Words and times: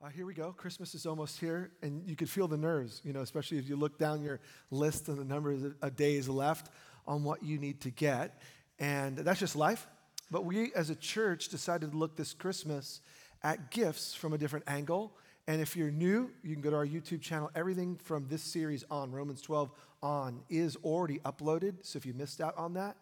Uh, 0.00 0.08
here 0.10 0.24
we 0.24 0.32
go. 0.32 0.52
Christmas 0.52 0.94
is 0.94 1.06
almost 1.06 1.40
here, 1.40 1.72
and 1.82 2.08
you 2.08 2.14
could 2.14 2.30
feel 2.30 2.46
the 2.46 2.56
nerves, 2.56 3.00
you 3.04 3.12
know, 3.12 3.20
especially 3.20 3.58
if 3.58 3.68
you 3.68 3.74
look 3.74 3.98
down 3.98 4.22
your 4.22 4.38
list 4.70 5.08
and 5.08 5.18
the 5.18 5.24
number 5.24 5.50
of 5.82 5.96
days 5.96 6.28
left 6.28 6.70
on 7.04 7.24
what 7.24 7.42
you 7.42 7.58
need 7.58 7.80
to 7.80 7.90
get. 7.90 8.40
And 8.78 9.18
that's 9.18 9.40
just 9.40 9.56
life. 9.56 9.88
But 10.30 10.44
we, 10.44 10.72
as 10.74 10.88
a 10.90 10.94
church, 10.94 11.48
decided 11.48 11.90
to 11.90 11.96
look 11.96 12.14
this 12.14 12.32
Christmas 12.32 13.00
at 13.42 13.72
gifts 13.72 14.14
from 14.14 14.32
a 14.32 14.38
different 14.38 14.66
angle. 14.68 15.16
And 15.48 15.60
if 15.60 15.76
you're 15.76 15.90
new, 15.90 16.30
you 16.44 16.52
can 16.52 16.62
go 16.62 16.70
to 16.70 16.76
our 16.76 16.86
YouTube 16.86 17.20
channel. 17.20 17.50
Everything 17.56 17.98
from 18.04 18.28
this 18.28 18.42
series 18.42 18.84
on, 18.92 19.10
Romans 19.10 19.40
12 19.40 19.68
on, 20.00 20.42
is 20.48 20.76
already 20.84 21.18
uploaded. 21.20 21.74
So 21.82 21.96
if 21.96 22.06
you 22.06 22.14
missed 22.14 22.40
out 22.40 22.56
on 22.56 22.74
that, 22.74 22.96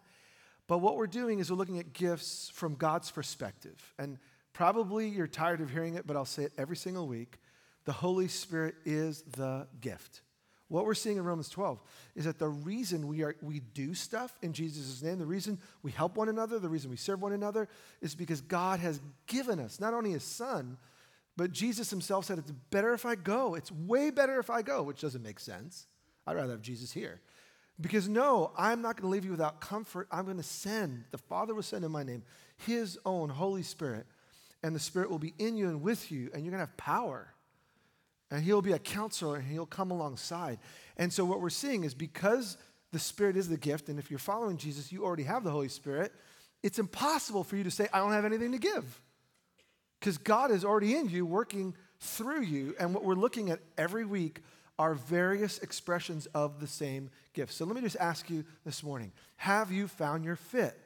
but 0.65 0.79
what 0.79 0.97
we're 0.97 1.05
doing 1.05 1.37
is 1.37 1.51
we're 1.51 1.57
looking 1.57 1.77
at 1.77 1.93
gifts 1.93 2.49
from 2.55 2.73
God's 2.73 3.11
perspective. 3.11 3.93
And 3.99 4.17
Probably 4.57 5.07
you're 5.07 5.27
tired 5.27 5.61
of 5.61 5.69
hearing 5.69 5.93
it, 5.93 6.07
but 6.07 6.15
I'll 6.15 6.25
say 6.25 6.41
it 6.41 6.51
every 6.57 6.77
single 6.77 7.07
week. 7.07 7.37
The 7.85 7.91
Holy 7.91 8.27
Spirit 8.27 8.73
is 8.85 9.21
the 9.21 9.67
gift. 9.81 10.21
What 10.67 10.83
we're 10.83 10.95
seeing 10.95 11.17
in 11.17 11.23
Romans 11.23 11.47
12 11.49 11.79
is 12.15 12.25
that 12.25 12.39
the 12.39 12.47
reason 12.47 13.07
we, 13.07 13.21
are, 13.21 13.35
we 13.43 13.59
do 13.59 13.93
stuff 13.93 14.35
in 14.41 14.53
Jesus' 14.53 15.03
name, 15.03 15.19
the 15.19 15.27
reason 15.27 15.59
we 15.83 15.91
help 15.91 16.17
one 16.17 16.27
another, 16.27 16.57
the 16.57 16.69
reason 16.69 16.89
we 16.89 16.97
serve 16.97 17.21
one 17.21 17.33
another, 17.33 17.69
is 18.01 18.15
because 18.15 18.41
God 18.41 18.79
has 18.79 18.99
given 19.27 19.59
us 19.59 19.79
not 19.79 19.93
only 19.93 20.09
His 20.09 20.23
Son, 20.23 20.79
but 21.35 21.51
Jesus 21.51 21.91
Himself 21.91 22.25
said, 22.25 22.39
It's 22.39 22.51
better 22.71 22.95
if 22.95 23.05
I 23.05 23.13
go. 23.13 23.53
It's 23.53 23.71
way 23.71 24.09
better 24.09 24.39
if 24.39 24.49
I 24.49 24.63
go, 24.63 24.81
which 24.81 25.01
doesn't 25.01 25.21
make 25.21 25.39
sense. 25.39 25.85
I'd 26.25 26.35
rather 26.35 26.53
have 26.53 26.63
Jesus 26.63 26.91
here. 26.91 27.21
Because 27.79 28.09
no, 28.09 28.53
I'm 28.57 28.81
not 28.81 28.95
going 28.95 29.07
to 29.07 29.13
leave 29.13 29.23
you 29.23 29.29
without 29.29 29.61
comfort. 29.61 30.07
I'm 30.11 30.25
going 30.25 30.37
to 30.37 30.41
send, 30.41 31.03
the 31.11 31.19
Father 31.19 31.53
will 31.53 31.61
send 31.61 31.85
in 31.85 31.91
my 31.91 32.01
name, 32.01 32.23
His 32.65 32.97
own 33.05 33.29
Holy 33.29 33.61
Spirit 33.61 34.07
and 34.67 34.75
the 34.75 34.81
Spirit 34.81 35.09
will 35.09 35.17
be 35.17 35.33
in 35.39 35.55
you 35.55 35.69
and 35.69 35.81
with 35.81 36.11
you, 36.11 36.29
and 36.33 36.43
you're 36.43 36.51
going 36.51 36.61
to 36.61 36.67
have 36.67 36.75
power. 36.75 37.33
And 38.29 38.43
He'll 38.43 38.61
be 38.61 38.73
a 38.73 38.79
counselor, 38.79 39.37
and 39.37 39.47
He'll 39.47 39.65
come 39.65 39.91
alongside. 39.91 40.59
And 40.97 41.11
so, 41.11 41.23
what 41.23 41.39
we're 41.39 41.49
seeing 41.49 41.85
is 41.85 41.93
because 41.93 42.57
the 42.91 42.99
Spirit 42.99 43.37
is 43.37 43.47
the 43.47 43.55
gift, 43.55 43.87
and 43.87 43.97
if 43.97 44.11
you're 44.11 44.19
following 44.19 44.57
Jesus, 44.57 44.91
you 44.91 45.05
already 45.05 45.23
have 45.23 45.45
the 45.45 45.51
Holy 45.51 45.69
Spirit, 45.69 46.11
it's 46.63 46.79
impossible 46.79 47.45
for 47.45 47.55
you 47.55 47.63
to 47.63 47.71
say, 47.71 47.87
I 47.93 47.99
don't 47.99 48.11
have 48.11 48.25
anything 48.25 48.51
to 48.51 48.57
give. 48.57 49.01
Because 50.01 50.17
God 50.17 50.51
is 50.51 50.65
already 50.65 50.97
in 50.97 51.07
you, 51.07 51.25
working 51.25 51.73
through 52.01 52.41
you. 52.41 52.75
And 52.77 52.93
what 52.93 53.05
we're 53.05 53.15
looking 53.15 53.49
at 53.49 53.61
every 53.77 54.03
week 54.03 54.41
are 54.77 54.95
various 54.95 55.59
expressions 55.59 56.25
of 56.27 56.59
the 56.59 56.67
same 56.67 57.09
gift. 57.31 57.53
So 57.53 57.63
let 57.63 57.73
me 57.73 57.81
just 57.81 57.95
ask 58.01 58.29
you 58.29 58.43
this 58.65 58.83
morning 58.83 59.13
Have 59.37 59.71
you 59.71 59.87
found 59.87 60.25
your 60.25 60.35
fit? 60.35 60.77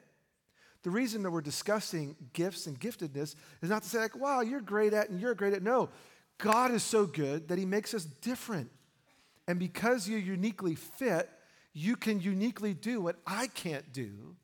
The 0.82 0.90
reason 0.90 1.22
that 1.22 1.30
we're 1.30 1.40
discussing 1.40 2.16
gifts 2.32 2.66
and 2.66 2.78
giftedness 2.78 3.36
is 3.60 3.70
not 3.70 3.82
to 3.82 3.88
say, 3.88 3.98
like, 3.98 4.16
wow, 4.16 4.40
you're 4.40 4.60
great 4.60 4.92
at 4.92 5.10
and 5.10 5.20
you're 5.20 5.34
great 5.34 5.52
at. 5.52 5.62
No, 5.62 5.90
God 6.38 6.72
is 6.72 6.82
so 6.82 7.06
good 7.06 7.48
that 7.48 7.58
He 7.58 7.64
makes 7.64 7.94
us 7.94 8.04
different. 8.04 8.70
And 9.46 9.58
because 9.58 10.08
you're 10.08 10.18
uniquely 10.18 10.74
fit, 10.74 11.28
you 11.72 11.96
can 11.96 12.20
uniquely 12.20 12.74
do 12.74 13.00
what 13.00 13.16
I 13.26 13.46
can't 13.48 13.92
do. 13.92 14.36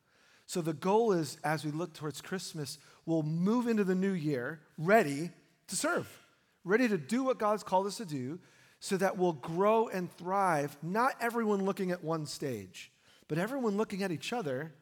So 0.46 0.62
the 0.62 0.72
goal 0.72 1.12
is, 1.12 1.38
as 1.44 1.64
we 1.64 1.70
look 1.70 1.92
towards 1.92 2.20
Christmas, 2.20 2.78
we'll 3.04 3.22
move 3.22 3.66
into 3.66 3.84
the 3.84 3.94
new 3.94 4.12
year 4.12 4.60
ready 4.78 5.30
to 5.66 5.76
serve, 5.76 6.08
ready 6.64 6.88
to 6.88 6.96
do 6.96 7.22
what 7.22 7.38
God's 7.38 7.62
called 7.62 7.86
us 7.86 7.98
to 7.98 8.06
do, 8.06 8.38
so 8.80 8.96
that 8.96 9.18
we'll 9.18 9.32
grow 9.32 9.88
and 9.88 10.10
thrive, 10.16 10.76
not 10.82 11.14
everyone 11.20 11.64
looking 11.64 11.90
at 11.90 12.02
one 12.02 12.26
stage, 12.26 12.92
but 13.26 13.36
everyone 13.36 13.76
looking 13.76 14.02
at 14.02 14.12
each 14.12 14.32
other 14.32 14.72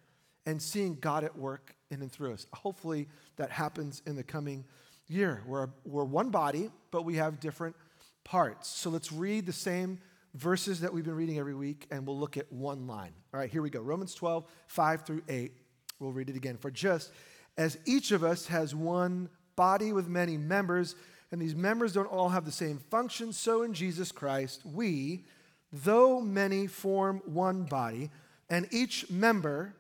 and 0.46 0.62
seeing 0.62 0.96
God 1.00 1.24
at 1.24 1.36
work 1.36 1.74
in 1.90 2.00
and 2.00 2.10
through 2.10 2.32
us. 2.32 2.46
Hopefully, 2.54 3.08
that 3.36 3.50
happens 3.50 4.02
in 4.06 4.16
the 4.16 4.22
coming 4.22 4.64
year. 5.08 5.42
We're, 5.46 5.68
we're 5.84 6.04
one 6.04 6.30
body, 6.30 6.70
but 6.90 7.04
we 7.04 7.16
have 7.16 7.40
different 7.40 7.76
parts. 8.24 8.68
So 8.68 8.90
let's 8.90 9.12
read 9.12 9.46
the 9.46 9.52
same 9.52 9.98
verses 10.34 10.80
that 10.80 10.92
we've 10.92 11.04
been 11.04 11.14
reading 11.14 11.38
every 11.38 11.54
week, 11.54 11.86
and 11.90 12.06
we'll 12.06 12.18
look 12.18 12.36
at 12.36 12.50
one 12.52 12.86
line. 12.86 13.12
All 13.32 13.40
right, 13.40 13.50
here 13.50 13.62
we 13.62 13.70
go 13.70 13.80
Romans 13.80 14.14
12, 14.14 14.44
5 14.68 15.02
through 15.02 15.22
8. 15.28 15.52
We'll 15.98 16.12
read 16.12 16.30
it 16.30 16.36
again. 16.36 16.56
For 16.58 16.70
just 16.70 17.12
as 17.56 17.78
each 17.86 18.12
of 18.12 18.22
us 18.22 18.46
has 18.46 18.74
one 18.74 19.28
body 19.56 19.92
with 19.92 20.08
many 20.08 20.36
members, 20.36 20.94
and 21.32 21.40
these 21.40 21.54
members 21.54 21.92
don't 21.92 22.06
all 22.06 22.28
have 22.28 22.44
the 22.44 22.52
same 22.52 22.78
function, 22.78 23.32
so 23.32 23.62
in 23.62 23.72
Jesus 23.72 24.12
Christ, 24.12 24.64
we, 24.64 25.24
though 25.72 26.20
many, 26.20 26.66
form 26.66 27.22
one 27.24 27.64
body, 27.64 28.10
and 28.50 28.68
each 28.70 29.10
member 29.10 29.74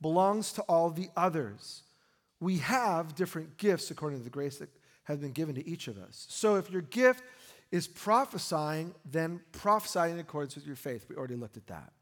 belongs 0.00 0.52
to 0.52 0.62
all 0.62 0.90
the 0.90 1.08
others. 1.16 1.82
We 2.40 2.58
have 2.58 3.14
different 3.14 3.56
gifts 3.56 3.90
according 3.90 4.18
to 4.18 4.24
the 4.24 4.30
grace 4.30 4.58
that 4.58 4.70
has 5.04 5.18
been 5.18 5.32
given 5.32 5.54
to 5.56 5.66
each 5.66 5.88
of 5.88 5.98
us. 5.98 6.26
So 6.28 6.56
if 6.56 6.70
your 6.70 6.82
gift 6.82 7.24
is 7.70 7.88
prophesying, 7.88 8.94
then 9.10 9.40
prophesy 9.52 10.10
in 10.10 10.18
accordance 10.18 10.54
with 10.54 10.66
your 10.66 10.76
faith. 10.76 11.06
We 11.08 11.16
already 11.16 11.34
looked 11.34 11.56
at 11.56 11.66
that. 11.66 11.92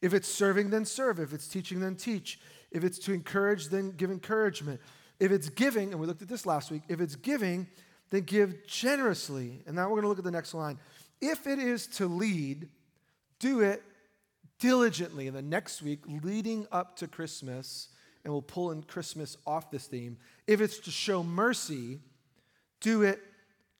If 0.00 0.14
it's 0.14 0.28
serving, 0.28 0.70
then 0.70 0.84
serve. 0.84 1.18
If 1.18 1.32
it's 1.32 1.48
teaching, 1.48 1.80
then 1.80 1.96
teach. 1.96 2.38
If 2.70 2.84
it's 2.84 2.98
to 3.00 3.12
encourage, 3.12 3.68
then 3.68 3.92
give 3.92 4.10
encouragement. 4.10 4.80
If 5.18 5.32
it's 5.32 5.48
giving, 5.48 5.92
and 5.92 6.00
we 6.00 6.06
looked 6.06 6.22
at 6.22 6.28
this 6.28 6.44
last 6.44 6.70
week, 6.70 6.82
if 6.88 7.00
it's 7.00 7.16
giving, 7.16 7.66
then 8.10 8.22
give 8.22 8.66
generously. 8.66 9.62
And 9.66 9.76
now 9.76 9.84
we're 9.84 9.96
going 9.96 10.02
to 10.02 10.08
look 10.08 10.18
at 10.18 10.24
the 10.24 10.30
next 10.30 10.54
line. 10.54 10.78
If 11.20 11.46
it 11.46 11.58
is 11.58 11.86
to 11.88 12.06
lead, 12.06 12.68
do 13.38 13.60
it 13.60 13.82
diligently 14.58 15.26
in 15.26 15.34
the 15.34 15.42
next 15.42 15.82
week 15.82 16.00
leading 16.22 16.66
up 16.72 16.96
to 16.96 17.08
Christmas, 17.08 17.88
and 18.24 18.32
we'll 18.32 18.42
pull 18.42 18.70
in 18.70 18.82
Christmas 18.82 19.36
off 19.46 19.70
this 19.70 19.86
theme. 19.86 20.16
If 20.46 20.60
it's 20.60 20.78
to 20.80 20.90
show 20.90 21.22
mercy, 21.22 22.00
do 22.80 23.02
it 23.02 23.20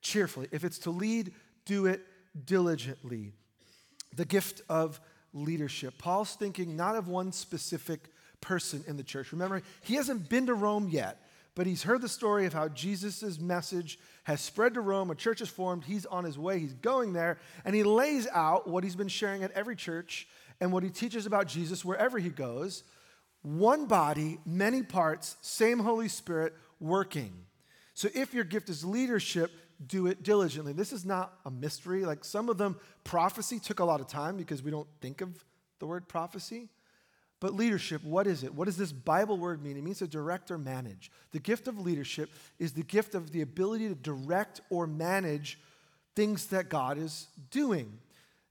cheerfully. 0.01 0.47
If 0.51 0.63
it's 0.63 0.79
to 0.79 0.91
lead, 0.91 1.33
do 1.65 1.85
it 1.85 2.01
diligently. 2.45 3.33
The 4.15 4.25
gift 4.25 4.61
of 4.69 4.99
leadership. 5.33 5.97
Paul's 5.97 6.35
thinking 6.35 6.75
not 6.75 6.95
of 6.95 7.07
one 7.07 7.31
specific 7.31 8.09
person 8.41 8.83
in 8.87 8.97
the 8.97 9.03
church. 9.03 9.31
Remember, 9.31 9.61
he 9.81 9.95
hasn't 9.95 10.29
been 10.29 10.45
to 10.45 10.53
Rome 10.53 10.87
yet, 10.89 11.21
but 11.55 11.65
he's 11.65 11.83
heard 11.83 12.01
the 12.01 12.09
story 12.09 12.45
of 12.45 12.53
how 12.53 12.67
Jesus' 12.67 13.39
message 13.39 13.97
has 14.23 14.41
spread 14.41 14.73
to 14.75 14.81
Rome, 14.81 15.09
a 15.09 15.15
church 15.15 15.41
is 15.41 15.49
formed, 15.49 15.83
he's 15.83 16.05
on 16.05 16.23
his 16.23 16.37
way, 16.37 16.59
he's 16.59 16.73
going 16.73 17.13
there, 17.13 17.37
and 17.63 17.75
he 17.75 17.83
lays 17.83 18.27
out 18.33 18.67
what 18.67 18.83
he's 18.83 18.95
been 18.95 19.07
sharing 19.07 19.43
at 19.43 19.51
every 19.51 19.75
church 19.75 20.27
and 20.59 20.71
what 20.71 20.83
he 20.83 20.89
teaches 20.89 21.25
about 21.25 21.47
Jesus 21.47 21.83
wherever 21.83 22.17
he 22.17 22.29
goes 22.29 22.83
one 23.45 23.85
body, 23.85 24.39
many 24.43 24.81
parts, 24.81 25.37
same 25.41 25.77
Holy 25.77 26.07
Spirit 26.07 26.55
working. 26.79 27.31
So 27.93 28.09
if 28.15 28.33
your 28.33 28.43
gift 28.43 28.69
is 28.69 28.83
leadership, 28.83 29.51
do 29.85 30.07
it 30.07 30.23
diligently. 30.23 30.73
This 30.73 30.91
is 30.91 31.05
not 31.05 31.31
a 31.45 31.51
mystery. 31.51 32.05
Like 32.05 32.25
some 32.25 32.49
of 32.49 32.57
them, 32.57 32.77
prophecy 33.03 33.59
took 33.59 33.79
a 33.79 33.85
lot 33.85 34.01
of 34.01 34.07
time 34.07 34.35
because 34.35 34.63
we 34.63 34.71
don't 34.71 34.87
think 34.99 35.21
of 35.21 35.45
the 35.79 35.85
word 35.85 36.07
prophecy. 36.07 36.69
But 37.39 37.53
leadership, 37.53 38.03
what 38.03 38.25
is 38.25 38.43
it? 38.43 38.55
What 38.55 38.65
does 38.65 38.77
this 38.77 38.91
Bible 38.91 39.37
word 39.37 39.61
mean? 39.61 39.77
It 39.77 39.83
means 39.83 39.99
to 39.99 40.07
direct 40.07 40.49
or 40.49 40.57
manage. 40.57 41.11
The 41.31 41.39
gift 41.39 41.67
of 41.67 41.77
leadership 41.77 42.31
is 42.57 42.73
the 42.73 42.83
gift 42.83 43.13
of 43.13 43.31
the 43.31 43.41
ability 43.41 43.89
to 43.89 43.95
direct 43.95 44.61
or 44.71 44.87
manage 44.87 45.59
things 46.15 46.47
that 46.47 46.69
God 46.69 46.97
is 46.97 47.27
doing. 47.51 47.99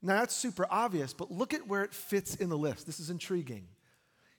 Now, 0.05 0.21
that's 0.21 0.37
super 0.37 0.67
obvious, 0.71 1.15
but 1.15 1.33
look 1.33 1.55
at 1.55 1.67
where 1.67 1.83
it 1.83 1.95
fits 1.95 2.35
in 2.35 2.51
the 2.51 2.59
list. 2.59 2.85
This 2.85 3.01
is 3.01 3.09
intriguing. 3.09 3.67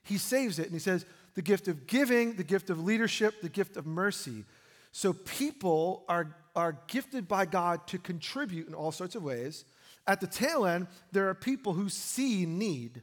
He 0.04 0.16
saves 0.16 0.60
it 0.60 0.66
and 0.66 0.72
he 0.72 0.78
says, 0.78 1.04
the 1.34 1.42
gift 1.42 1.66
of 1.66 1.88
giving, 1.88 2.36
the 2.36 2.44
gift 2.44 2.70
of 2.70 2.84
leadership, 2.84 3.42
the 3.42 3.48
gift 3.48 3.76
of 3.76 3.84
mercy. 3.84 4.44
So 4.92 5.12
people 5.12 6.04
are, 6.08 6.36
are 6.54 6.78
gifted 6.86 7.26
by 7.26 7.46
God 7.46 7.84
to 7.88 7.98
contribute 7.98 8.68
in 8.68 8.74
all 8.74 8.92
sorts 8.92 9.16
of 9.16 9.24
ways. 9.24 9.64
At 10.06 10.20
the 10.20 10.28
tail 10.28 10.64
end, 10.66 10.86
there 11.10 11.28
are 11.28 11.34
people 11.34 11.72
who 11.72 11.88
see 11.88 12.46
need 12.46 13.02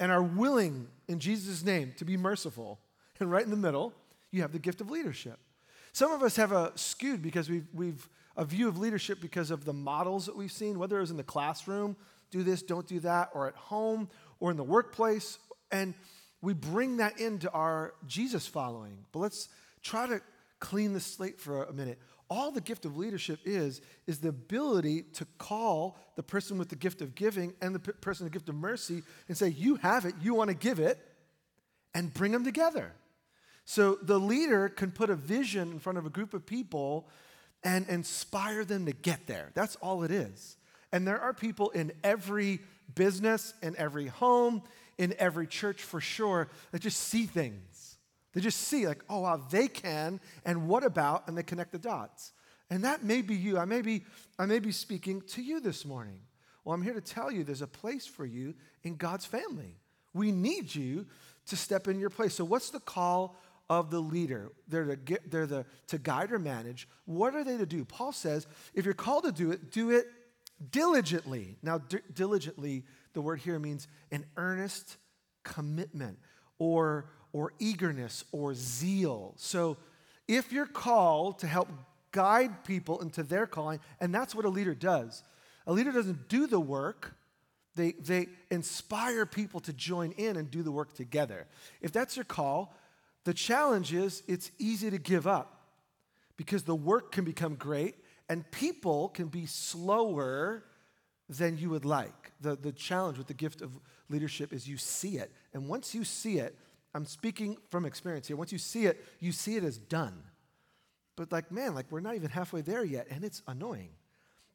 and 0.00 0.10
are 0.10 0.22
willing, 0.22 0.88
in 1.06 1.20
Jesus' 1.20 1.64
name, 1.64 1.94
to 1.98 2.04
be 2.04 2.16
merciful. 2.16 2.80
And 3.20 3.30
right 3.30 3.44
in 3.44 3.50
the 3.50 3.56
middle, 3.56 3.92
you 4.32 4.42
have 4.42 4.50
the 4.50 4.58
gift 4.58 4.80
of 4.80 4.90
leadership. 4.90 5.38
Some 5.96 6.12
of 6.12 6.22
us 6.22 6.36
have 6.36 6.52
a 6.52 6.72
skewed 6.74 7.22
because 7.22 7.48
we've, 7.48 7.66
we've 7.72 8.06
a 8.36 8.44
view 8.44 8.68
of 8.68 8.76
leadership 8.76 9.18
because 9.18 9.50
of 9.50 9.64
the 9.64 9.72
models 9.72 10.26
that 10.26 10.36
we've 10.36 10.52
seen, 10.52 10.78
whether 10.78 10.98
it 10.98 11.00
was 11.00 11.10
in 11.10 11.16
the 11.16 11.24
classroom, 11.24 11.96
do 12.30 12.42
this, 12.42 12.60
don't 12.60 12.86
do 12.86 13.00
that, 13.00 13.30
or 13.32 13.48
at 13.48 13.54
home, 13.54 14.10
or 14.38 14.50
in 14.50 14.58
the 14.58 14.62
workplace. 14.62 15.38
And 15.72 15.94
we 16.42 16.52
bring 16.52 16.98
that 16.98 17.18
into 17.18 17.50
our 17.52 17.94
Jesus 18.06 18.46
following. 18.46 19.06
But 19.10 19.20
let's 19.20 19.48
try 19.80 20.06
to 20.06 20.20
clean 20.60 20.92
the 20.92 21.00
slate 21.00 21.40
for 21.40 21.64
a 21.64 21.72
minute. 21.72 21.98
All 22.28 22.50
the 22.50 22.60
gift 22.60 22.84
of 22.84 22.98
leadership 22.98 23.40
is, 23.46 23.80
is 24.06 24.18
the 24.18 24.28
ability 24.28 25.04
to 25.14 25.26
call 25.38 25.96
the 26.14 26.22
person 26.22 26.58
with 26.58 26.68
the 26.68 26.76
gift 26.76 27.00
of 27.00 27.14
giving 27.14 27.54
and 27.62 27.74
the 27.74 27.78
person 27.78 28.26
with 28.26 28.34
the 28.34 28.38
gift 28.38 28.50
of 28.50 28.54
mercy 28.54 29.02
and 29.28 29.38
say, 29.38 29.48
You 29.48 29.76
have 29.76 30.04
it, 30.04 30.14
you 30.20 30.34
want 30.34 30.50
to 30.50 30.56
give 30.56 30.78
it, 30.78 30.98
and 31.94 32.12
bring 32.12 32.32
them 32.32 32.44
together. 32.44 32.92
So 33.66 33.98
the 34.00 34.18
leader 34.18 34.68
can 34.68 34.92
put 34.92 35.10
a 35.10 35.16
vision 35.16 35.72
in 35.72 35.80
front 35.80 35.98
of 35.98 36.06
a 36.06 36.10
group 36.10 36.32
of 36.34 36.46
people 36.46 37.08
and 37.64 37.86
inspire 37.88 38.64
them 38.64 38.86
to 38.86 38.92
get 38.92 39.26
there. 39.26 39.50
That's 39.54 39.74
all 39.76 40.04
it 40.04 40.12
is. 40.12 40.56
And 40.92 41.06
there 41.06 41.20
are 41.20 41.34
people 41.34 41.70
in 41.70 41.92
every 42.04 42.60
business, 42.94 43.54
in 43.62 43.76
every 43.76 44.06
home, 44.06 44.62
in 44.98 45.14
every 45.18 45.48
church 45.48 45.82
for 45.82 46.00
sure 46.00 46.48
that 46.70 46.80
just 46.80 46.98
see 46.98 47.26
things. 47.26 47.96
They 48.34 48.40
just 48.40 48.60
see, 48.60 48.86
like, 48.86 49.02
oh, 49.10 49.20
wow, 49.20 49.42
they 49.50 49.66
can, 49.66 50.20
and 50.44 50.68
what 50.68 50.84
about? 50.84 51.26
And 51.26 51.36
they 51.36 51.42
connect 51.42 51.72
the 51.72 51.78
dots. 51.78 52.32
And 52.70 52.84
that 52.84 53.02
may 53.02 53.20
be 53.20 53.34
you. 53.34 53.58
I 53.58 53.64
may 53.64 53.82
be, 53.82 54.04
I 54.38 54.46
may 54.46 54.60
be 54.60 54.72
speaking 54.72 55.22
to 55.28 55.42
you 55.42 55.58
this 55.58 55.84
morning. 55.84 56.20
Well, 56.64 56.74
I'm 56.74 56.82
here 56.82 56.94
to 56.94 57.00
tell 57.00 57.32
you 57.32 57.42
there's 57.42 57.62
a 57.62 57.66
place 57.66 58.06
for 58.06 58.26
you 58.26 58.54
in 58.84 58.94
God's 58.96 59.24
family. 59.24 59.76
We 60.14 60.30
need 60.30 60.72
you 60.72 61.06
to 61.46 61.56
step 61.56 61.88
in 61.88 61.98
your 61.98 62.10
place. 62.10 62.34
So, 62.34 62.44
what's 62.44 62.70
the 62.70 62.80
call 62.80 63.36
of 63.68 63.90
the 63.90 64.00
leader? 64.00 64.52
They're 64.68 64.96
to, 64.96 65.18
they're 65.26 65.46
the, 65.46 65.66
to 65.88 65.98
guide 65.98 66.32
or 66.32 66.38
manage. 66.38 66.88
What 67.04 67.34
are 67.34 67.44
they 67.44 67.56
to 67.56 67.66
do? 67.66 67.84
Paul 67.84 68.12
says, 68.12 68.46
if 68.74 68.84
you're 68.84 68.94
called 68.94 69.24
to 69.24 69.32
do 69.32 69.50
it, 69.50 69.70
do 69.72 69.90
it 69.90 70.06
diligently. 70.70 71.58
Now, 71.62 71.78
d- 71.78 71.98
diligently, 72.12 72.84
the 73.12 73.20
word 73.20 73.40
here 73.40 73.58
means 73.58 73.88
an 74.10 74.24
earnest 74.36 74.96
commitment 75.42 76.18
or, 76.58 77.10
or 77.32 77.52
eagerness 77.58 78.24
or 78.32 78.54
zeal. 78.54 79.34
So, 79.36 79.76
if 80.28 80.52
you're 80.52 80.66
called 80.66 81.38
to 81.40 81.46
help 81.46 81.68
guide 82.10 82.64
people 82.64 83.00
into 83.00 83.22
their 83.22 83.46
calling, 83.46 83.78
and 84.00 84.12
that's 84.12 84.34
what 84.34 84.44
a 84.44 84.48
leader 84.48 84.74
does. 84.74 85.22
A 85.66 85.72
leader 85.72 85.92
doesn't 85.92 86.28
do 86.28 86.46
the 86.46 86.58
work, 86.58 87.14
they, 87.76 87.92
they 87.92 88.28
inspire 88.50 89.26
people 89.26 89.60
to 89.60 89.72
join 89.72 90.12
in 90.12 90.36
and 90.36 90.50
do 90.50 90.62
the 90.62 90.72
work 90.72 90.94
together. 90.94 91.46
If 91.82 91.92
that's 91.92 92.16
your 92.16 92.24
call, 92.24 92.74
the 93.26 93.34
challenge 93.34 93.92
is 93.92 94.22
it's 94.28 94.52
easy 94.56 94.88
to 94.88 94.98
give 94.98 95.26
up 95.26 95.60
because 96.36 96.62
the 96.62 96.76
work 96.76 97.10
can 97.10 97.24
become 97.24 97.56
great 97.56 97.96
and 98.28 98.48
people 98.52 99.08
can 99.08 99.26
be 99.26 99.46
slower 99.46 100.62
than 101.28 101.58
you 101.58 101.70
would 101.70 101.84
like. 101.84 102.30
The, 102.40 102.54
the 102.54 102.70
challenge 102.70 103.18
with 103.18 103.26
the 103.26 103.34
gift 103.34 103.62
of 103.62 103.72
leadership 104.08 104.52
is 104.52 104.68
you 104.68 104.76
see 104.76 105.16
it. 105.16 105.32
And 105.52 105.66
once 105.66 105.92
you 105.92 106.04
see 106.04 106.38
it, 106.38 106.56
I'm 106.94 107.04
speaking 107.04 107.56
from 107.68 107.84
experience 107.84 108.28
here. 108.28 108.36
Once 108.36 108.52
you 108.52 108.58
see 108.58 108.86
it, 108.86 109.04
you 109.18 109.32
see 109.32 109.56
it 109.56 109.64
as 109.64 109.76
done. 109.76 110.22
But 111.16 111.32
like, 111.32 111.50
man, 111.50 111.74
like 111.74 111.86
we're 111.90 111.98
not 111.98 112.14
even 112.14 112.30
halfway 112.30 112.60
there 112.60 112.84
yet, 112.84 113.08
and 113.10 113.24
it's 113.24 113.42
annoying 113.48 113.90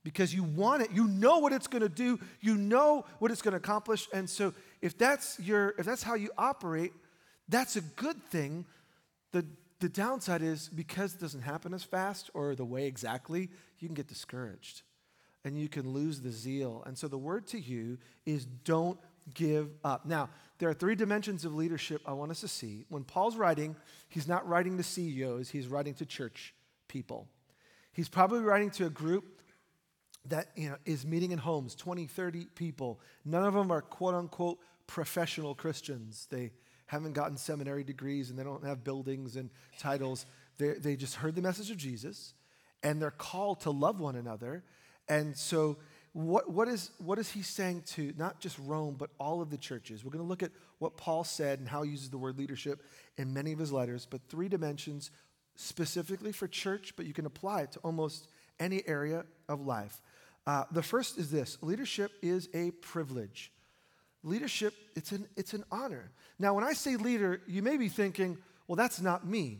because 0.03 0.33
you 0.33 0.43
want 0.43 0.81
it 0.81 0.91
you 0.91 1.07
know 1.07 1.39
what 1.39 1.53
it's 1.53 1.67
going 1.67 1.81
to 1.81 1.89
do 1.89 2.19
you 2.39 2.55
know 2.55 3.05
what 3.19 3.29
it's 3.29 3.41
going 3.41 3.51
to 3.51 3.57
accomplish 3.57 4.07
and 4.11 4.27
so 4.27 4.51
if 4.81 4.97
that's 4.97 5.39
your 5.39 5.75
if 5.77 5.85
that's 5.85 6.01
how 6.01 6.15
you 6.15 6.31
operate 6.39 6.91
that's 7.51 7.75
a 7.75 7.81
good 7.81 8.21
thing. 8.31 8.65
The 9.31 9.45
the 9.81 9.89
downside 9.89 10.43
is 10.43 10.69
because 10.69 11.15
it 11.15 11.19
doesn't 11.19 11.41
happen 11.41 11.73
as 11.73 11.83
fast 11.83 12.29
or 12.33 12.55
the 12.55 12.63
way 12.63 12.85
exactly 12.85 13.49
you 13.79 13.87
can 13.87 13.95
get 13.95 14.07
discouraged 14.07 14.83
and 15.43 15.57
you 15.57 15.67
can 15.67 15.91
lose 15.91 16.21
the 16.21 16.29
zeal. 16.29 16.83
And 16.85 16.95
so 16.95 17.07
the 17.07 17.17
word 17.17 17.47
to 17.47 17.59
you 17.59 17.97
is 18.25 18.45
don't 18.45 18.99
give 19.33 19.69
up. 19.83 20.05
Now 20.05 20.29
there 20.59 20.69
are 20.69 20.73
three 20.75 20.93
dimensions 20.93 21.43
of 21.43 21.55
leadership 21.55 22.01
i 22.05 22.13
want 22.13 22.31
us 22.31 22.41
to 22.41 22.47
see. 22.47 22.85
When 22.89 23.03
paul's 23.03 23.35
writing 23.35 23.75
he's 24.07 24.27
not 24.27 24.47
writing 24.47 24.77
to 24.77 24.83
ceos 24.83 25.49
he's 25.49 25.67
writing 25.67 25.95
to 25.95 26.05
church 26.05 26.53
people. 26.87 27.27
He's 27.91 28.09
probably 28.09 28.39
writing 28.39 28.69
to 28.71 28.85
a 28.85 28.89
group 28.89 29.41
that 30.27 30.49
you 30.55 30.69
know, 30.69 30.77
is 30.85 31.05
meeting 31.05 31.31
in 31.31 31.39
homes 31.39 31.73
20 31.73 32.05
30 32.05 32.45
people. 32.53 32.99
None 33.25 33.43
of 33.43 33.55
them 33.55 33.71
are 33.71 33.81
quote 33.81 34.13
unquote 34.13 34.59
professional 34.85 35.55
christians. 35.55 36.27
They 36.29 36.51
haven't 36.91 37.13
gotten 37.13 37.37
seminary 37.37 37.85
degrees 37.85 38.29
and 38.29 38.37
they 38.37 38.43
don't 38.43 38.65
have 38.65 38.83
buildings 38.83 39.37
and 39.37 39.49
titles. 39.77 40.25
They, 40.57 40.73
they 40.73 40.97
just 40.97 41.15
heard 41.15 41.35
the 41.35 41.41
message 41.41 41.71
of 41.71 41.77
jesus 41.77 42.33
and 42.83 43.01
they're 43.01 43.11
called 43.11 43.61
to 43.61 43.71
love 43.71 44.01
one 44.01 44.17
another. 44.17 44.65
And 45.07 45.37
so 45.37 45.77
what, 46.11 46.51
what, 46.51 46.67
is, 46.67 46.91
what 46.97 47.17
is 47.17 47.31
he 47.31 47.43
saying 47.43 47.83
to 47.93 48.13
not 48.17 48.41
just 48.41 48.59
rome 48.59 48.95
but 48.99 49.09
all 49.21 49.41
of 49.41 49.49
the 49.49 49.57
churches? 49.57 50.03
We're 50.03 50.11
going 50.11 50.25
to 50.25 50.27
look 50.27 50.43
at 50.43 50.51
what 50.79 50.97
paul 50.97 51.23
said 51.23 51.59
and 51.59 51.67
how 51.69 51.83
he 51.83 51.91
uses 51.91 52.09
the 52.09 52.17
word 52.17 52.37
leadership 52.37 52.83
in 53.15 53.33
many 53.33 53.53
of 53.53 53.59
his 53.59 53.71
letters 53.71 54.05
but 54.05 54.19
three 54.27 54.49
dimensions 54.49 55.11
specifically 55.55 56.33
for 56.33 56.49
church 56.49 56.93
but 56.97 57.05
you 57.05 57.13
can 57.13 57.25
apply 57.25 57.61
it 57.61 57.71
to 57.71 57.79
almost 57.85 58.27
any 58.59 58.85
area 58.85 59.23
of 59.47 59.61
life. 59.65 60.01
Uh, 60.45 60.65
the 60.71 60.83
first 60.83 61.17
is 61.17 61.31
this 61.31 61.57
leadership 61.61 62.11
is 62.21 62.49
a 62.53 62.71
privilege. 62.71 63.53
Leadership, 64.23 64.73
it's 64.95 65.11
an, 65.11 65.27
it's 65.35 65.53
an 65.53 65.63
honor. 65.71 66.11
Now, 66.37 66.53
when 66.53 66.63
I 66.63 66.73
say 66.73 66.95
leader, 66.95 67.41
you 67.47 67.61
may 67.61 67.77
be 67.77 67.89
thinking, 67.89 68.37
well, 68.67 68.75
that's 68.75 69.01
not 69.01 69.25
me. 69.25 69.59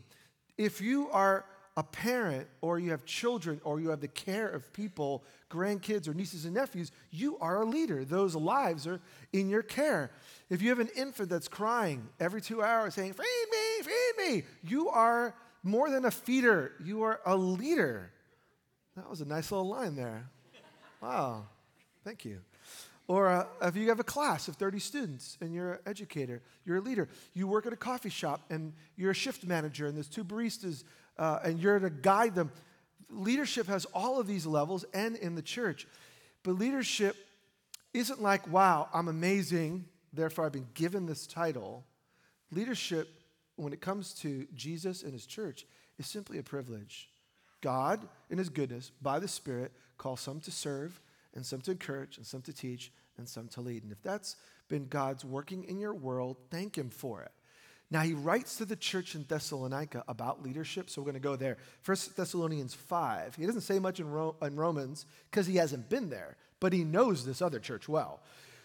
If 0.56 0.80
you 0.80 1.10
are 1.10 1.44
a 1.76 1.82
parent 1.82 2.46
or 2.60 2.78
you 2.78 2.90
have 2.90 3.04
children 3.04 3.60
or 3.64 3.80
you 3.80 3.88
have 3.90 4.00
the 4.00 4.08
care 4.08 4.48
of 4.48 4.72
people, 4.72 5.24
grandkids 5.50 6.06
or 6.06 6.14
nieces 6.14 6.44
and 6.44 6.54
nephews, 6.54 6.92
you 7.10 7.38
are 7.38 7.62
a 7.62 7.64
leader. 7.64 8.04
Those 8.04 8.34
lives 8.34 8.86
are 8.86 9.00
in 9.32 9.48
your 9.48 9.62
care. 9.62 10.10
If 10.50 10.60
you 10.60 10.68
have 10.68 10.80
an 10.80 10.90
infant 10.94 11.30
that's 11.30 11.48
crying 11.48 12.08
every 12.20 12.42
two 12.42 12.62
hours 12.62 12.94
saying, 12.94 13.14
Feed 13.14 13.46
me, 13.50 13.84
feed 13.84 14.12
me, 14.18 14.42
you 14.62 14.88
are 14.90 15.34
more 15.62 15.90
than 15.90 16.04
a 16.04 16.10
feeder, 16.10 16.72
you 16.84 17.02
are 17.02 17.20
a 17.24 17.36
leader. 17.36 18.10
That 18.96 19.08
was 19.08 19.20
a 19.20 19.24
nice 19.24 19.50
little 19.50 19.68
line 19.68 19.96
there. 19.96 20.28
Wow, 21.00 21.46
thank 22.04 22.24
you. 22.24 22.40
Or 23.12 23.28
uh, 23.28 23.44
if 23.60 23.76
you 23.76 23.90
have 23.90 24.00
a 24.00 24.04
class 24.04 24.48
of 24.48 24.56
30 24.56 24.78
students 24.78 25.36
and 25.42 25.52
you're 25.52 25.72
an 25.72 25.78
educator, 25.84 26.40
you're 26.64 26.78
a 26.78 26.80
leader, 26.80 27.10
you 27.34 27.46
work 27.46 27.66
at 27.66 27.72
a 27.74 27.76
coffee 27.76 28.08
shop 28.08 28.40
and 28.48 28.72
you're 28.96 29.10
a 29.10 29.14
shift 29.14 29.44
manager 29.44 29.86
and 29.86 29.94
there's 29.94 30.08
two 30.08 30.24
baristas 30.24 30.84
uh, 31.18 31.40
and 31.44 31.60
you're 31.60 31.78
to 31.78 31.90
guide 31.90 32.34
them. 32.34 32.50
Leadership 33.10 33.66
has 33.66 33.84
all 33.92 34.18
of 34.18 34.26
these 34.26 34.46
levels 34.46 34.86
and 34.94 35.16
in 35.16 35.34
the 35.34 35.42
church. 35.42 35.86
But 36.42 36.52
leadership 36.52 37.14
isn't 37.92 38.22
like, 38.22 38.48
wow, 38.48 38.88
I'm 38.94 39.08
amazing, 39.08 39.84
therefore 40.14 40.46
I've 40.46 40.52
been 40.52 40.68
given 40.72 41.04
this 41.04 41.26
title. 41.26 41.84
Leadership, 42.50 43.10
when 43.56 43.74
it 43.74 43.82
comes 43.82 44.14
to 44.20 44.46
Jesus 44.54 45.02
and 45.02 45.12
his 45.12 45.26
church, 45.26 45.66
is 45.98 46.06
simply 46.06 46.38
a 46.38 46.42
privilege. 46.42 47.10
God, 47.60 48.08
in 48.30 48.38
his 48.38 48.48
goodness, 48.48 48.90
by 49.02 49.18
the 49.18 49.28
Spirit, 49.28 49.70
calls 49.98 50.22
some 50.22 50.40
to 50.40 50.50
serve, 50.50 50.98
and 51.34 51.44
some 51.44 51.60
to 51.60 51.72
encourage, 51.72 52.16
and 52.16 52.26
some 52.26 52.40
to 52.40 52.54
teach, 52.54 52.90
and 53.18 53.28
some 53.28 53.48
to 53.48 53.60
lead. 53.60 53.82
And 53.82 53.92
if 53.92 54.02
that's 54.02 54.36
been 54.68 54.86
God's 54.86 55.24
working 55.24 55.64
in 55.64 55.78
your 55.78 55.94
world, 55.94 56.36
thank 56.50 56.76
him 56.76 56.90
for 56.90 57.22
it. 57.22 57.32
Now, 57.90 58.00
he 58.00 58.14
writes 58.14 58.56
to 58.56 58.64
the 58.64 58.76
church 58.76 59.14
in 59.14 59.26
Thessalonica 59.28 60.02
about 60.08 60.42
leadership, 60.42 60.88
so 60.88 61.02
we're 61.02 61.06
going 61.06 61.14
to 61.14 61.20
go 61.20 61.36
there. 61.36 61.58
First 61.82 62.16
Thessalonians 62.16 62.72
5. 62.72 63.34
He 63.34 63.44
doesn't 63.44 63.60
say 63.60 63.78
much 63.78 64.00
in, 64.00 64.10
Ro- 64.10 64.36
in 64.40 64.56
Romans 64.56 65.04
because 65.30 65.46
he 65.46 65.56
hasn't 65.56 65.90
been 65.90 66.08
there, 66.08 66.36
but 66.58 66.72
he 66.72 66.84
knows 66.84 67.26
this 67.26 67.42
other 67.42 67.58
church 67.58 67.88
well. 67.90 68.20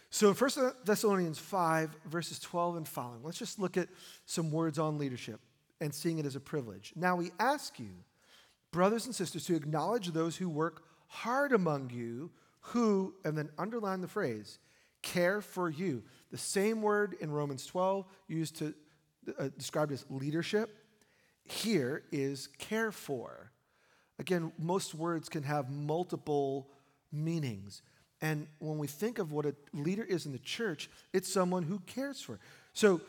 So, 0.10 0.34
First 0.34 0.58
Thessalonians 0.86 1.40
5, 1.40 1.90
verses 2.06 2.40
12 2.40 2.78
and 2.78 2.88
following, 2.88 3.20
let's 3.24 3.38
just 3.38 3.60
look 3.60 3.76
at 3.76 3.90
some 4.26 4.50
words 4.50 4.80
on 4.80 4.98
leadership 4.98 5.42
and 5.82 5.94
seeing 5.94 6.20
it 6.20 6.26
as 6.26 6.38
a 6.38 6.40
privilege. 6.40 6.94
Now, 6.96 7.18
we 7.18 7.32
ask 7.38 7.78
you 7.78 7.90
brothers 8.72 9.06
and 9.06 9.16
sisters, 9.16 9.46
to 9.46 9.56
acknowledge 9.56 10.10
those 10.10 10.36
who 10.36 10.50
work 10.50 10.84
hard 11.08 11.52
among 11.52 11.90
you, 11.90 12.30
who, 12.68 13.14
and 13.24 13.38
then 13.38 13.50
underline 13.58 14.02
the 14.02 14.08
phrase, 14.08 14.60
care 15.02 15.42
for 15.42 15.70
you. 15.70 16.04
The 16.32 16.38
same 16.38 16.82
word 16.82 17.16
in 17.22 17.32
Romans 17.32 17.66
12 17.66 18.06
used 18.28 18.58
to 18.58 18.74
uh, 19.38 19.50
described 19.58 19.92
as 19.92 20.06
leadership 20.10 20.76
here 21.44 22.04
is 22.12 22.48
care 22.58 22.92
for. 22.92 23.52
Again, 24.20 24.52
most 24.58 24.96
words 24.96 25.30
can 25.30 25.44
have 25.44 25.70
multiple 25.70 26.70
meanings. 27.12 27.82
And 28.22 28.48
when 28.60 28.78
we 28.78 28.88
think 28.88 29.20
of 29.20 29.32
what 29.32 29.46
a 29.46 29.56
leader 29.74 30.04
is 30.04 30.26
in 30.26 30.32
the 30.32 30.40
church, 30.40 30.90
it's 31.14 31.32
someone 31.32 31.64
who 31.64 31.80
cares 31.80 32.22
for. 32.22 32.40
So 32.74 33.02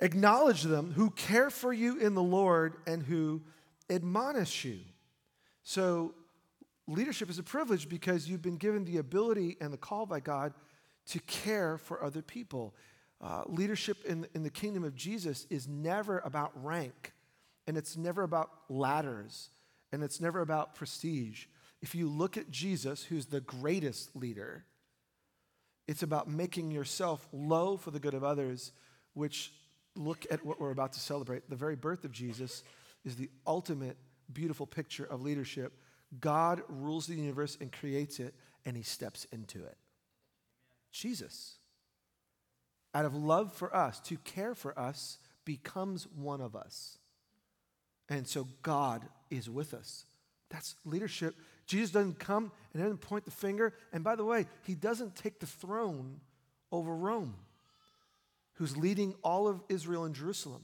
acknowledge 0.00 0.62
them 0.62 0.92
who 0.92 1.10
care 1.10 1.50
for 1.50 1.72
you 1.72 1.98
in 1.98 2.14
the 2.14 2.22
Lord 2.22 2.76
and 2.86 3.02
who 3.02 3.42
admonish 3.90 4.64
you. 4.64 4.80
So, 5.62 6.14
leadership 6.88 7.30
is 7.30 7.38
a 7.38 7.42
privilege 7.42 7.88
because 7.88 8.28
you've 8.28 8.42
been 8.42 8.56
given 8.56 8.84
the 8.84 8.96
ability 8.96 9.56
and 9.60 9.72
the 9.72 9.76
call 9.78 10.06
by 10.06 10.20
God 10.20 10.54
to 11.10 11.20
care 11.20 11.78
for 11.78 12.02
other 12.02 12.22
people. 12.22 12.74
Uh, 13.20 13.42
leadership 13.46 14.04
in, 14.04 14.26
in 14.34 14.42
the 14.42 14.50
kingdom 14.50 14.84
of 14.84 14.96
Jesus 14.96 15.46
is 15.50 15.68
never 15.68 16.20
about 16.20 16.52
rank, 16.64 17.12
and 17.66 17.76
it's 17.76 17.96
never 17.96 18.22
about 18.22 18.50
ladders, 18.68 19.50
and 19.92 20.02
it's 20.02 20.20
never 20.20 20.40
about 20.40 20.74
prestige. 20.74 21.46
If 21.82 21.94
you 21.94 22.08
look 22.08 22.36
at 22.36 22.50
Jesus, 22.50 23.04
who's 23.04 23.26
the 23.26 23.40
greatest 23.40 24.16
leader, 24.16 24.64
it's 25.86 26.02
about 26.02 26.28
making 26.28 26.70
yourself 26.70 27.26
low 27.32 27.76
for 27.76 27.90
the 27.90 28.00
good 28.00 28.14
of 28.14 28.24
others, 28.24 28.72
which 29.14 29.52
look 29.94 30.26
at 30.30 30.44
what 30.44 30.60
we're 30.60 30.70
about 30.70 30.92
to 30.94 31.00
celebrate. 31.00 31.48
The 31.48 31.56
very 31.56 31.76
birth 31.76 32.04
of 32.04 32.12
Jesus 32.12 32.62
is 33.04 33.16
the 33.16 33.30
ultimate 33.46 33.96
beautiful 34.32 34.66
picture 34.66 35.04
of 35.04 35.22
leadership. 35.22 35.72
God 36.20 36.62
rules 36.68 37.06
the 37.06 37.14
universe 37.14 37.58
and 37.60 37.70
creates 37.70 38.18
it, 38.18 38.34
and 38.64 38.76
he 38.76 38.82
steps 38.82 39.26
into 39.32 39.64
it. 39.64 39.76
Jesus, 40.90 41.56
out 42.94 43.04
of 43.04 43.14
love 43.14 43.52
for 43.52 43.74
us, 43.74 44.00
to 44.00 44.16
care 44.18 44.54
for 44.54 44.78
us, 44.78 45.18
becomes 45.44 46.06
one 46.16 46.40
of 46.40 46.56
us. 46.56 46.98
And 48.08 48.26
so 48.26 48.48
God 48.62 49.06
is 49.30 49.50
with 49.50 49.74
us. 49.74 50.06
That's 50.50 50.76
leadership. 50.84 51.36
Jesus 51.66 51.90
doesn't 51.90 52.18
come 52.18 52.50
and 52.72 52.82
doesn't 52.82 53.02
point 53.02 53.26
the 53.26 53.30
finger. 53.30 53.74
And 53.92 54.02
by 54.02 54.16
the 54.16 54.24
way, 54.24 54.46
he 54.64 54.74
doesn't 54.74 55.14
take 55.14 55.40
the 55.40 55.46
throne 55.46 56.20
over 56.72 56.94
Rome, 56.94 57.34
who's 58.54 58.76
leading 58.76 59.14
all 59.22 59.46
of 59.46 59.62
Israel 59.68 60.04
and 60.04 60.14
Jerusalem. 60.14 60.62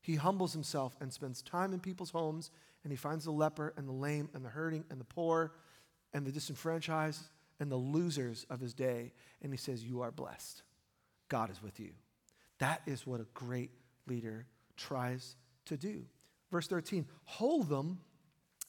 He 0.00 0.16
humbles 0.16 0.52
himself 0.52 0.96
and 1.00 1.12
spends 1.12 1.42
time 1.42 1.72
in 1.72 1.80
people's 1.80 2.10
homes 2.10 2.50
and 2.84 2.92
he 2.92 2.96
finds 2.96 3.24
the 3.24 3.32
leper 3.32 3.72
and 3.76 3.88
the 3.88 3.92
lame 3.92 4.28
and 4.34 4.44
the 4.44 4.48
hurting 4.48 4.84
and 4.90 5.00
the 5.00 5.04
poor 5.04 5.52
and 6.12 6.24
the 6.24 6.30
disenfranchised 6.30 7.22
and 7.58 7.70
the 7.70 7.76
losers 7.76 8.46
of 8.50 8.60
his 8.60 8.74
day. 8.74 9.12
And 9.42 9.52
he 9.52 9.56
says, 9.56 9.82
You 9.82 10.02
are 10.02 10.12
blessed. 10.12 10.62
God 11.28 11.50
is 11.50 11.62
with 11.62 11.80
you. 11.80 11.90
That 12.58 12.82
is 12.86 13.06
what 13.06 13.20
a 13.20 13.26
great 13.34 13.70
leader 14.06 14.46
tries 14.76 15.36
to 15.66 15.76
do. 15.76 16.04
Verse 16.52 16.68
13 16.68 17.06
hold 17.24 17.68
them 17.68 17.98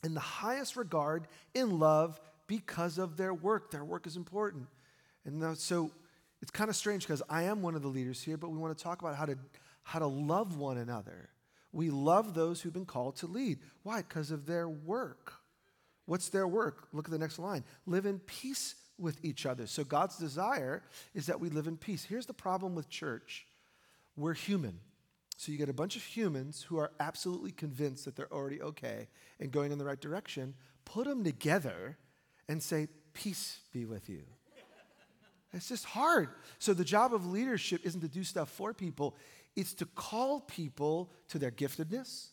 in 0.03 0.13
the 0.13 0.19
highest 0.19 0.75
regard 0.75 1.27
in 1.53 1.79
love 1.79 2.19
because 2.48 2.98
of 2.98 3.17
their 3.17 3.34
work. 3.34 3.72
Their 3.72 3.84
work 3.84 4.07
is 4.07 4.15
important. 4.15 4.67
And 5.25 5.57
so 5.57 5.91
it's 6.41 6.51
kind 6.51 6.69
of 6.69 6.75
strange 6.75 7.03
because 7.03 7.24
I 7.29 7.43
am 7.43 7.62
one 7.62 7.75
of 7.75 7.81
the 7.81 7.88
leaders 7.88 8.22
here, 8.22 8.38
but 8.38 8.50
we 8.50 8.57
want 8.57 8.77
to 8.77 8.84
talk 8.84 9.01
about 9.01 9.15
how 9.15 9.25
to, 9.25 9.38
how 9.84 10.00
to 10.00 10.07
love 10.07 10.57
one 10.57 10.77
another. 10.77 11.29
We 11.75 11.89
love 11.89 12.34
those 12.34 12.62
who've 12.62 12.72
been 12.72 12.86
called 12.86 13.17
to 13.17 13.27
lead. 13.27 13.60
Why? 13.84 13.98
Because 13.98 14.32
of 14.32 14.46
their 14.46 14.70
work. 14.70 15.34
What's 16.05 16.29
their 16.29 16.48
work? 16.48 16.88
Look 16.94 17.05
at 17.05 17.12
the 17.12 17.20
next 17.20 17.38
line. 17.38 17.65
Live 17.86 18.05
in 18.05 18.20
peace 18.20 18.75
with 18.98 19.24
each 19.25 19.46
other. 19.46 19.67
So 19.67 19.84
God's 19.84 20.17
desire 20.17 20.84
is 21.13 21.25
that 21.25 21.41
we 21.41 21.50
live 21.50 21.67
in 21.67 21.75
peace. 21.75 22.05
Here's 22.05 22.27
the 22.27 22.34
problem 22.34 22.75
with 22.75 22.88
church 22.89 23.46
we're 24.15 24.34
human. 24.34 24.79
So 25.36 25.51
you 25.51 25.58
get 25.58 25.67
a 25.67 25.74
bunch 25.74 25.98
of 25.98 26.03
humans 26.03 26.63
who 26.63 26.77
are 26.77 26.91
absolutely 27.01 27.51
convinced 27.51 28.05
that 28.05 28.15
they're 28.15 28.32
already 28.32 28.62
okay 28.62 29.10
and 29.41 29.51
going 29.51 29.74
in 29.74 29.77
the 29.77 29.84
right 29.84 30.00
direction. 30.00 30.53
Put 30.86 31.08
them 31.08 31.25
together 31.25 31.98
and 32.48 32.63
say, 32.63 32.88
Peace 33.13 33.60
be 33.74 33.84
with 33.84 34.08
you. 34.08 34.24
It's 35.51 35.67
just 35.67 35.86
hard. 35.86 36.29
So 36.60 36.74
the 36.74 36.86
job 36.86 37.13
of 37.13 37.25
leadership 37.25 37.82
isn't 37.84 38.01
to 38.01 38.08
do 38.08 38.24
stuff 38.24 38.50
for 38.50 38.74
people, 38.74 39.15
it's 39.55 39.74
to 39.75 39.85
call 39.85 40.41
people 40.41 41.12
to 41.29 41.39
their 41.39 41.51
giftedness, 41.51 42.29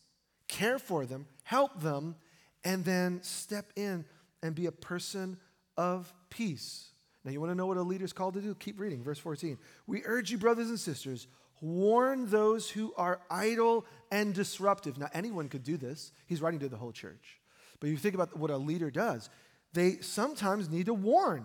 care 0.48 0.78
for 0.78 1.06
them, 1.06 1.26
help 1.44 1.80
them, 1.80 2.16
and 2.64 2.84
then 2.84 3.22
step 3.22 3.72
in 3.76 4.04
and 4.42 4.54
be 4.54 4.66
a 4.66 4.72
person 4.72 5.38
of 5.76 6.12
peace. 6.30 6.90
Now, 7.24 7.30
you 7.30 7.40
want 7.40 7.52
to 7.52 7.54
know 7.54 7.66
what 7.66 7.76
a 7.76 7.82
leader 7.82 8.04
is 8.04 8.12
called 8.12 8.34
to 8.34 8.40
do? 8.40 8.54
Keep 8.56 8.80
reading, 8.80 9.02
verse 9.02 9.18
14. 9.18 9.56
We 9.86 10.02
urge 10.04 10.30
you, 10.30 10.38
brothers 10.38 10.68
and 10.68 10.78
sisters, 10.78 11.28
warn 11.60 12.28
those 12.28 12.68
who 12.68 12.92
are 12.96 13.20
idle 13.30 13.86
and 14.10 14.34
disruptive. 14.34 14.98
Now, 14.98 15.08
anyone 15.14 15.48
could 15.48 15.62
do 15.62 15.76
this. 15.76 16.12
He's 16.26 16.42
writing 16.42 16.60
to 16.60 16.68
the 16.68 16.76
whole 16.76 16.92
church. 16.92 17.40
But 17.78 17.90
you 17.90 17.96
think 17.96 18.16
about 18.16 18.36
what 18.36 18.50
a 18.50 18.56
leader 18.56 18.90
does, 18.90 19.30
they 19.72 19.98
sometimes 20.00 20.68
need 20.68 20.86
to 20.86 20.94
warn 20.94 21.44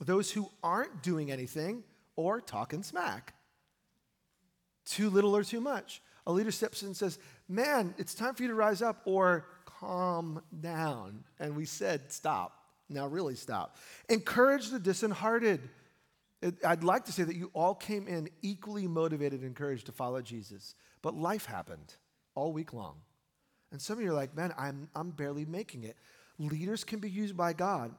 those 0.00 0.30
who 0.30 0.50
aren't 0.62 1.02
doing 1.02 1.30
anything 1.30 1.84
or 2.16 2.40
talking 2.40 2.82
smack. 2.82 3.34
Too 4.84 5.10
little 5.10 5.36
or 5.36 5.44
too 5.44 5.60
much. 5.60 6.02
A 6.26 6.32
leader 6.32 6.50
steps 6.50 6.82
in 6.82 6.88
and 6.88 6.96
says, 6.96 7.18
Man, 7.48 7.94
it's 7.98 8.14
time 8.14 8.34
for 8.34 8.42
you 8.42 8.48
to 8.48 8.54
rise 8.54 8.82
up, 8.82 9.02
or 9.04 9.46
calm 9.64 10.42
down. 10.60 11.24
And 11.38 11.56
we 11.56 11.64
said, 11.64 12.12
Stop. 12.12 12.58
Now, 12.88 13.06
really 13.06 13.34
stop. 13.34 13.76
Encourage 14.08 14.68
the 14.68 14.78
disheartened. 14.78 15.68
I'd 16.66 16.84
like 16.84 17.04
to 17.06 17.12
say 17.12 17.22
that 17.22 17.36
you 17.36 17.50
all 17.54 17.74
came 17.74 18.08
in 18.08 18.28
equally 18.42 18.86
motivated 18.86 19.40
and 19.40 19.48
encouraged 19.48 19.86
to 19.86 19.92
follow 19.92 20.20
Jesus, 20.20 20.74
but 21.00 21.14
life 21.14 21.46
happened 21.46 21.94
all 22.34 22.52
week 22.52 22.72
long. 22.72 22.96
And 23.70 23.80
some 23.80 23.98
of 23.98 24.04
you 24.04 24.10
are 24.10 24.14
like, 24.14 24.36
man, 24.36 24.52
I'm, 24.58 24.88
I'm 24.94 25.10
barely 25.10 25.44
making 25.44 25.84
it. 25.84 25.96
Leaders 26.38 26.84
can 26.84 26.98
be 26.98 27.08
used 27.08 27.36
by 27.36 27.52
God. 27.52 27.94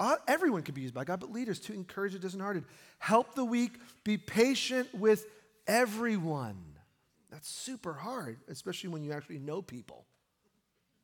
Uh, 0.00 0.16
everyone 0.26 0.62
can 0.62 0.74
be 0.74 0.80
used 0.80 0.94
by 0.94 1.04
God, 1.04 1.20
but 1.20 1.30
leaders 1.30 1.58
to 1.60 1.74
encourage 1.74 2.12
the 2.12 2.18
disheartened. 2.18 2.64
Help 2.98 3.34
the 3.34 3.44
weak, 3.44 3.72
be 4.04 4.16
patient 4.16 4.88
with 4.94 5.26
everyone. 5.66 6.56
That's 7.30 7.48
super 7.48 7.94
hard, 7.94 8.38
especially 8.48 8.90
when 8.90 9.02
you 9.02 9.12
actually 9.12 9.38
know 9.38 9.62
people, 9.62 10.04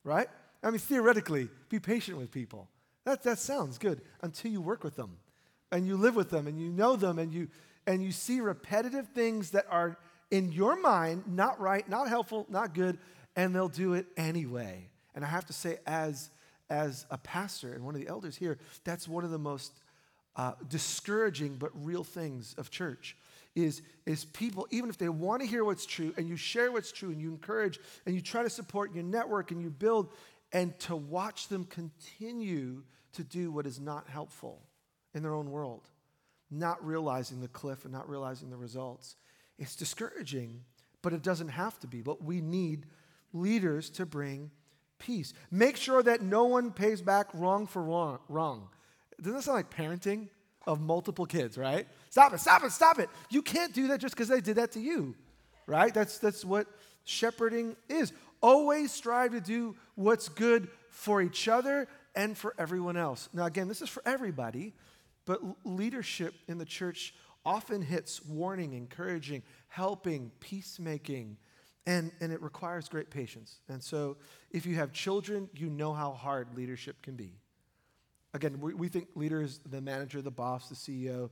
right? 0.04 0.28
I 0.62 0.70
mean, 0.70 0.78
theoretically, 0.78 1.48
be 1.68 1.80
patient 1.80 2.18
with 2.18 2.30
people. 2.30 2.68
That, 3.04 3.22
that 3.22 3.38
sounds 3.38 3.78
good 3.78 4.02
until 4.20 4.50
you 4.50 4.60
work 4.60 4.84
with 4.84 4.96
them 4.96 5.16
and 5.72 5.86
you 5.86 5.96
live 5.96 6.16
with 6.16 6.30
them 6.30 6.46
and 6.46 6.60
you 6.60 6.70
know 6.70 6.96
them 6.96 7.18
and 7.18 7.32
you, 7.32 7.48
and 7.86 8.02
you 8.02 8.12
see 8.12 8.40
repetitive 8.40 9.08
things 9.08 9.52
that 9.52 9.66
are 9.70 9.96
in 10.30 10.52
your 10.52 10.78
mind 10.80 11.24
not 11.26 11.58
right, 11.60 11.88
not 11.88 12.08
helpful, 12.08 12.46
not 12.50 12.74
good, 12.74 12.98
and 13.36 13.54
they'll 13.54 13.68
do 13.68 13.94
it 13.94 14.06
anyway. 14.16 14.90
And 15.14 15.24
I 15.24 15.28
have 15.28 15.46
to 15.46 15.52
say, 15.52 15.78
as, 15.86 16.30
as 16.68 17.06
a 17.10 17.16
pastor 17.18 17.72
and 17.72 17.84
one 17.84 17.94
of 17.94 18.00
the 18.00 18.08
elders 18.08 18.36
here, 18.36 18.58
that's 18.84 19.08
one 19.08 19.24
of 19.24 19.30
the 19.30 19.38
most 19.38 19.72
uh, 20.36 20.52
discouraging 20.68 21.56
but 21.56 21.70
real 21.74 22.04
things 22.04 22.54
of 22.58 22.70
church 22.70 23.16
is, 23.54 23.82
is 24.06 24.24
people, 24.24 24.66
even 24.70 24.90
if 24.90 24.98
they 24.98 25.08
want 25.08 25.42
to 25.42 25.48
hear 25.48 25.64
what's 25.64 25.86
true 25.86 26.12
and 26.16 26.28
you 26.28 26.36
share 26.36 26.70
what's 26.70 26.92
true 26.92 27.10
and 27.10 27.20
you 27.20 27.30
encourage 27.30 27.78
and 28.06 28.14
you 28.14 28.20
try 28.20 28.42
to 28.42 28.50
support 28.50 28.94
your 28.94 29.04
network 29.04 29.50
and 29.50 29.60
you 29.60 29.70
build, 29.70 30.12
and 30.52 30.78
to 30.80 30.96
watch 30.96 31.48
them 31.48 31.64
continue 31.64 32.82
to 33.12 33.24
do 33.24 33.50
what 33.50 33.66
is 33.66 33.80
not 33.80 34.08
helpful 34.08 34.62
in 35.14 35.22
their 35.22 35.34
own 35.34 35.50
world, 35.50 35.88
not 36.50 36.84
realizing 36.84 37.40
the 37.40 37.48
cliff 37.48 37.84
and 37.84 37.92
not 37.92 38.08
realizing 38.08 38.48
the 38.50 38.56
results. 38.56 39.16
It's 39.58 39.76
discouraging, 39.76 40.62
but 41.02 41.12
it 41.12 41.22
doesn't 41.22 41.48
have 41.48 41.78
to 41.80 41.86
be. 41.86 42.00
But 42.00 42.22
we 42.22 42.40
need 42.40 42.86
leaders 43.32 43.90
to 43.90 44.06
bring 44.06 44.50
peace. 44.98 45.34
Make 45.50 45.76
sure 45.76 46.02
that 46.02 46.22
no 46.22 46.44
one 46.44 46.70
pays 46.70 47.02
back 47.02 47.28
wrong 47.34 47.66
for 47.66 47.82
wrong. 47.82 48.20
wrong. 48.28 48.68
Doesn't 49.20 49.34
that 49.34 49.42
sound 49.42 49.56
like 49.56 49.70
parenting 49.74 50.28
of 50.68 50.82
multiple 50.82 51.24
kids, 51.24 51.56
right? 51.56 51.88
Stop 52.10 52.34
it, 52.34 52.40
stop 52.40 52.62
it, 52.62 52.70
stop 52.70 52.98
it. 52.98 53.08
You 53.30 53.40
can't 53.40 53.72
do 53.72 53.88
that 53.88 54.00
just 54.00 54.14
because 54.14 54.28
they 54.28 54.42
did 54.42 54.56
that 54.56 54.72
to 54.72 54.80
you, 54.80 55.16
right? 55.66 55.92
That's, 55.92 56.18
that's 56.18 56.44
what 56.44 56.66
shepherding 57.04 57.74
is. 57.88 58.12
Always 58.42 58.92
strive 58.92 59.32
to 59.32 59.40
do 59.40 59.74
what's 59.94 60.28
good 60.28 60.68
for 60.90 61.22
each 61.22 61.48
other 61.48 61.88
and 62.14 62.36
for 62.36 62.54
everyone 62.58 62.98
else. 62.98 63.30
Now, 63.32 63.46
again, 63.46 63.66
this 63.66 63.80
is 63.80 63.88
for 63.88 64.02
everybody, 64.04 64.74
but 65.24 65.40
leadership 65.64 66.34
in 66.48 66.58
the 66.58 66.66
church 66.66 67.14
often 67.46 67.80
hits 67.80 68.22
warning, 68.26 68.74
encouraging, 68.74 69.42
helping, 69.68 70.30
peacemaking, 70.38 71.38
and, 71.86 72.12
and 72.20 72.30
it 72.30 72.42
requires 72.42 72.90
great 72.90 73.08
patience. 73.08 73.60
And 73.70 73.82
so, 73.82 74.18
if 74.50 74.66
you 74.66 74.74
have 74.74 74.92
children, 74.92 75.48
you 75.54 75.70
know 75.70 75.94
how 75.94 76.12
hard 76.12 76.48
leadership 76.54 77.00
can 77.00 77.16
be. 77.16 77.32
Again, 78.38 78.60
we, 78.60 78.72
we 78.72 78.86
think 78.86 79.08
leader 79.16 79.42
is 79.42 79.58
the 79.68 79.80
manager, 79.80 80.22
the 80.22 80.30
boss, 80.30 80.68
the 80.68 80.76
CEO, 80.76 81.30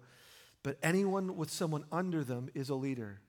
but 0.65 0.77
anyone 0.83 1.37
with 1.37 1.51
someone 1.51 1.85
under 1.93 2.25
them 2.25 2.49
is 2.53 2.69
a 2.69 2.75
leader. 2.75 3.21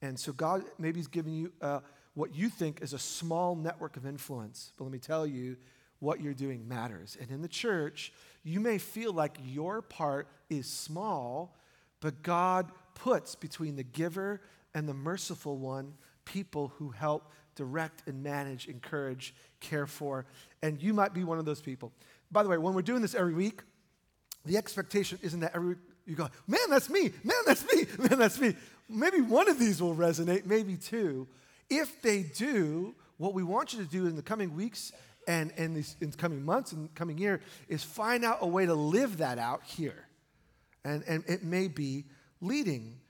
And 0.00 0.18
so, 0.18 0.32
God 0.32 0.64
maybe 0.78 0.98
He's 0.98 1.08
giving 1.08 1.34
you 1.34 1.52
uh, 1.60 1.80
what 2.14 2.34
you 2.34 2.48
think 2.48 2.80
is 2.80 2.94
a 2.94 2.98
small 2.98 3.54
network 3.54 3.98
of 3.98 4.06
influence. 4.06 4.72
But 4.78 4.84
let 4.84 4.92
me 4.94 4.98
tell 4.98 5.26
you, 5.26 5.58
what 6.00 6.22
you're 6.22 6.32
doing 6.32 6.66
matters. 6.66 7.18
And 7.20 7.30
in 7.30 7.42
the 7.42 7.48
church, 7.48 8.14
you 8.44 8.60
may 8.60 8.78
feel 8.78 9.12
like 9.12 9.36
your 9.44 9.82
part 9.82 10.28
is 10.48 10.66
small, 10.66 11.54
but 12.00 12.22
God 12.22 12.70
puts 12.94 13.34
between 13.34 13.76
the 13.76 13.82
giver 13.82 14.40
and 14.74 14.88
the 14.88 14.94
merciful 14.94 15.58
one 15.58 15.92
people 16.24 16.72
who 16.78 16.90
help 16.90 17.30
direct 17.56 18.06
and 18.06 18.22
manage, 18.22 18.68
encourage, 18.68 19.34
care 19.60 19.86
for. 19.86 20.24
And 20.62 20.80
you 20.80 20.94
might 20.94 21.12
be 21.12 21.24
one 21.24 21.38
of 21.38 21.44
those 21.44 21.60
people. 21.60 21.92
By 22.30 22.42
the 22.42 22.48
way, 22.48 22.58
when 22.58 22.74
we're 22.74 22.82
doing 22.82 23.02
this 23.02 23.14
every 23.14 23.34
week, 23.34 23.62
the 24.44 24.56
expectation 24.56 25.18
isn't 25.22 25.40
that 25.40 25.54
every 25.54 25.76
you 26.08 26.16
go, 26.16 26.28
man, 26.46 26.60
that's 26.70 26.88
me, 26.88 27.12
man, 27.22 27.36
that's 27.46 27.70
me, 27.70 27.84
man, 27.98 28.18
that's 28.18 28.40
me. 28.40 28.56
Maybe 28.88 29.20
one 29.20 29.48
of 29.48 29.58
these 29.58 29.82
will 29.82 29.94
resonate, 29.94 30.46
maybe 30.46 30.76
two. 30.76 31.28
If 31.68 32.00
they 32.00 32.22
do, 32.22 32.94
what 33.18 33.34
we 33.34 33.42
want 33.42 33.74
you 33.74 33.84
to 33.84 33.90
do 33.90 34.06
in 34.06 34.16
the 34.16 34.22
coming 34.22 34.56
weeks 34.56 34.92
and, 35.26 35.52
and 35.58 35.76
these, 35.76 35.96
in 36.00 36.10
the 36.10 36.16
coming 36.16 36.42
months 36.42 36.72
and 36.72 36.92
coming 36.94 37.18
year 37.18 37.42
is 37.68 37.84
find 37.84 38.24
out 38.24 38.38
a 38.40 38.46
way 38.46 38.64
to 38.64 38.74
live 38.74 39.18
that 39.18 39.38
out 39.38 39.62
here. 39.64 40.06
And, 40.82 41.04
and 41.06 41.24
it 41.26 41.44
may 41.44 41.68
be 41.68 42.06
leading. 42.40 43.00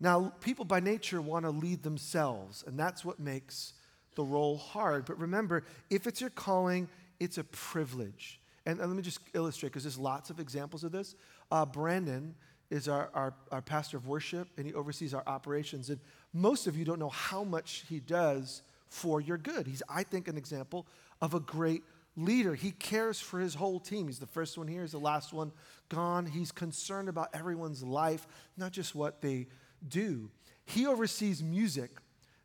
Now, 0.00 0.32
people 0.40 0.64
by 0.64 0.80
nature 0.80 1.20
want 1.20 1.44
to 1.44 1.50
lead 1.50 1.84
themselves, 1.84 2.64
and 2.66 2.76
that's 2.76 3.04
what 3.04 3.20
makes 3.20 3.74
the 4.16 4.24
role 4.24 4.56
hard. 4.56 5.04
But 5.04 5.20
remember, 5.20 5.64
if 5.90 6.08
it's 6.08 6.20
your 6.20 6.30
calling, 6.30 6.88
it's 7.20 7.38
a 7.38 7.44
privilege. 7.44 8.40
And, 8.68 8.80
and 8.80 8.90
let 8.90 8.96
me 8.96 9.02
just 9.02 9.20
illustrate, 9.32 9.70
because 9.70 9.84
there's 9.84 9.98
lots 9.98 10.28
of 10.28 10.38
examples 10.38 10.84
of 10.84 10.92
this. 10.92 11.14
Uh, 11.50 11.64
Brandon 11.64 12.34
is 12.70 12.86
our, 12.86 13.08
our, 13.14 13.32
our 13.50 13.62
pastor 13.62 13.96
of 13.96 14.06
worship, 14.06 14.46
and 14.58 14.66
he 14.66 14.74
oversees 14.74 15.14
our 15.14 15.22
operations. 15.26 15.88
And 15.88 15.98
most 16.34 16.66
of 16.66 16.76
you 16.76 16.84
don't 16.84 16.98
know 16.98 17.08
how 17.08 17.44
much 17.44 17.86
he 17.88 17.98
does 17.98 18.60
for 18.90 19.22
your 19.22 19.38
good. 19.38 19.66
He's, 19.66 19.82
I 19.88 20.02
think, 20.02 20.28
an 20.28 20.36
example 20.36 20.86
of 21.22 21.32
a 21.32 21.40
great 21.40 21.82
leader. 22.14 22.54
He 22.54 22.72
cares 22.72 23.18
for 23.18 23.40
his 23.40 23.54
whole 23.54 23.80
team. 23.80 24.06
He's 24.06 24.18
the 24.18 24.26
first 24.26 24.58
one 24.58 24.68
here, 24.68 24.82
he's 24.82 24.92
the 24.92 24.98
last 24.98 25.32
one 25.32 25.50
gone. 25.88 26.26
He's 26.26 26.52
concerned 26.52 27.08
about 27.08 27.30
everyone's 27.32 27.82
life, 27.82 28.26
not 28.58 28.72
just 28.72 28.94
what 28.94 29.22
they 29.22 29.46
do. 29.88 30.30
He 30.66 30.86
oversees 30.86 31.42
music. 31.42 31.90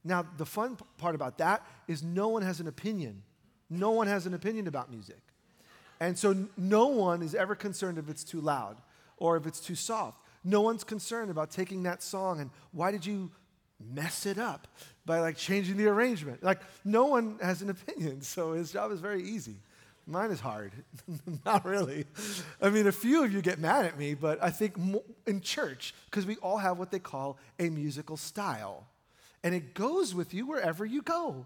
Now, 0.06 0.26
the 0.38 0.46
fun 0.46 0.78
part 0.98 1.16
about 1.16 1.40
that 1.40 1.68
is 1.90 2.02
no 2.02 2.30
one 2.30 2.44
has 2.44 2.62
an 2.62 2.68
opinion. 2.70 3.24
No 3.70 3.92
one 3.92 4.08
has 4.08 4.26
an 4.26 4.34
opinion 4.34 4.68
about 4.68 4.90
music. 4.90 5.20
And 6.04 6.18
so 6.18 6.36
no 6.58 6.88
one 6.88 7.22
is 7.22 7.34
ever 7.34 7.56
concerned 7.56 7.98
if 7.98 8.10
it's 8.10 8.26
too 8.26 8.42
loud 8.42 8.76
or 9.16 9.38
if 9.38 9.48
it's 9.48 9.62
too 9.62 9.76
soft. 9.76 10.20
No 10.44 10.60
one's 10.60 10.84
concerned 10.84 11.32
about 11.32 11.50
taking 11.50 11.84
that 11.84 12.04
song 12.04 12.42
and 12.42 12.50
why 12.74 12.92
did 12.92 13.06
you 13.06 13.32
mess 13.80 14.26
it 14.26 14.38
up 14.38 14.68
by 15.06 15.22
like 15.22 15.38
changing 15.38 15.78
the 15.78 15.88
arrangement. 15.88 16.44
Like 16.44 16.60
no 16.84 17.06
one 17.06 17.38
has 17.42 17.62
an 17.62 17.70
opinion, 17.70 18.22
so 18.34 18.52
his 18.52 18.74
job 18.74 18.92
is 18.92 19.00
very 19.00 19.24
easy. 19.24 19.56
Mine 20.06 20.32
is 20.32 20.42
hard. 20.42 20.74
Not 21.46 21.64
really. 21.64 22.06
I 22.62 22.70
mean, 22.70 22.88
a 22.88 22.92
few 22.92 23.24
of 23.24 23.32
you 23.32 23.42
get 23.42 23.60
mad 23.60 23.86
at 23.86 23.98
me, 23.98 24.14
but 24.14 24.44
I 24.44 24.50
think 24.50 24.76
in 25.26 25.40
church, 25.40 25.94
because 26.10 26.26
we 26.26 26.36
all 26.38 26.58
have 26.58 26.78
what 26.78 26.92
they 26.92 27.00
call 27.00 27.38
a 27.58 27.70
musical 27.70 28.18
style. 28.18 28.88
And 29.42 29.56
it 29.56 29.74
goes 29.74 30.14
with 30.14 30.34
you 30.34 30.46
wherever 30.46 30.86
you 30.86 31.02
go. 31.02 31.46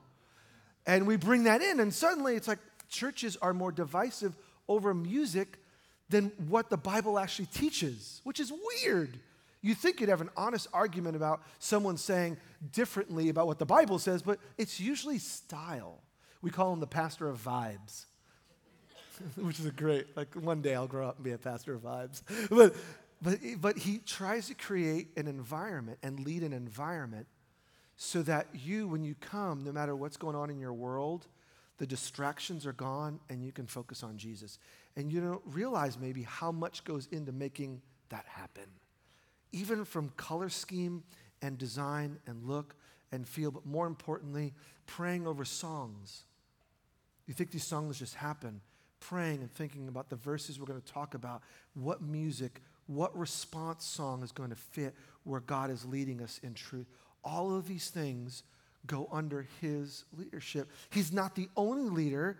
And 0.87 1.05
we 1.05 1.17
bring 1.17 1.43
that 1.43 1.61
in, 1.61 1.79
and 1.79 1.93
suddenly 1.93 2.35
it's 2.35 2.47
like 2.47 2.57
churches 2.89 3.37
are 3.41 3.53
more 3.53 3.71
divisive 3.71 4.35
over 4.67 4.93
music 4.93 5.59
than 6.09 6.31
what 6.47 6.69
the 6.69 6.77
Bible 6.77 7.19
actually 7.19 7.47
teaches, 7.47 8.21
which 8.23 8.39
is 8.39 8.51
weird. 8.51 9.19
You 9.61 9.73
think 9.73 9.99
you'd 9.99 10.09
have 10.09 10.21
an 10.21 10.29
honest 10.37 10.67
argument 10.71 11.15
about 11.15 11.41
someone 11.59 11.97
saying 11.97 12.37
differently 12.71 13.29
about 13.29 13.47
what 13.47 13.59
the 13.59 13.65
Bible 13.65 13.99
says, 13.99 14.21
but 14.21 14.39
it's 14.57 14.79
usually 14.79 15.17
style. 15.17 16.01
We 16.41 16.51
call 16.51 16.71
him 16.71 16.79
the 16.79 16.87
pastor 16.87 17.27
of 17.27 17.43
vibes, 17.43 18.05
which 19.35 19.59
is 19.59 19.65
a 19.65 19.71
great, 19.71 20.15
like 20.15 20.33
one 20.35 20.61
day 20.61 20.75
I'll 20.75 20.87
grow 20.87 21.07
up 21.07 21.15
and 21.15 21.25
be 21.25 21.31
a 21.31 21.37
pastor 21.37 21.73
of 21.73 21.81
vibes. 21.81 22.21
But, 22.49 22.75
but, 23.19 23.39
but 23.59 23.77
he 23.79 23.97
tries 23.97 24.47
to 24.47 24.53
create 24.53 25.07
an 25.17 25.27
environment 25.27 25.97
and 26.03 26.19
lead 26.19 26.43
an 26.43 26.53
environment 26.53 27.25
so 27.95 28.21
that 28.21 28.45
you, 28.53 28.87
when 28.87 29.03
you 29.03 29.15
come, 29.19 29.63
no 29.63 29.71
matter 29.71 29.95
what's 29.95 30.17
going 30.17 30.35
on 30.35 30.51
in 30.51 30.59
your 30.59 30.73
world, 30.73 31.25
the 31.77 31.87
distractions 31.87 32.65
are 32.65 32.73
gone 32.73 33.19
and 33.29 33.43
you 33.43 33.51
can 33.51 33.67
focus 33.67 34.03
on 34.03 34.17
Jesus. 34.17 34.59
And 34.95 35.11
you 35.11 35.21
don't 35.21 35.41
realize 35.45 35.97
maybe 35.97 36.23
how 36.23 36.51
much 36.51 36.83
goes 36.83 37.07
into 37.11 37.31
making 37.31 37.81
that 38.09 38.25
happen 38.27 38.69
even 39.51 39.85
from 39.85 40.09
color 40.09 40.49
scheme 40.49 41.03
and 41.41 41.57
design 41.57 42.17
and 42.27 42.43
look 42.43 42.75
and 43.11 43.27
feel, 43.27 43.51
but 43.51 43.65
more 43.65 43.87
importantly, 43.87 44.53
praying 44.85 45.27
over 45.27 45.45
songs. 45.45 46.23
You 47.25 47.33
think 47.33 47.51
these 47.51 47.63
songs 47.63 47.99
just 47.99 48.15
happen? 48.15 48.61
Praying 48.99 49.41
and 49.41 49.51
thinking 49.51 49.87
about 49.87 50.09
the 50.09 50.15
verses 50.15 50.59
we're 50.59 50.65
going 50.65 50.81
to 50.81 50.93
talk 50.93 51.13
about, 51.13 51.41
what 51.73 52.01
music, 52.01 52.61
what 52.87 53.17
response 53.17 53.85
song 53.85 54.23
is 54.23 54.31
going 54.31 54.49
to 54.49 54.55
fit 54.55 54.95
where 55.23 55.41
God 55.41 55.69
is 55.69 55.85
leading 55.85 56.21
us 56.21 56.39
in 56.43 56.53
truth. 56.53 56.87
All 57.23 57.55
of 57.55 57.67
these 57.67 57.89
things 57.89 58.43
go 58.85 59.07
under 59.11 59.47
his 59.61 60.05
leadership. 60.17 60.69
He's 60.89 61.11
not 61.11 61.35
the 61.35 61.49
only 61.55 61.89
leader, 61.89 62.37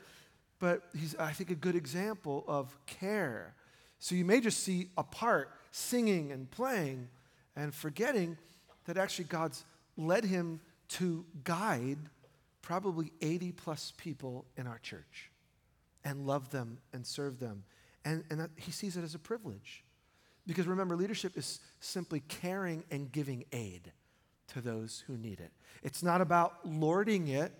but 0.59 0.83
he's, 0.97 1.15
I 1.15 1.31
think, 1.31 1.51
a 1.51 1.55
good 1.55 1.75
example 1.75 2.43
of 2.47 2.77
care. 2.85 3.53
So 3.99 4.15
you 4.15 4.25
may 4.25 4.39
just 4.39 4.61
see 4.61 4.89
a 4.97 5.03
part 5.03 5.51
singing 5.71 6.31
and 6.31 6.49
playing 6.49 7.09
and 7.55 7.73
forgetting 7.73 8.37
that 8.85 8.97
actually 8.97 9.25
God's 9.25 9.65
led 9.97 10.23
him 10.23 10.59
to 10.89 11.25
guide 11.43 11.97
probably 12.61 13.11
80 13.21 13.51
plus 13.53 13.93
people 13.97 14.45
in 14.55 14.67
our 14.67 14.79
church 14.79 15.31
and 16.03 16.25
love 16.25 16.51
them 16.51 16.77
and 16.93 17.05
serve 17.05 17.39
them. 17.39 17.63
And, 18.05 18.23
and 18.29 18.47
he 18.55 18.71
sees 18.71 18.95
it 18.95 19.03
as 19.03 19.15
a 19.15 19.19
privilege. 19.19 19.83
Because 20.45 20.65
remember, 20.65 20.95
leadership 20.95 21.37
is 21.37 21.59
simply 21.81 22.21
caring 22.21 22.83
and 22.89 23.11
giving 23.11 23.43
aid 23.51 23.91
to 24.47 24.61
those 24.61 25.03
who 25.07 25.17
need 25.17 25.39
it. 25.39 25.51
It's 25.83 26.03
not 26.03 26.21
about 26.21 26.59
lording 26.65 27.27
it 27.27 27.51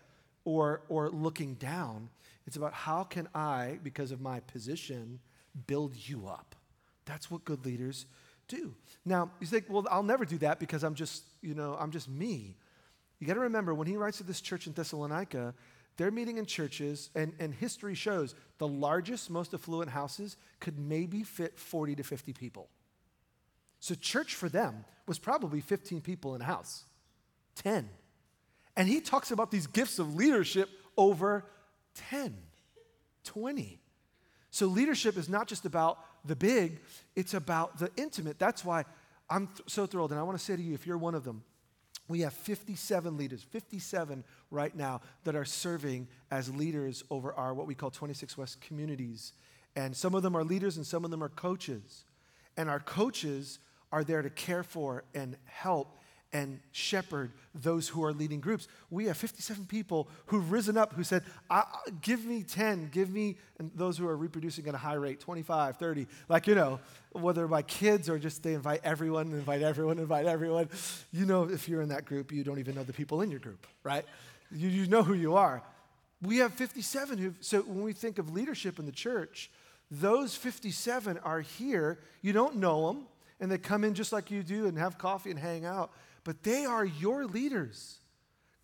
or, 0.46 0.82
or 0.90 1.10
looking 1.10 1.56
down. 1.56 2.10
It's 2.46 2.56
about 2.56 2.74
how 2.74 3.04
can 3.04 3.28
I, 3.36 3.80
because 3.84 4.12
of 4.12 4.22
my 4.22 4.40
position, 4.42 5.20
build 5.68 5.96
you 5.96 6.28
up. 6.28 6.56
That's 7.06 7.30
what 7.30 7.46
good 7.46 7.66
leaders 7.66 8.06
do. 8.48 8.74
Now, 9.06 9.32
you 9.40 9.48
think, 9.48 9.66
well, 9.70 9.86
I'll 9.90 10.04
never 10.04 10.26
do 10.26 10.38
that 10.40 10.60
because 10.60 10.84
I'm 10.84 10.96
just, 10.96 11.24
you 11.42 11.54
know, 11.54 11.76
I'm 11.80 11.92
just 11.92 12.10
me. 12.10 12.56
You 13.20 13.28
got 13.28 13.34
to 13.34 13.42
remember 13.42 13.74
when 13.74 13.88
he 13.88 13.98
writes 13.98 14.18
to 14.18 14.24
this 14.24 14.42
church 14.42 14.68
in 14.68 14.74
Thessalonica, 14.74 15.54
they're 15.98 16.12
meeting 16.12 16.38
in 16.38 16.46
churches, 16.46 17.10
and, 17.16 17.34
and 17.40 17.54
history 17.54 17.96
shows 17.96 18.36
the 18.60 18.68
largest, 18.68 19.32
most 19.32 19.54
affluent 19.54 19.90
houses 19.90 20.38
could 20.60 20.78
maybe 20.78 21.24
fit 21.24 21.58
40 21.58 21.96
to 21.96 22.04
50 22.04 22.34
people. 22.34 22.70
So, 23.80 23.96
church 23.96 24.36
for 24.36 24.50
them 24.50 24.86
was 25.06 25.20
probably 25.20 25.62
15 25.62 26.02
people 26.02 26.36
in 26.36 26.42
a 26.42 26.46
house, 26.46 26.86
10. 27.56 27.90
And 28.76 28.88
he 28.88 29.02
talks 29.02 29.32
about 29.32 29.52
these 29.52 29.68
gifts 29.68 30.00
of 30.00 30.16
leadership 30.16 30.70
over 30.98 31.46
10, 32.10 32.36
20. 33.24 33.80
So, 34.52 34.68
leadership 34.68 35.18
is 35.18 35.30
not 35.30 35.48
just 35.48 35.66
about 35.66 36.00
the 36.26 36.36
big, 36.36 36.82
it's 37.16 37.34
about 37.34 37.80
the 37.80 37.92
intimate. 37.98 38.40
That's 38.40 38.66
why 38.66 38.86
I'm 39.30 39.48
th- 39.48 39.70
so 39.70 39.86
thrilled. 39.86 40.12
And 40.12 40.20
I 40.20 40.24
want 40.24 40.38
to 40.38 40.44
say 40.44 40.56
to 40.56 40.62
you, 40.62 40.74
if 40.74 40.86
you're 40.88 40.98
one 40.98 41.16
of 41.16 41.24
them, 41.24 41.44
we 42.08 42.22
have 42.22 42.34
57 42.34 43.18
leaders, 43.18 43.44
57 43.44 44.24
right 44.50 44.76
now, 44.76 45.02
that 45.26 45.36
are 45.36 45.46
serving 45.46 46.08
as 46.32 46.54
leaders 46.54 47.04
over 47.10 47.34
our 47.34 47.54
what 47.54 47.68
we 47.68 47.76
call 47.76 47.92
26 47.92 48.38
West 48.38 48.62
communities. 48.62 49.34
And 49.76 49.96
some 49.96 50.16
of 50.16 50.24
them 50.24 50.36
are 50.36 50.44
leaders 50.44 50.78
and 50.78 50.86
some 50.86 51.04
of 51.04 51.12
them 51.12 51.22
are 51.22 51.30
coaches. 51.30 52.06
And 52.56 52.70
our 52.70 52.80
coaches 52.80 53.60
are 53.92 54.04
there 54.04 54.22
to 54.22 54.30
care 54.30 54.64
for 54.64 55.04
and 55.14 55.38
help 55.46 55.98
and 56.34 56.60
shepherd 56.72 57.32
those 57.56 57.88
who 57.88 58.04
are 58.04 58.14
leading 58.14 58.40
groups. 58.40 58.68
We 58.90 59.06
have 59.06 59.18
57 59.18 59.66
people 59.66 60.10
who've 60.28 60.52
risen 60.52 60.78
up 60.78 60.94
who 60.94 61.04
said, 61.04 61.24
Give 62.02 62.26
me 62.26 62.44
10, 62.44 62.90
give 62.92 63.10
me, 63.10 63.38
and 63.60 63.72
those 63.76 63.98
who 63.98 64.08
are 64.08 64.18
reproducing 64.18 64.68
at 64.68 64.76
a 64.76 64.78
high 64.78 64.96
rate, 64.96 65.20
25, 65.20 65.78
30. 65.78 66.08
Like, 66.28 66.48
you 66.48 66.56
know, 66.56 66.80
whether 67.14 67.48
by 67.48 67.62
kids 67.62 68.10
or 68.10 68.20
just 68.20 68.44
they 68.44 68.54
invite 68.54 68.82
everyone, 68.84 69.32
invite 69.32 69.62
everyone, 69.62 70.00
invite 70.00 70.26
everyone. 70.26 70.70
You 71.12 71.26
know, 71.26 71.44
if 71.44 71.70
you're 71.70 71.82
in 71.82 71.90
that 71.90 72.06
group, 72.06 72.32
you 72.32 72.44
don't 72.44 72.60
even 72.60 72.76
know 72.76 72.84
the 72.84 72.94
people 72.94 73.22
in 73.22 73.32
your 73.32 73.40
group, 73.40 73.66
right? 73.84 74.06
You, 74.52 74.70
you 74.70 74.88
know 74.88 75.04
who 75.04 75.14
you 75.14 75.36
are. 75.36 75.64
We 76.22 76.38
have 76.38 76.54
57 76.54 77.18
who, 77.18 77.34
so 77.42 77.62
when 77.62 77.84
we 77.84 77.94
think 77.94 78.18
of 78.18 78.32
leadership 78.32 78.80
in 78.80 78.86
the 78.86 78.92
church, 78.92 79.50
those 79.90 80.36
57 80.36 81.20
are 81.20 81.42
here. 81.42 82.00
You 82.22 82.34
don't 82.34 82.58
know 82.58 82.88
them, 82.88 83.08
and 83.40 83.52
they 83.52 83.58
come 83.58 83.84
in 83.84 83.94
just 83.94 84.12
like 84.12 84.32
you 84.32 84.44
do 84.44 84.68
and 84.68 84.78
have 84.78 84.98
coffee 84.98 85.32
and 85.32 85.40
hang 85.40 85.66
out 85.66 85.92
but 86.28 86.44
they 86.44 86.66
are 86.66 86.84
your 86.84 87.26
leaders. 87.26 88.02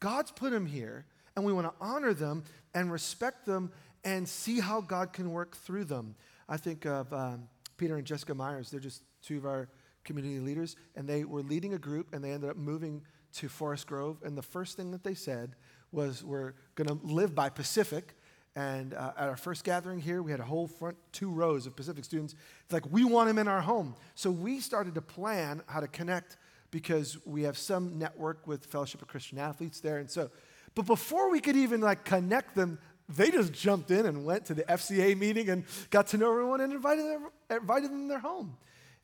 God's 0.01 0.31
put 0.31 0.51
them 0.51 0.65
here, 0.65 1.05
and 1.33 1.45
we 1.45 1.53
want 1.53 1.65
to 1.65 1.73
honor 1.79 2.13
them 2.13 2.43
and 2.73 2.91
respect 2.91 3.45
them 3.45 3.71
and 4.03 4.27
see 4.27 4.59
how 4.59 4.81
God 4.81 5.13
can 5.13 5.31
work 5.31 5.55
through 5.55 5.85
them. 5.85 6.15
I 6.49 6.57
think 6.57 6.85
of 6.85 7.13
um, 7.13 7.47
Peter 7.77 7.95
and 7.95 8.05
Jessica 8.05 8.35
Myers. 8.35 8.69
They're 8.69 8.81
just 8.81 9.01
two 9.21 9.37
of 9.37 9.45
our 9.45 9.69
community 10.03 10.41
leaders, 10.41 10.75
and 10.97 11.07
they 11.07 11.23
were 11.23 11.41
leading 11.41 11.73
a 11.73 11.77
group, 11.77 12.13
and 12.13 12.21
they 12.21 12.31
ended 12.31 12.49
up 12.49 12.57
moving 12.57 13.01
to 13.35 13.47
Forest 13.47 13.87
Grove. 13.87 14.17
And 14.25 14.37
the 14.37 14.41
first 14.41 14.75
thing 14.75 14.91
that 14.91 15.05
they 15.05 15.13
said 15.13 15.55
was, 15.93 16.21
We're 16.21 16.55
going 16.75 16.89
to 16.89 16.99
live 17.01 17.33
by 17.33 17.47
Pacific. 17.47 18.13
And 18.55 18.93
uh, 18.93 19.13
at 19.17 19.29
our 19.29 19.37
first 19.37 19.63
gathering 19.63 19.99
here, 19.99 20.21
we 20.21 20.29
had 20.29 20.39
a 20.39 20.45
whole 20.45 20.67
front 20.67 20.95
two 21.11 21.29
rows 21.29 21.65
of 21.65 21.75
Pacific 21.75 22.05
students. 22.05 22.35
It's 22.65 22.73
like, 22.73 22.91
we 22.91 23.03
want 23.03 23.27
them 23.27 23.39
in 23.39 23.47
our 23.47 23.61
home. 23.61 23.95
So 24.13 24.29
we 24.29 24.59
started 24.59 24.93
to 24.95 25.01
plan 25.01 25.63
how 25.65 25.79
to 25.79 25.87
connect 25.87 26.37
because 26.69 27.17
we 27.25 27.43
have 27.43 27.57
some 27.57 27.97
network 27.97 28.47
with 28.47 28.65
Fellowship 28.65 29.01
of 29.01 29.07
Christian 29.07 29.39
Athletes 29.39 29.79
there. 29.79 29.97
And 29.97 30.09
so, 30.09 30.29
but 30.75 30.85
before 30.85 31.31
we 31.31 31.39
could 31.39 31.55
even 31.55 31.81
like 31.81 32.05
connect 32.05 32.55
them, 32.55 32.79
they 33.09 33.31
just 33.31 33.53
jumped 33.53 33.91
in 33.91 34.05
and 34.05 34.25
went 34.25 34.45
to 34.45 34.53
the 34.53 34.63
FCA 34.63 35.17
meeting 35.17 35.49
and 35.49 35.65
got 35.89 36.07
to 36.07 36.17
know 36.17 36.31
everyone 36.31 36.61
and 36.61 36.73
invited 36.73 37.05
them, 37.05 37.29
invited 37.49 37.91
them 37.91 38.01
in 38.01 38.07
their 38.07 38.19
home. 38.19 38.57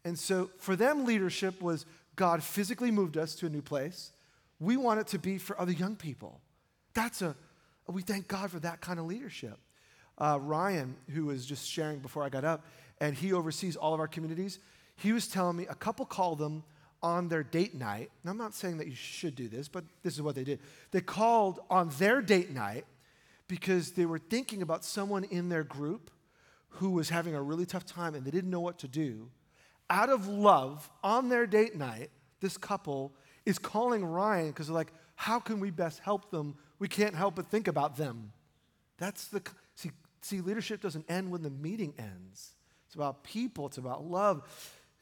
And 0.05 0.17
so 0.17 0.49
for 0.57 0.75
them, 0.75 1.05
leadership 1.05 1.61
was 1.61 1.85
God 2.15 2.43
physically 2.43 2.91
moved 2.91 3.17
us 3.17 3.35
to 3.35 3.45
a 3.45 3.49
new 3.49 3.61
place. 3.61 4.11
We 4.59 4.77
want 4.77 4.99
it 4.99 5.07
to 5.07 5.19
be 5.19 5.37
for 5.37 5.59
other 5.59 5.71
young 5.71 5.95
people. 5.95 6.41
That's 6.93 7.21
a, 7.21 7.35
we 7.93 8.01
thank 8.01 8.27
God 8.27 8.51
for 8.51 8.59
that 8.59 8.81
kind 8.81 8.99
of 8.99 9.05
leadership. 9.05 9.57
Uh, 10.17 10.37
Ryan, 10.41 10.95
who 11.13 11.25
was 11.25 11.45
just 11.45 11.67
sharing 11.67 11.99
before 11.99 12.23
I 12.23 12.29
got 12.29 12.43
up, 12.43 12.65
and 12.99 13.15
he 13.15 13.33
oversees 13.33 13.75
all 13.75 13.93
of 13.93 13.99
our 13.99 14.07
communities, 14.07 14.59
he 14.97 15.13
was 15.13 15.27
telling 15.27 15.55
me 15.55 15.65
a 15.67 15.75
couple 15.75 16.05
called 16.05 16.39
them 16.39 16.63
on 17.01 17.29
their 17.29 17.43
date 17.43 17.73
night. 17.73 18.11
And 18.21 18.29
I'm 18.29 18.37
not 18.37 18.53
saying 18.53 18.77
that 18.79 18.87
you 18.87 18.95
should 18.95 19.35
do 19.35 19.47
this, 19.47 19.69
but 19.69 19.85
this 20.03 20.15
is 20.15 20.21
what 20.21 20.35
they 20.35 20.43
did. 20.43 20.59
They 20.91 21.01
called 21.01 21.61
on 21.69 21.89
their 21.97 22.21
date 22.21 22.51
night 22.51 22.85
because 23.47 23.91
they 23.91 24.05
were 24.05 24.19
thinking 24.19 24.61
about 24.61 24.83
someone 24.83 25.23
in 25.23 25.49
their 25.49 25.63
group 25.63 26.11
who 26.69 26.91
was 26.91 27.09
having 27.09 27.35
a 27.35 27.41
really 27.41 27.65
tough 27.65 27.85
time 27.85 28.13
and 28.13 28.25
they 28.25 28.31
didn't 28.31 28.49
know 28.49 28.59
what 28.59 28.79
to 28.79 28.87
do. 28.87 29.29
Out 29.89 30.09
of 30.09 30.27
love, 30.27 30.89
on 31.03 31.29
their 31.29 31.47
date 31.47 31.75
night, 31.75 32.09
this 32.41 32.57
couple 32.57 33.13
is 33.45 33.57
calling 33.57 34.05
Ryan 34.05 34.49
because 34.49 34.67
they're 34.67 34.75
like, 34.75 34.93
how 35.15 35.39
can 35.39 35.59
we 35.59 35.71
best 35.71 35.99
help 35.99 36.29
them? 36.29 36.55
We 36.79 36.87
can't 36.87 37.15
help 37.15 37.35
but 37.35 37.47
think 37.49 37.67
about 37.67 37.97
them. 37.97 38.31
That's 38.97 39.27
the, 39.27 39.41
see, 39.75 39.91
see, 40.21 40.41
leadership 40.41 40.81
doesn't 40.81 41.09
end 41.09 41.29
when 41.29 41.43
the 41.43 41.49
meeting 41.49 41.93
ends. 41.97 42.55
It's 42.87 42.95
about 42.95 43.23
people, 43.23 43.67
it's 43.67 43.77
about 43.77 44.05
love. 44.05 44.43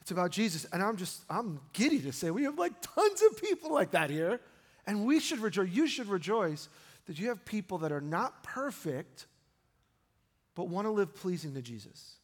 It's 0.00 0.10
about 0.10 0.30
Jesus. 0.30 0.66
And 0.72 0.82
I'm 0.82 0.96
just, 0.96 1.22
I'm 1.28 1.60
giddy 1.72 2.00
to 2.00 2.12
say 2.12 2.30
we 2.30 2.44
have 2.44 2.58
like 2.58 2.72
tons 2.80 3.22
of 3.22 3.40
people 3.40 3.72
like 3.72 3.92
that 3.92 4.10
here. 4.10 4.40
And 4.86 5.04
we 5.04 5.20
should 5.20 5.40
rejoice, 5.40 5.70
you 5.70 5.86
should 5.86 6.08
rejoice 6.08 6.68
that 7.06 7.18
you 7.18 7.28
have 7.28 7.44
people 7.44 7.78
that 7.78 7.92
are 7.92 8.00
not 8.00 8.42
perfect, 8.42 9.26
but 10.54 10.68
want 10.68 10.86
to 10.86 10.90
live 10.90 11.14
pleasing 11.14 11.54
to 11.54 11.62
Jesus 11.62 12.16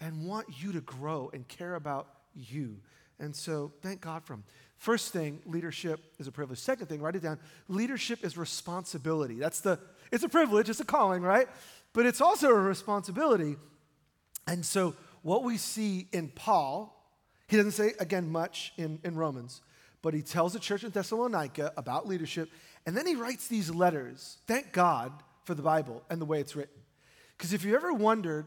and 0.00 0.26
want 0.26 0.46
you 0.62 0.72
to 0.72 0.80
grow 0.80 1.30
and 1.32 1.46
care 1.48 1.74
about 1.74 2.08
you 2.34 2.78
And 3.20 3.34
so 3.34 3.72
thank 3.82 4.00
God 4.00 4.24
for 4.24 4.34
them. 4.34 4.44
First 4.76 5.12
thing, 5.12 5.40
leadership 5.44 6.00
is 6.18 6.28
a 6.28 6.32
privilege. 6.32 6.60
Second 6.60 6.86
thing, 6.86 7.02
write 7.02 7.16
it 7.16 7.22
down. 7.22 7.38
Leadership 7.66 8.24
is 8.24 8.38
responsibility. 8.38 9.34
That's 9.34 9.60
the, 9.60 9.80
it's 10.12 10.22
a 10.22 10.28
privilege, 10.28 10.70
it's 10.70 10.80
a 10.80 10.84
calling, 10.84 11.22
right? 11.22 11.48
But 11.92 12.06
it's 12.06 12.20
also 12.20 12.50
a 12.50 12.54
responsibility. 12.54 13.56
And 14.46 14.64
so 14.64 14.94
what 15.22 15.42
we 15.42 15.56
see 15.56 16.06
in 16.12 16.28
Paul, 16.28 16.94
he 17.48 17.56
doesn't 17.56 17.72
say, 17.72 17.94
again, 17.98 18.30
much 18.30 18.72
in, 18.76 19.00
in 19.02 19.16
Romans, 19.16 19.62
but 20.00 20.14
he 20.14 20.22
tells 20.22 20.52
the 20.52 20.60
church 20.60 20.84
in 20.84 20.90
Thessalonica 20.90 21.72
about 21.76 22.06
leadership. 22.06 22.48
And 22.86 22.96
then 22.96 23.04
he 23.04 23.16
writes 23.16 23.48
these 23.48 23.70
letters. 23.74 24.38
Thank 24.46 24.72
God 24.72 25.12
for 25.42 25.54
the 25.54 25.62
Bible 25.62 26.04
and 26.08 26.20
the 26.20 26.24
way 26.24 26.38
it's 26.40 26.54
written. 26.54 26.80
Because 27.36 27.52
if 27.52 27.64
you 27.64 27.74
ever 27.74 27.92
wondered, 27.92 28.46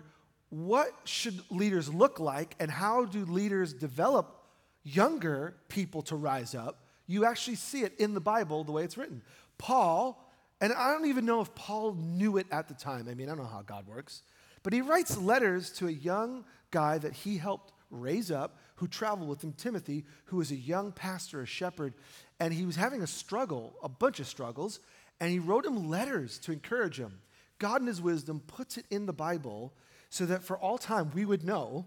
what 0.49 0.91
should 1.03 1.41
leaders 1.49 1.93
look 1.93 2.19
like 2.19 2.55
and 2.59 2.71
how 2.71 3.05
do 3.05 3.25
leaders 3.25 3.73
develop 3.73 4.40
younger 4.83 5.55
people 5.69 6.01
to 6.03 6.15
rise 6.15 6.55
up, 6.55 6.85
you 7.07 7.25
actually 7.25 7.55
see 7.55 7.81
it 7.81 7.93
in 7.99 8.13
the 8.13 8.21
Bible 8.21 8.63
the 8.63 8.71
way 8.71 8.83
it's 8.83 8.97
written. 8.97 9.21
Paul, 9.57 10.27
and 10.59 10.73
I 10.73 10.93
don't 10.93 11.07
even 11.07 11.25
know 11.25 11.41
if 11.41 11.53
Paul 11.55 11.93
knew 11.93 12.37
it 12.37 12.47
at 12.51 12.67
the 12.67 12.73
time. 12.73 13.07
I 13.09 13.13
mean, 13.13 13.27
I 13.27 13.35
don't 13.35 13.43
know 13.43 13.49
how 13.49 13.61
God 13.61 13.87
works. 13.87 14.23
But 14.63 14.73
he 14.73 14.81
writes 14.81 15.17
letters 15.17 15.71
to 15.73 15.87
a 15.87 15.91
young 15.91 16.45
guy 16.71 16.97
that 16.99 17.13
he 17.13 17.37
helped 17.37 17.73
raise 17.89 18.31
up 18.31 18.59
who 18.75 18.87
traveled 18.87 19.29
with 19.29 19.43
him, 19.43 19.53
Timothy, 19.53 20.05
who 20.25 20.37
was 20.37 20.51
a 20.51 20.55
young 20.55 20.91
pastor, 20.91 21.41
a 21.41 21.45
shepherd, 21.45 21.93
and 22.39 22.53
he 22.53 22.65
was 22.65 22.75
having 22.75 23.01
a 23.01 23.07
struggle, 23.07 23.75
a 23.83 23.89
bunch 23.89 24.19
of 24.19 24.27
struggles, 24.27 24.79
and 25.19 25.29
he 25.29 25.39
wrote 25.39 25.65
him 25.65 25.89
letters 25.89 26.39
to 26.39 26.51
encourage 26.51 26.97
him. 26.97 27.19
God, 27.59 27.81
in 27.81 27.87
his 27.87 28.01
wisdom, 28.01 28.41
puts 28.47 28.77
it 28.77 28.85
in 28.89 29.05
the 29.05 29.13
Bible 29.13 29.73
so 30.09 30.25
that 30.25 30.43
for 30.43 30.57
all 30.57 30.77
time 30.77 31.11
we 31.13 31.25
would 31.25 31.43
know 31.43 31.85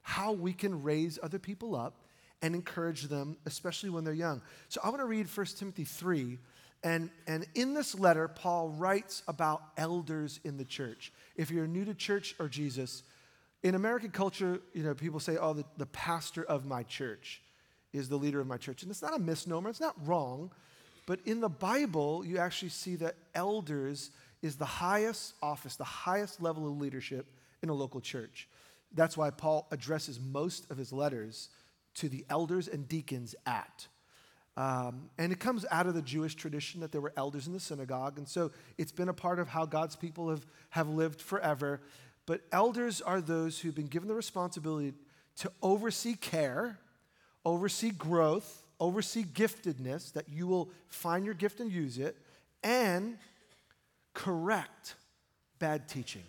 how 0.00 0.32
we 0.32 0.52
can 0.52 0.82
raise 0.82 1.18
other 1.22 1.38
people 1.38 1.76
up 1.76 1.96
and 2.42 2.54
encourage 2.54 3.04
them, 3.04 3.36
especially 3.46 3.90
when 3.90 4.04
they're 4.04 4.12
young. 4.12 4.42
So 4.68 4.80
I 4.82 4.88
want 4.88 5.00
to 5.00 5.06
read 5.06 5.26
1 5.34 5.46
Timothy 5.58 5.84
3. 5.84 6.38
And, 6.84 7.10
and 7.28 7.46
in 7.54 7.74
this 7.74 7.96
letter, 7.96 8.26
Paul 8.26 8.70
writes 8.70 9.22
about 9.28 9.62
elders 9.76 10.40
in 10.44 10.56
the 10.56 10.64
church. 10.64 11.12
If 11.36 11.50
you're 11.52 11.68
new 11.68 11.84
to 11.84 11.94
church 11.94 12.34
or 12.40 12.48
Jesus, 12.48 13.04
in 13.62 13.76
American 13.76 14.10
culture, 14.10 14.60
you 14.74 14.82
know, 14.82 14.92
people 14.92 15.20
say, 15.20 15.36
oh, 15.36 15.52
the, 15.52 15.64
the 15.76 15.86
pastor 15.86 16.42
of 16.42 16.66
my 16.66 16.82
church 16.82 17.40
is 17.92 18.08
the 18.08 18.16
leader 18.16 18.40
of 18.40 18.48
my 18.48 18.56
church. 18.56 18.82
And 18.82 18.90
it's 18.90 19.02
not 19.02 19.14
a 19.14 19.20
misnomer, 19.20 19.70
it's 19.70 19.80
not 19.80 19.94
wrong. 20.04 20.50
But 21.06 21.20
in 21.24 21.40
the 21.40 21.48
Bible, 21.48 22.24
you 22.24 22.38
actually 22.38 22.70
see 22.70 22.96
that 22.96 23.14
elders 23.34 24.10
is 24.40 24.56
the 24.56 24.64
highest 24.64 25.34
office, 25.42 25.76
the 25.76 25.84
highest 25.84 26.42
level 26.42 26.66
of 26.66 26.80
leadership 26.80 27.26
in 27.62 27.68
a 27.68 27.74
local 27.74 28.00
church. 28.00 28.48
That's 28.94 29.16
why 29.16 29.30
Paul 29.30 29.68
addresses 29.70 30.18
most 30.20 30.70
of 30.70 30.76
his 30.76 30.92
letters 30.92 31.48
to 31.94 32.08
the 32.08 32.24
elders 32.28 32.68
and 32.68 32.88
deacons 32.88 33.34
at. 33.46 33.86
Um, 34.56 35.10
and 35.16 35.32
it 35.32 35.40
comes 35.40 35.64
out 35.70 35.86
of 35.86 35.94
the 35.94 36.02
Jewish 36.02 36.34
tradition 36.34 36.80
that 36.80 36.92
there 36.92 37.00
were 37.00 37.12
elders 37.16 37.46
in 37.46 37.52
the 37.52 37.60
synagogue. 37.60 38.18
And 38.18 38.28
so 38.28 38.50
it's 38.76 38.92
been 38.92 39.08
a 39.08 39.14
part 39.14 39.38
of 39.38 39.48
how 39.48 39.64
God's 39.64 39.96
people 39.96 40.28
have, 40.28 40.46
have 40.70 40.88
lived 40.88 41.20
forever. 41.20 41.80
But 42.26 42.42
elders 42.52 43.00
are 43.00 43.20
those 43.20 43.58
who've 43.58 43.74
been 43.74 43.86
given 43.86 44.08
the 44.08 44.14
responsibility 44.14 44.92
to 45.36 45.50
oversee 45.62 46.14
care, 46.14 46.78
oversee 47.44 47.90
growth, 47.90 48.62
oversee 48.78 49.24
giftedness, 49.24 50.12
that 50.12 50.28
you 50.28 50.46
will 50.46 50.70
find 50.88 51.24
your 51.24 51.34
gift 51.34 51.60
and 51.60 51.72
use 51.72 51.98
it, 51.98 52.16
and 52.62 53.16
correct 54.12 54.96
bad 55.58 55.88
teaching. 55.88 56.22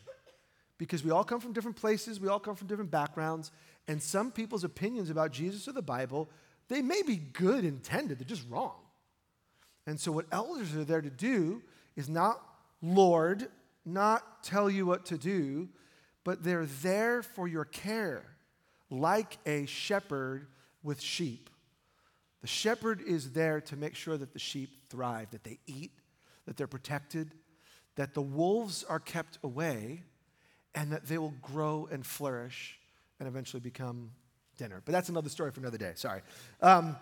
Because 0.77 1.03
we 1.03 1.11
all 1.11 1.23
come 1.23 1.39
from 1.39 1.53
different 1.53 1.77
places, 1.77 2.19
we 2.19 2.27
all 2.27 2.39
come 2.39 2.55
from 2.55 2.67
different 2.67 2.91
backgrounds, 2.91 3.51
and 3.87 4.01
some 4.01 4.31
people's 4.31 4.63
opinions 4.63 5.09
about 5.09 5.31
Jesus 5.31 5.67
or 5.67 5.73
the 5.73 5.81
Bible, 5.81 6.29
they 6.69 6.81
may 6.81 7.01
be 7.01 7.17
good 7.17 7.65
intended, 7.65 8.19
they're 8.19 8.25
just 8.25 8.49
wrong. 8.49 8.75
And 9.85 9.99
so, 9.99 10.11
what 10.11 10.25
elders 10.31 10.75
are 10.75 10.85
there 10.85 11.01
to 11.01 11.09
do 11.09 11.61
is 11.95 12.07
not 12.07 12.41
Lord, 12.81 13.47
not 13.85 14.43
tell 14.43 14.69
you 14.69 14.85
what 14.85 15.05
to 15.07 15.17
do, 15.17 15.69
but 16.23 16.43
they're 16.43 16.65
there 16.65 17.21
for 17.21 17.47
your 17.47 17.65
care, 17.65 18.23
like 18.89 19.37
a 19.45 19.65
shepherd 19.65 20.47
with 20.83 21.01
sheep. 21.01 21.49
The 22.41 22.47
shepherd 22.47 23.01
is 23.01 23.31
there 23.31 23.61
to 23.61 23.75
make 23.75 23.95
sure 23.95 24.17
that 24.17 24.33
the 24.33 24.39
sheep 24.39 24.89
thrive, 24.89 25.31
that 25.31 25.43
they 25.43 25.59
eat, 25.65 25.91
that 26.45 26.57
they're 26.57 26.67
protected, 26.67 27.31
that 27.95 28.13
the 28.13 28.21
wolves 28.21 28.83
are 28.83 28.99
kept 28.99 29.37
away, 29.43 30.03
and 30.75 30.91
that 30.91 31.05
they 31.07 31.17
will 31.17 31.35
grow 31.41 31.87
and 31.91 32.05
flourish 32.05 32.79
and 33.23 33.29
eventually 33.29 33.61
become 33.61 34.11
dinner. 34.57 34.81
But 34.83 34.91
that's 34.91 35.09
another 35.09 35.29
story 35.29 35.51
for 35.51 35.61
another 35.61 35.77
day, 35.77 35.93
sorry. 35.95 36.21
Um, 36.61 36.97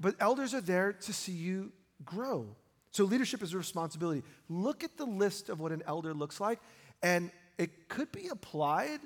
but 0.00 0.16
elders 0.18 0.52
are 0.52 0.60
there 0.60 0.92
to 0.92 1.12
see 1.12 1.32
you 1.32 1.72
grow. 2.04 2.56
So 2.90 3.04
leadership 3.04 3.42
is 3.42 3.54
a 3.54 3.58
responsibility. 3.58 4.24
Look 4.48 4.82
at 4.82 4.96
the 4.96 5.04
list 5.04 5.48
of 5.48 5.60
what 5.60 5.70
an 5.70 5.82
elder 5.86 6.12
looks 6.12 6.40
like, 6.40 6.58
and 7.02 7.30
it 7.56 7.88
could 7.88 8.10
be 8.10 8.28
applied 8.28 9.00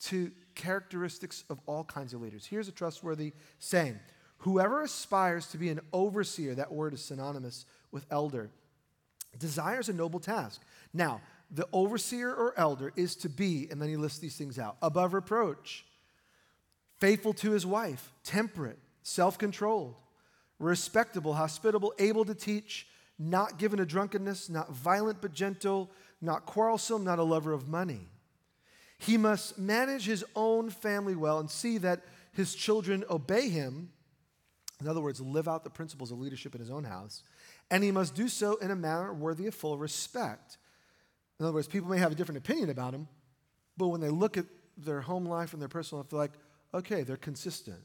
to 0.00 0.32
characteristics 0.54 1.44
of 1.48 1.60
all 1.66 1.84
kinds 1.84 2.12
of 2.12 2.20
leaders. 2.20 2.44
Here's 2.44 2.68
a 2.68 2.72
trustworthy 2.72 3.32
saying 3.58 3.98
Whoever 4.38 4.82
aspires 4.82 5.46
to 5.48 5.58
be 5.58 5.68
an 5.70 5.80
overseer, 5.92 6.56
that 6.56 6.72
word 6.72 6.94
is 6.94 7.04
synonymous 7.04 7.64
with 7.92 8.04
elder, 8.10 8.50
desires 9.38 9.88
a 9.88 9.92
noble 9.92 10.18
task. 10.18 10.60
Now, 10.92 11.20
the 11.48 11.68
overseer 11.72 12.34
or 12.34 12.52
elder 12.58 12.92
is 12.96 13.14
to 13.16 13.28
be, 13.28 13.68
and 13.70 13.80
then 13.80 13.88
he 13.88 13.96
lists 13.96 14.18
these 14.18 14.36
things 14.36 14.58
out 14.58 14.76
above 14.82 15.14
reproach, 15.14 15.84
faithful 17.02 17.32
to 17.32 17.50
his 17.50 17.66
wife, 17.66 18.12
temperate, 18.22 18.78
self 19.02 19.36
controlled, 19.36 19.96
respectable, 20.60 21.34
hospitable, 21.34 21.92
able 21.98 22.24
to 22.24 22.32
teach, 22.32 22.86
not 23.18 23.58
given 23.58 23.78
to 23.78 23.84
drunkenness, 23.84 24.48
not 24.48 24.70
violent 24.72 25.20
but 25.20 25.32
gentle, 25.32 25.90
not 26.20 26.46
quarrelsome, 26.46 27.02
not 27.02 27.18
a 27.18 27.22
lover 27.24 27.52
of 27.52 27.66
money. 27.66 28.08
He 28.98 29.16
must 29.16 29.58
manage 29.58 30.06
his 30.06 30.24
own 30.36 30.70
family 30.70 31.16
well 31.16 31.40
and 31.40 31.50
see 31.50 31.76
that 31.78 32.02
his 32.34 32.54
children 32.54 33.02
obey 33.10 33.48
him. 33.48 33.90
In 34.80 34.86
other 34.86 35.00
words, 35.00 35.20
live 35.20 35.48
out 35.48 35.64
the 35.64 35.70
principles 35.70 36.12
of 36.12 36.20
leadership 36.20 36.54
in 36.54 36.60
his 36.60 36.70
own 36.70 36.84
house. 36.84 37.24
And 37.68 37.82
he 37.82 37.90
must 37.90 38.14
do 38.14 38.28
so 38.28 38.54
in 38.58 38.70
a 38.70 38.76
manner 38.76 39.12
worthy 39.12 39.48
of 39.48 39.56
full 39.56 39.76
respect. 39.76 40.56
In 41.40 41.46
other 41.46 41.54
words, 41.54 41.66
people 41.66 41.90
may 41.90 41.98
have 41.98 42.12
a 42.12 42.14
different 42.14 42.38
opinion 42.38 42.70
about 42.70 42.94
him, 42.94 43.08
but 43.76 43.88
when 43.88 44.00
they 44.00 44.08
look 44.08 44.36
at 44.36 44.46
their 44.76 45.00
home 45.00 45.24
life 45.24 45.52
and 45.52 45.60
their 45.60 45.68
personal 45.68 46.02
life, 46.02 46.10
they're 46.10 46.20
like, 46.20 46.38
Okay, 46.74 47.02
they're 47.02 47.16
consistent. 47.16 47.80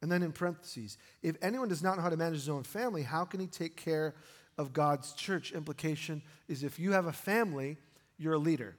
And 0.00 0.10
then 0.12 0.22
in 0.22 0.32
parentheses, 0.32 0.96
if 1.22 1.36
anyone 1.42 1.68
does 1.68 1.82
not 1.82 1.96
know 1.96 2.02
how 2.02 2.10
to 2.10 2.16
manage 2.16 2.36
his 2.36 2.48
own 2.48 2.62
family, 2.62 3.02
how 3.02 3.24
can 3.24 3.40
he 3.40 3.46
take 3.46 3.76
care 3.76 4.14
of 4.56 4.72
God's 4.72 5.12
church? 5.12 5.52
Implication 5.52 6.22
is 6.46 6.62
if 6.62 6.78
you 6.78 6.92
have 6.92 7.06
a 7.06 7.12
family, 7.12 7.78
you're 8.16 8.34
a 8.34 8.38
leader. 8.38 8.76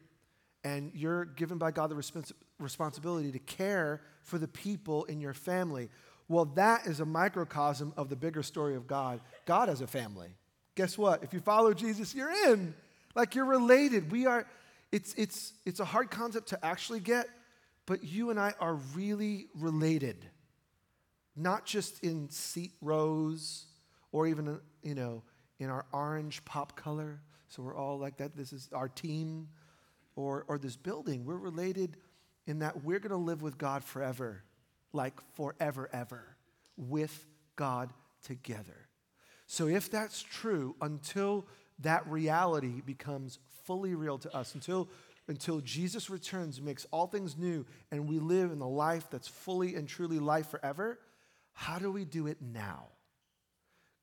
And 0.64 0.92
you're 0.94 1.26
given 1.26 1.58
by 1.58 1.72
God 1.72 1.90
the 1.90 1.96
respons- 1.96 2.32
responsibility 2.60 3.32
to 3.32 3.40
care 3.40 4.02
for 4.24 4.38
the 4.38 4.48
people 4.48 5.06
in 5.06 5.20
your 5.20 5.34
family. 5.34 5.90
Well, 6.28 6.46
that 6.56 6.86
is 6.86 7.00
a 7.00 7.06
microcosm 7.06 7.94
of 7.98 8.10
the 8.10 8.16
bigger 8.16 8.44
story 8.44 8.76
of 8.76 8.88
God. 8.88 9.20
God 9.46 9.68
has 9.68 9.82
a 9.82 9.88
family. 9.88 10.30
Guess 10.76 10.98
what? 10.98 11.24
If 11.24 11.34
you 11.34 11.40
follow 11.40 11.74
Jesus, 11.74 12.14
you're 12.14 12.32
in. 12.52 12.74
Like 13.16 13.36
you're 13.36 13.46
related. 13.46 14.12
We 14.12 14.26
are, 14.26 14.46
it's, 14.92 15.14
it's, 15.16 15.54
it's 15.66 15.80
a 15.80 15.86
hard 15.86 16.12
concept 16.12 16.50
to 16.50 16.66
actually 16.66 17.00
get, 17.00 17.28
but 17.90 18.04
you 18.04 18.30
and 18.30 18.40
I 18.40 18.54
are 18.60 18.76
really 18.94 19.48
related, 19.56 20.24
not 21.36 21.66
just 21.66 22.04
in 22.04 22.30
seat 22.30 22.74
rows 22.84 23.66
or 24.12 24.28
even, 24.28 24.60
you 24.84 24.94
know, 24.94 25.24
in 25.58 25.72
our 25.72 25.88
orange 25.92 26.46
pop 26.46 26.76
color. 26.76 27.20
So 27.48 27.64
we're 27.64 27.76
all 27.76 27.98
like 27.98 28.18
that. 28.18 28.38
This 28.38 28.54
is 28.54 28.70
our 28.74 28.90
team 28.90 29.48
or, 30.16 30.46
or 30.48 30.60
this 30.60 30.76
building. 30.76 31.26
We're 31.26 31.40
related 31.40 31.98
in 32.46 32.60
that 32.60 32.84
we're 32.84 33.00
going 33.00 33.10
to 33.10 33.18
live 33.18 33.42
with 33.42 33.58
God 33.58 33.84
forever, 33.84 34.44
like 34.94 35.20
forever, 35.34 35.90
ever, 35.92 36.38
with 36.78 37.26
God 37.56 37.92
together. 38.22 38.88
So 39.48 39.68
if 39.68 39.90
that's 39.90 40.22
true, 40.22 40.76
until 40.80 41.48
that 41.80 42.06
reality 42.08 42.82
becomes 42.86 43.40
fully 43.66 43.96
real 43.96 44.20
to 44.20 44.36
us, 44.36 44.54
until 44.54 44.90
until 45.30 45.62
Jesus 45.62 46.10
returns 46.10 46.60
makes 46.60 46.86
all 46.92 47.08
things 47.08 47.38
new 47.38 47.66
and 47.92 48.10
we 48.10 48.20
live 48.20 48.52
in 48.52 48.60
the 48.60 48.68
life 48.68 49.08
that's 49.10 49.28
fully 49.28 49.76
and 49.76 49.88
truly 49.88 50.20
life 50.20 50.50
forever, 50.50 51.00
how 51.54 51.78
do 51.78 51.92
we 51.92 52.04
do 52.04 52.28
it 52.28 52.42
now? 52.42 52.88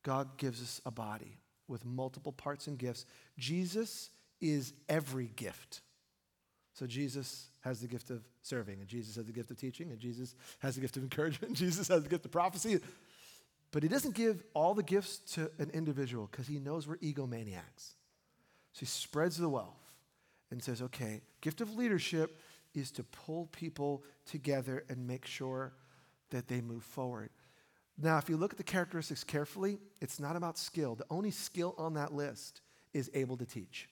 God 0.03 0.37
gives 0.37 0.61
us 0.61 0.81
a 0.85 0.91
body 0.91 1.37
with 1.67 1.85
multiple 1.85 2.31
parts 2.31 2.67
and 2.67 2.77
gifts. 2.77 3.05
Jesus 3.37 4.09
is 4.39 4.73
every 4.87 5.29
gift. 5.35 5.81
So 6.73 6.87
Jesus 6.87 7.47
has 7.61 7.81
the 7.81 7.87
gift 7.87 8.09
of 8.09 8.23
serving, 8.41 8.79
and 8.79 8.87
Jesus 8.87 9.15
has 9.17 9.25
the 9.25 9.33
gift 9.33 9.51
of 9.51 9.57
teaching, 9.57 9.91
and 9.91 9.99
Jesus 9.99 10.33
has 10.59 10.75
the 10.75 10.81
gift 10.81 10.95
of 10.95 11.03
encouragement, 11.03 11.47
and 11.49 11.57
Jesus 11.57 11.89
has 11.89 12.03
the 12.03 12.09
gift 12.09 12.23
of 12.23 12.31
prophecy. 12.31 12.79
But 13.71 13.83
he 13.83 13.89
doesn't 13.89 14.15
give 14.15 14.43
all 14.53 14.73
the 14.73 14.83
gifts 14.83 15.17
to 15.33 15.51
an 15.59 15.71
individual 15.73 16.29
because 16.31 16.47
he 16.47 16.59
knows 16.59 16.87
we're 16.87 16.97
egomaniacs. 16.97 17.95
So 18.71 18.81
he 18.81 18.85
spreads 18.85 19.37
the 19.37 19.49
wealth 19.49 19.86
and 20.51 20.61
says, 20.63 20.81
okay, 20.81 21.21
gift 21.41 21.61
of 21.61 21.75
leadership 21.75 22.39
is 22.73 22.91
to 22.91 23.03
pull 23.03 23.47
people 23.47 24.03
together 24.25 24.83
and 24.89 25.07
make 25.07 25.25
sure 25.25 25.73
that 26.29 26.47
they 26.47 26.61
move 26.61 26.83
forward. 26.83 27.29
Now, 27.97 28.17
if 28.17 28.29
you 28.29 28.37
look 28.37 28.51
at 28.51 28.57
the 28.57 28.63
characteristics 28.63 29.23
carefully, 29.23 29.79
it's 30.01 30.19
not 30.19 30.35
about 30.35 30.57
skill. 30.57 30.95
The 30.95 31.05
only 31.09 31.31
skill 31.31 31.73
on 31.77 31.95
that 31.95 32.13
list 32.13 32.61
is 32.93 33.09
able 33.13 33.37
to 33.37 33.45
teach, 33.45 33.89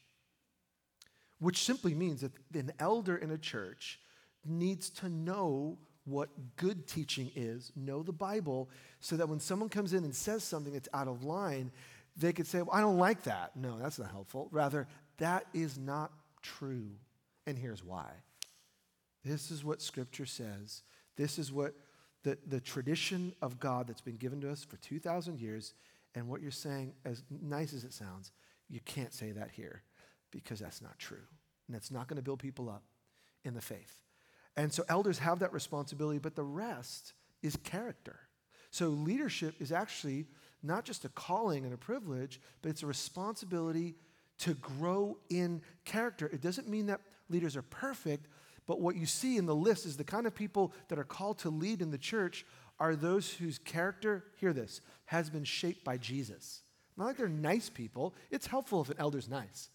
which 1.39 1.63
simply 1.63 1.93
means 1.93 2.21
that 2.21 2.31
an 2.53 2.71
elder 2.79 3.15
in 3.15 3.31
a 3.31 3.37
church 3.37 3.99
needs 4.45 4.89
to 4.91 5.09
know 5.09 5.77
what 6.05 6.29
good 6.55 6.85
teaching 6.85 7.31
is, 7.35 7.71
know 7.75 8.03
the 8.03 8.13
Bible, 8.13 8.69
so 8.99 9.17
that 9.17 9.27
when 9.27 9.39
someone 9.39 9.69
comes 9.69 9.93
in 9.93 10.03
and 10.03 10.15
says 10.15 10.43
something 10.43 10.73
that's 10.73 10.89
out 10.93 11.07
of 11.07 11.23
line, 11.23 11.71
they 12.15 12.31
could 12.31 12.45
say, 12.45 12.61
well, 12.61 12.75
I 12.75 12.81
don't 12.81 12.99
like 12.99 13.23
that. 13.23 13.55
No, 13.55 13.79
that's 13.79 13.97
not 13.97 14.11
helpful. 14.11 14.47
Rather, 14.51 14.87
that 15.17 15.47
is 15.53 15.79
not 15.79 16.11
true. 16.45 16.91
And 17.47 17.57
here's 17.57 17.83
why. 17.83 18.09
This 19.23 19.51
is 19.51 19.63
what 19.63 19.81
Scripture 19.81 20.25
says. 20.25 20.83
This 21.17 21.39
is 21.39 21.51
what 21.51 21.73
the, 22.23 22.37
the 22.47 22.59
tradition 22.59 23.33
of 23.41 23.59
God 23.59 23.87
that's 23.87 24.01
been 24.01 24.17
given 24.17 24.41
to 24.41 24.51
us 24.51 24.63
for 24.63 24.77
2,000 24.77 25.39
years. 25.39 25.73
And 26.13 26.27
what 26.27 26.41
you're 26.41 26.51
saying, 26.51 26.93
as 27.03 27.23
nice 27.29 27.73
as 27.73 27.83
it 27.83 27.93
sounds, 27.93 28.31
you 28.69 28.79
can't 28.85 29.13
say 29.13 29.31
that 29.31 29.51
here 29.51 29.81
because 30.31 30.59
that's 30.59 30.81
not 30.81 30.97
true. 30.99 31.17
And 31.67 31.75
that's 31.75 31.91
not 31.91 32.07
going 32.07 32.17
to 32.17 32.23
build 32.23 32.39
people 32.39 32.69
up 32.69 32.83
in 33.43 33.53
the 33.53 33.61
faith. 33.61 34.01
And 34.55 34.71
so 34.71 34.83
elders 34.87 35.19
have 35.19 35.39
that 35.39 35.53
responsibility, 35.53 36.19
but 36.19 36.35
the 36.35 36.43
rest 36.43 37.13
is 37.41 37.57
character. 37.57 38.19
So 38.71 38.87
leadership 38.89 39.55
is 39.59 39.71
actually 39.71 40.27
not 40.63 40.83
just 40.83 41.05
a 41.05 41.09
calling 41.09 41.65
and 41.65 41.73
a 41.73 41.77
privilege, 41.77 42.39
but 42.61 42.69
it's 42.69 42.83
a 42.83 42.87
responsibility 42.87 43.95
to 44.39 44.53
grow 44.55 45.17
in 45.29 45.61
character. 45.85 46.27
It 46.27 46.41
doesn't 46.41 46.67
mean 46.67 46.87
that 46.87 47.01
leaders 47.29 47.55
are 47.55 47.61
perfect, 47.61 48.27
but 48.65 48.81
what 48.81 48.95
you 48.95 49.05
see 49.05 49.37
in 49.37 49.45
the 49.45 49.55
list 49.55 49.85
is 49.85 49.97
the 49.97 50.03
kind 50.03 50.27
of 50.27 50.35
people 50.35 50.73
that 50.89 50.99
are 50.99 51.03
called 51.03 51.39
to 51.39 51.49
lead 51.49 51.81
in 51.81 51.91
the 51.91 51.97
church 51.97 52.45
are 52.79 52.95
those 52.95 53.31
whose 53.31 53.57
character, 53.57 54.25
hear 54.37 54.53
this, 54.53 54.81
has 55.05 55.29
been 55.29 55.43
shaped 55.43 55.83
by 55.83 55.97
Jesus. 55.97 56.61
Not 56.97 57.05
like 57.05 57.17
they're 57.17 57.29
nice 57.29 57.69
people. 57.69 58.15
It's 58.31 58.47
helpful 58.47 58.81
if 58.81 58.89
an 58.89 58.97
elder's 58.99 59.29
nice. 59.29 59.69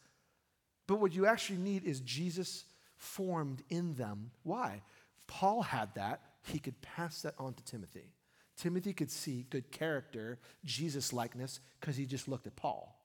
But 0.86 1.00
what 1.00 1.14
you 1.14 1.26
actually 1.26 1.58
need 1.58 1.84
is 1.84 2.00
Jesus 2.00 2.64
formed 2.96 3.62
in 3.70 3.94
them. 3.94 4.30
Why? 4.42 4.82
Paul 5.26 5.62
had 5.62 5.94
that. 5.94 6.20
He 6.42 6.58
could 6.58 6.80
pass 6.82 7.22
that 7.22 7.34
on 7.38 7.54
to 7.54 7.64
Timothy. 7.64 8.12
Timothy 8.56 8.92
could 8.92 9.10
see 9.10 9.46
good 9.48 9.70
character, 9.70 10.38
Jesus 10.64 11.12
likeness, 11.12 11.60
because 11.80 11.96
he 11.96 12.04
just 12.04 12.28
looked 12.28 12.46
at 12.46 12.56
Paul. 12.56 12.99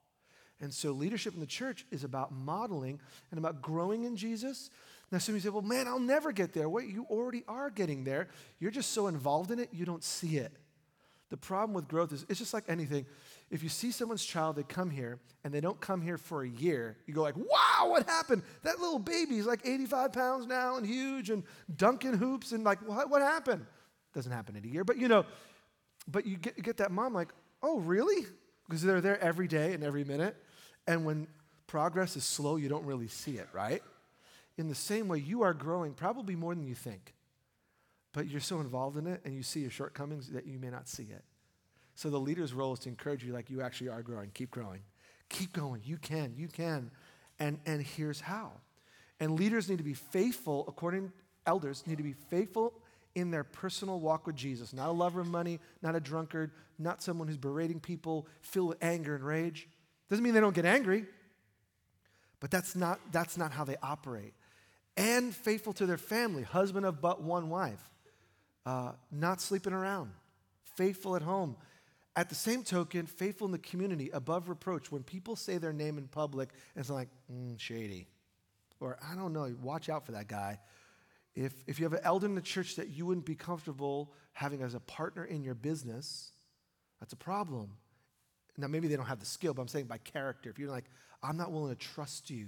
And 0.62 0.74
so 0.74 0.92
leadership 0.92 1.34
in 1.34 1.40
the 1.40 1.46
church 1.46 1.86
is 1.92 2.04
about 2.04 2.32
modeling 2.32 3.00
and 3.32 3.38
about 3.38 3.62
growing 3.62 4.04
in 4.06 4.16
Jesus. 4.16 4.70
Now, 5.12 5.18
some 5.18 5.36
of 5.36 5.44
you 5.44 5.50
say, 5.50 5.54
well, 5.54 5.62
man, 5.62 5.88
I'll 5.88 6.00
never 6.00 6.32
get 6.32 6.54
there. 6.54 6.70
Wait, 6.70 6.90
you 6.90 7.06
already 7.10 7.44
are 7.48 7.70
getting 7.70 8.04
there. 8.04 8.30
You're 8.60 8.72
just 8.72 8.92
so 8.92 9.08
involved 9.08 9.52
in 9.52 9.60
it, 9.60 9.70
you 9.72 9.86
don't 9.86 10.04
see 10.04 10.38
it. 10.38 10.54
The 11.30 11.38
problem 11.38 11.74
with 11.74 11.88
growth 11.88 12.14
is 12.14 12.26
it's 12.30 12.40
just 12.40 12.54
like 12.54 12.64
anything. 12.68 13.06
If 13.50 13.64
you 13.64 13.70
see 13.70 13.92
someone's 13.92 14.24
child, 14.24 14.56
they 14.56 14.64
come 14.64 14.90
here 14.90 15.20
and 15.44 15.54
they 15.54 15.60
don't 15.60 15.80
come 15.80 16.02
here 16.02 16.18
for 16.18 16.44
a 16.44 16.48
year, 16.48 16.98
you 17.08 17.14
go 17.14 17.22
like, 17.22 17.36
wow, 17.36 17.90
what 17.90 18.08
happened? 18.08 18.44
That 18.64 18.80
little 18.80 19.00
baby's 19.00 19.46
like 19.46 19.62
85 19.66 20.14
pounds 20.14 20.48
now 20.48 20.78
and 20.78 20.86
huge 20.86 21.30
and 21.30 21.44
dunking 21.76 22.14
hoops 22.14 22.52
and 22.52 22.64
like, 22.64 22.80
what, 22.88 23.10
what 23.10 23.22
happened? 23.22 23.66
Doesn't 24.14 24.32
happen 24.32 24.56
in 24.56 24.64
a 24.64 24.68
year, 24.68 24.84
but 24.84 24.98
you 24.98 25.08
know, 25.08 25.26
but 26.08 26.26
you 26.26 26.38
get, 26.38 26.58
you 26.58 26.64
get 26.64 26.78
that 26.78 26.92
mom 26.92 27.14
like, 27.14 27.30
oh, 27.62 27.80
really? 27.80 28.26
Because 28.68 28.84
they're 28.84 29.02
there 29.02 29.20
every 29.20 29.48
day 29.48 29.74
and 29.74 29.84
every 29.84 30.04
minute. 30.04 30.36
And 30.88 31.06
when 31.06 31.28
progress 31.68 32.16
is 32.16 32.24
slow, 32.24 32.58
you 32.58 32.70
don't 32.70 32.86
really 32.86 33.08
see 33.08 33.38
it, 33.38 33.48
right? 33.54 33.82
In 34.58 34.70
the 34.70 34.76
same 34.76 35.08
way, 35.08 35.20
you 35.20 35.42
are 35.42 35.54
growing 35.54 35.94
probably 35.94 36.36
more 36.36 36.56
than 36.56 36.66
you 36.66 36.76
think, 36.76 37.14
but 38.14 38.28
you're 38.28 38.40
so 38.40 38.60
involved 38.60 38.98
in 38.98 39.08
it 39.08 39.22
and 39.26 39.34
you 39.34 39.44
see 39.44 39.62
your 39.62 39.72
shortcomings 39.72 40.30
that 40.30 40.46
you 40.46 40.60
may 40.60 40.70
not 40.70 40.88
see 40.88 41.04
it. 41.04 41.24
So 41.96 42.10
the 42.10 42.20
leader's 42.20 42.54
role 42.54 42.74
is 42.74 42.80
to 42.80 42.90
encourage 42.90 43.24
you 43.24 43.34
like 43.34 43.50
you 43.50 43.62
actually 43.62 43.90
are 43.90 44.02
growing. 44.02 44.30
Keep 44.34 44.52
growing. 44.52 44.82
Keep 45.30 45.54
going. 45.54 45.82
You 45.84 45.98
can. 45.98 46.34
You 46.38 46.48
can. 46.48 46.92
And, 47.40 47.60
and 47.66 47.82
here's 47.82 48.22
how. 48.22 48.52
And 49.20 49.40
leaders 49.40 49.70
need 49.70 49.78
to 49.78 49.84
be 49.84 49.94
faithful, 49.94 50.66
according 50.68 51.12
elders, 51.46 51.84
need 51.88 51.98
to 51.98 52.04
be 52.04 52.14
faithful 52.14 52.74
in 53.16 53.32
their 53.32 53.46
personal 53.46 54.00
walk 54.00 54.28
with 54.28 54.36
Jesus. 54.36 54.74
Not 54.74 54.90
a 54.90 54.92
lover 54.92 55.22
of 55.22 55.28
money, 55.28 55.60
not 55.82 55.96
a 55.96 56.02
drunkard, 56.02 56.52
not 56.78 57.02
someone 57.02 57.28
who's 57.28 57.38
berating 57.38 57.80
people, 57.80 58.28
filled 58.42 58.70
with 58.70 58.84
anger 58.84 59.16
and 59.16 59.24
rage. 59.24 59.70
Doesn't 60.10 60.24
mean 60.24 60.34
they 60.34 60.40
don't 60.40 60.56
get 60.56 60.66
angry, 60.66 61.06
but 62.40 62.52
that's 62.52 62.76
not, 62.76 63.00
that's 63.12 63.38
not 63.38 63.52
how 63.52 63.64
they 63.64 63.78
operate. 63.82 64.34
And 64.98 65.36
faithful 65.36 65.74
to 65.74 65.86
their 65.86 65.98
family, 65.98 66.44
husband 66.44 66.86
of 66.86 67.02
but 67.02 67.22
one 67.22 67.50
wife, 67.50 67.90
uh, 68.66 68.94
not 69.12 69.42
sleeping 69.42 69.74
around, 69.74 70.12
faithful 70.76 71.16
at 71.16 71.22
home. 71.22 71.58
At 72.16 72.30
the 72.30 72.36
same 72.36 72.64
token, 72.64 73.08
faithful 73.08 73.46
in 73.46 73.52
the 73.52 73.58
community, 73.58 74.10
above 74.12 74.48
reproach. 74.48 74.90
When 74.90 75.04
people 75.04 75.36
say 75.36 75.58
their 75.58 75.74
name 75.74 75.98
in 75.98 76.08
public, 76.08 76.50
it's 76.76 76.90
like, 76.90 77.10
mm, 77.32 77.60
shady. 77.60 78.08
Or, 78.80 78.98
I 79.06 79.16
don't 79.16 79.34
know, 79.34 79.54
watch 79.62 79.90
out 79.90 80.06
for 80.06 80.14
that 80.14 80.30
guy. 80.30 80.60
If, 81.36 81.52
if 81.68 81.78
you 81.78 81.84
have 81.84 81.94
an 81.94 82.00
elder 82.04 82.26
in 82.28 82.36
the 82.36 82.42
church 82.42 82.76
that 82.78 82.90
you 82.90 83.06
wouldn't 83.06 83.26
be 83.26 83.36
comfortable 83.36 84.14
having 84.32 84.62
as 84.62 84.74
a 84.76 84.80
partner 84.80 85.26
in 85.26 85.44
your 85.44 85.56
business, 85.56 86.32
that's 87.02 87.12
a 87.12 87.18
problem. 87.18 87.72
Now, 88.58 88.68
maybe 88.68 88.88
they 88.88 88.96
don't 88.96 89.06
have 89.06 89.20
the 89.20 89.26
skill, 89.26 89.54
but 89.54 89.62
I'm 89.62 89.68
saying 89.68 89.86
by 89.86 89.98
character. 89.98 90.50
If 90.50 90.60
you're 90.60 90.72
like, 90.72 90.86
I'm 91.22 91.38
not 91.38 91.52
willing 91.52 91.76
to 91.76 91.80
trust 91.80 92.30
you 92.30 92.48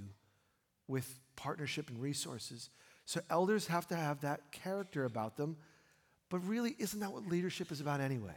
with 0.87 1.19
partnership 1.35 1.89
and 1.89 2.01
resources. 2.01 2.69
So, 3.05 3.21
elders 3.29 3.67
have 3.67 3.87
to 3.87 3.95
have 3.95 4.21
that 4.21 4.51
character 4.51 5.05
about 5.05 5.37
them. 5.37 5.57
But 6.29 6.39
really, 6.39 6.75
isn't 6.77 6.99
that 6.99 7.11
what 7.11 7.27
leadership 7.27 7.71
is 7.71 7.81
about 7.81 8.01
anyway? 8.01 8.35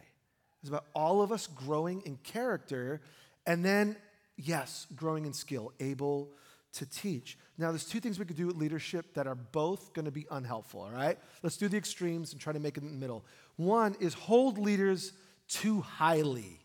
It's 0.61 0.69
about 0.69 0.85
all 0.95 1.23
of 1.23 1.33
us 1.33 1.47
growing 1.47 2.03
in 2.03 2.17
character 2.19 3.01
and 3.47 3.65
then, 3.65 3.97
yes, 4.37 4.87
growing 4.95 5.25
in 5.25 5.33
skill, 5.33 5.73
able 5.81 6.31
to 6.75 6.87
teach. 6.87 7.37
Now, 7.59 7.71
there's 7.71 7.87
two 7.87 8.01
things 8.01 8.19
we 8.19 8.25
could 8.25 8.37
do 8.37 8.47
with 8.47 8.57
leadership 8.57 9.15
that 9.15 9.27
are 9.27 9.35
both 9.35 9.93
going 9.93 10.05
to 10.05 10.11
be 10.11 10.27
unhelpful, 10.31 10.83
all 10.83 10.91
right? 10.91 11.19
Let's 11.43 11.57
do 11.57 11.69
the 11.69 11.77
extremes 11.77 12.33
and 12.33 12.41
try 12.41 12.53
to 12.53 12.61
make 12.61 12.77
it 12.77 12.83
in 12.83 12.91
the 12.91 12.97
middle. 12.97 13.25
One 13.57 13.97
is 13.99 14.15
hold 14.15 14.59
leaders 14.59 15.13
too 15.49 15.81
highly. 15.81 16.60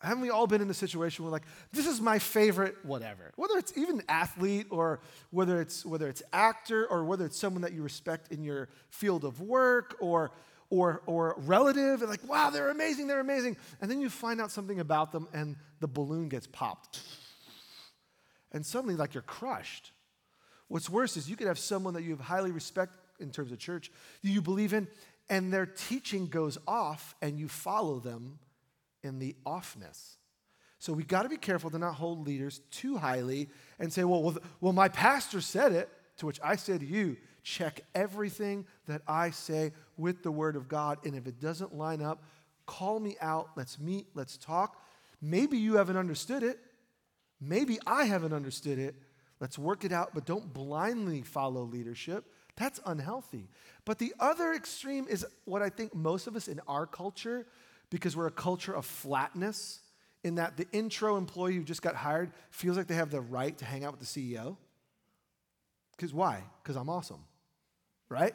Haven't 0.00 0.22
we 0.22 0.30
all 0.30 0.46
been 0.46 0.62
in 0.62 0.70
a 0.70 0.74
situation 0.74 1.24
where 1.24 1.32
like 1.32 1.42
this 1.72 1.86
is 1.86 2.00
my 2.00 2.18
favorite 2.18 2.76
whatever, 2.84 3.32
whether 3.36 3.58
it's 3.58 3.76
even 3.76 4.02
athlete 4.08 4.66
or 4.70 5.00
whether 5.30 5.60
it's 5.60 5.84
whether 5.84 6.08
it's 6.08 6.22
actor 6.32 6.86
or 6.86 7.04
whether 7.04 7.26
it's 7.26 7.38
someone 7.38 7.62
that 7.62 7.72
you 7.72 7.82
respect 7.82 8.32
in 8.32 8.42
your 8.42 8.68
field 8.88 9.24
of 9.24 9.40
work 9.40 9.96
or 10.00 10.30
or 10.70 11.02
or 11.06 11.34
relative 11.38 12.00
and 12.00 12.10
like 12.10 12.26
wow 12.28 12.48
they're 12.48 12.70
amazing 12.70 13.08
they're 13.08 13.20
amazing 13.20 13.56
and 13.80 13.90
then 13.90 14.00
you 14.00 14.08
find 14.08 14.40
out 14.40 14.50
something 14.50 14.80
about 14.80 15.12
them 15.12 15.28
and 15.34 15.56
the 15.80 15.88
balloon 15.88 16.28
gets 16.28 16.46
popped 16.46 17.00
and 18.52 18.64
suddenly 18.64 18.96
like 18.96 19.14
you're 19.14 19.22
crushed. 19.22 19.92
What's 20.68 20.88
worse 20.88 21.16
is 21.16 21.28
you 21.28 21.36
could 21.36 21.48
have 21.48 21.58
someone 21.58 21.94
that 21.94 22.02
you 22.02 22.10
have 22.10 22.20
highly 22.20 22.52
respect 22.52 22.92
in 23.18 23.30
terms 23.30 23.52
of 23.52 23.58
church 23.58 23.90
that 24.22 24.28
you 24.28 24.40
believe 24.40 24.72
in 24.72 24.88
and 25.28 25.52
their 25.52 25.66
teaching 25.66 26.26
goes 26.26 26.58
off 26.66 27.14
and 27.20 27.38
you 27.38 27.48
follow 27.48 27.98
them 27.98 28.38
in 29.02 29.18
the 29.18 29.36
offness. 29.46 30.16
So 30.78 30.92
we 30.92 31.04
got 31.04 31.24
to 31.24 31.28
be 31.28 31.36
careful 31.36 31.70
to 31.70 31.78
not 31.78 31.94
hold 31.94 32.26
leaders 32.26 32.62
too 32.70 32.96
highly 32.96 33.50
and 33.78 33.92
say, 33.92 34.04
well, 34.04 34.22
well, 34.22 34.38
well, 34.60 34.72
my 34.72 34.88
pastor 34.88 35.40
said 35.40 35.72
it, 35.72 35.90
to 36.18 36.26
which 36.26 36.40
I 36.42 36.56
say 36.56 36.78
to 36.78 36.84
you, 36.84 37.16
check 37.42 37.80
everything 37.94 38.66
that 38.86 39.02
I 39.06 39.30
say 39.30 39.72
with 39.96 40.22
the 40.22 40.30
word 40.30 40.56
of 40.56 40.68
God. 40.68 40.98
And 41.04 41.14
if 41.14 41.26
it 41.26 41.40
doesn't 41.40 41.74
line 41.74 42.02
up, 42.02 42.22
call 42.66 42.98
me 42.98 43.16
out. 43.20 43.50
Let's 43.56 43.78
meet, 43.78 44.06
let's 44.14 44.36
talk. 44.36 44.82
Maybe 45.20 45.58
you 45.58 45.76
haven't 45.76 45.96
understood 45.96 46.42
it. 46.42 46.58
Maybe 47.40 47.78
I 47.86 48.04
haven't 48.04 48.32
understood 48.32 48.78
it. 48.78 48.94
Let's 49.38 49.58
work 49.58 49.84
it 49.84 49.92
out, 49.92 50.10
but 50.14 50.26
don't 50.26 50.52
blindly 50.52 51.22
follow 51.22 51.62
leadership. 51.62 52.24
That's 52.56 52.80
unhealthy. 52.84 53.48
But 53.84 53.98
the 53.98 54.14
other 54.20 54.52
extreme 54.52 55.06
is 55.08 55.26
what 55.46 55.62
I 55.62 55.70
think 55.70 55.94
most 55.94 56.26
of 56.26 56.36
us 56.36 56.48
in 56.48 56.60
our 56.68 56.86
culture 56.86 57.46
because 57.90 58.16
we're 58.16 58.26
a 58.26 58.32
culture 58.32 58.72
of 58.72 58.86
flatness, 58.86 59.80
in 60.22 60.36
that 60.36 60.56
the 60.56 60.66
intro 60.72 61.16
employee 61.16 61.54
who 61.54 61.64
just 61.64 61.82
got 61.82 61.94
hired 61.94 62.30
feels 62.50 62.76
like 62.76 62.86
they 62.86 62.94
have 62.94 63.10
the 63.10 63.20
right 63.20 63.56
to 63.58 63.64
hang 63.64 63.84
out 63.84 63.92
with 63.92 64.00
the 64.00 64.06
CEO. 64.36 64.56
Because 65.96 66.12
why? 66.12 66.42
Because 66.62 66.76
I'm 66.76 66.88
awesome, 66.88 67.24
right? 68.08 68.34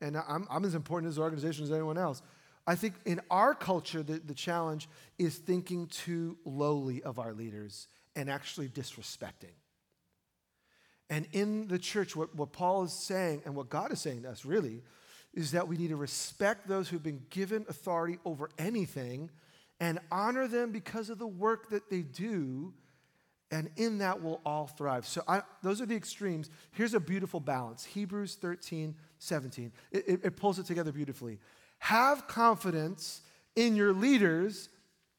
And 0.00 0.16
I'm, 0.16 0.46
I'm 0.50 0.64
as 0.64 0.74
important 0.74 1.08
as 1.08 1.16
the 1.16 1.22
organization 1.22 1.64
as 1.64 1.72
anyone 1.72 1.98
else. 1.98 2.22
I 2.66 2.76
think 2.76 2.94
in 3.04 3.20
our 3.30 3.54
culture, 3.54 4.02
the, 4.02 4.14
the 4.18 4.34
challenge 4.34 4.88
is 5.18 5.36
thinking 5.36 5.86
too 5.86 6.38
lowly 6.44 7.02
of 7.02 7.18
our 7.18 7.32
leaders 7.32 7.88
and 8.16 8.30
actually 8.30 8.68
disrespecting. 8.68 9.54
And 11.10 11.26
in 11.32 11.68
the 11.68 11.78
church, 11.78 12.16
what, 12.16 12.34
what 12.34 12.52
Paul 12.52 12.84
is 12.84 12.92
saying 12.92 13.42
and 13.44 13.54
what 13.54 13.68
God 13.68 13.92
is 13.92 14.00
saying 14.00 14.22
to 14.22 14.30
us 14.30 14.44
really 14.44 14.82
is 15.34 15.50
that 15.50 15.68
we 15.68 15.76
need 15.76 15.88
to 15.88 15.96
respect 15.96 16.68
those 16.68 16.88
who've 16.88 17.02
been 17.02 17.22
given 17.30 17.66
authority 17.68 18.18
over 18.24 18.48
anything 18.58 19.30
and 19.80 19.98
honor 20.10 20.46
them 20.46 20.70
because 20.70 21.10
of 21.10 21.18
the 21.18 21.26
work 21.26 21.70
that 21.70 21.90
they 21.90 22.02
do. 22.02 22.72
And 23.50 23.68
in 23.76 23.98
that, 23.98 24.22
we'll 24.22 24.40
all 24.46 24.66
thrive. 24.66 25.06
So, 25.06 25.22
I, 25.28 25.42
those 25.62 25.80
are 25.80 25.86
the 25.86 25.96
extremes. 25.96 26.50
Here's 26.72 26.94
a 26.94 27.00
beautiful 27.00 27.40
balance 27.40 27.84
Hebrews 27.84 28.36
13, 28.36 28.94
17. 29.18 29.72
It, 29.92 30.04
it, 30.06 30.20
it 30.24 30.36
pulls 30.36 30.58
it 30.58 30.66
together 30.66 30.92
beautifully. 30.92 31.38
Have 31.78 32.26
confidence 32.26 33.20
in 33.56 33.76
your 33.76 33.92
leaders 33.92 34.68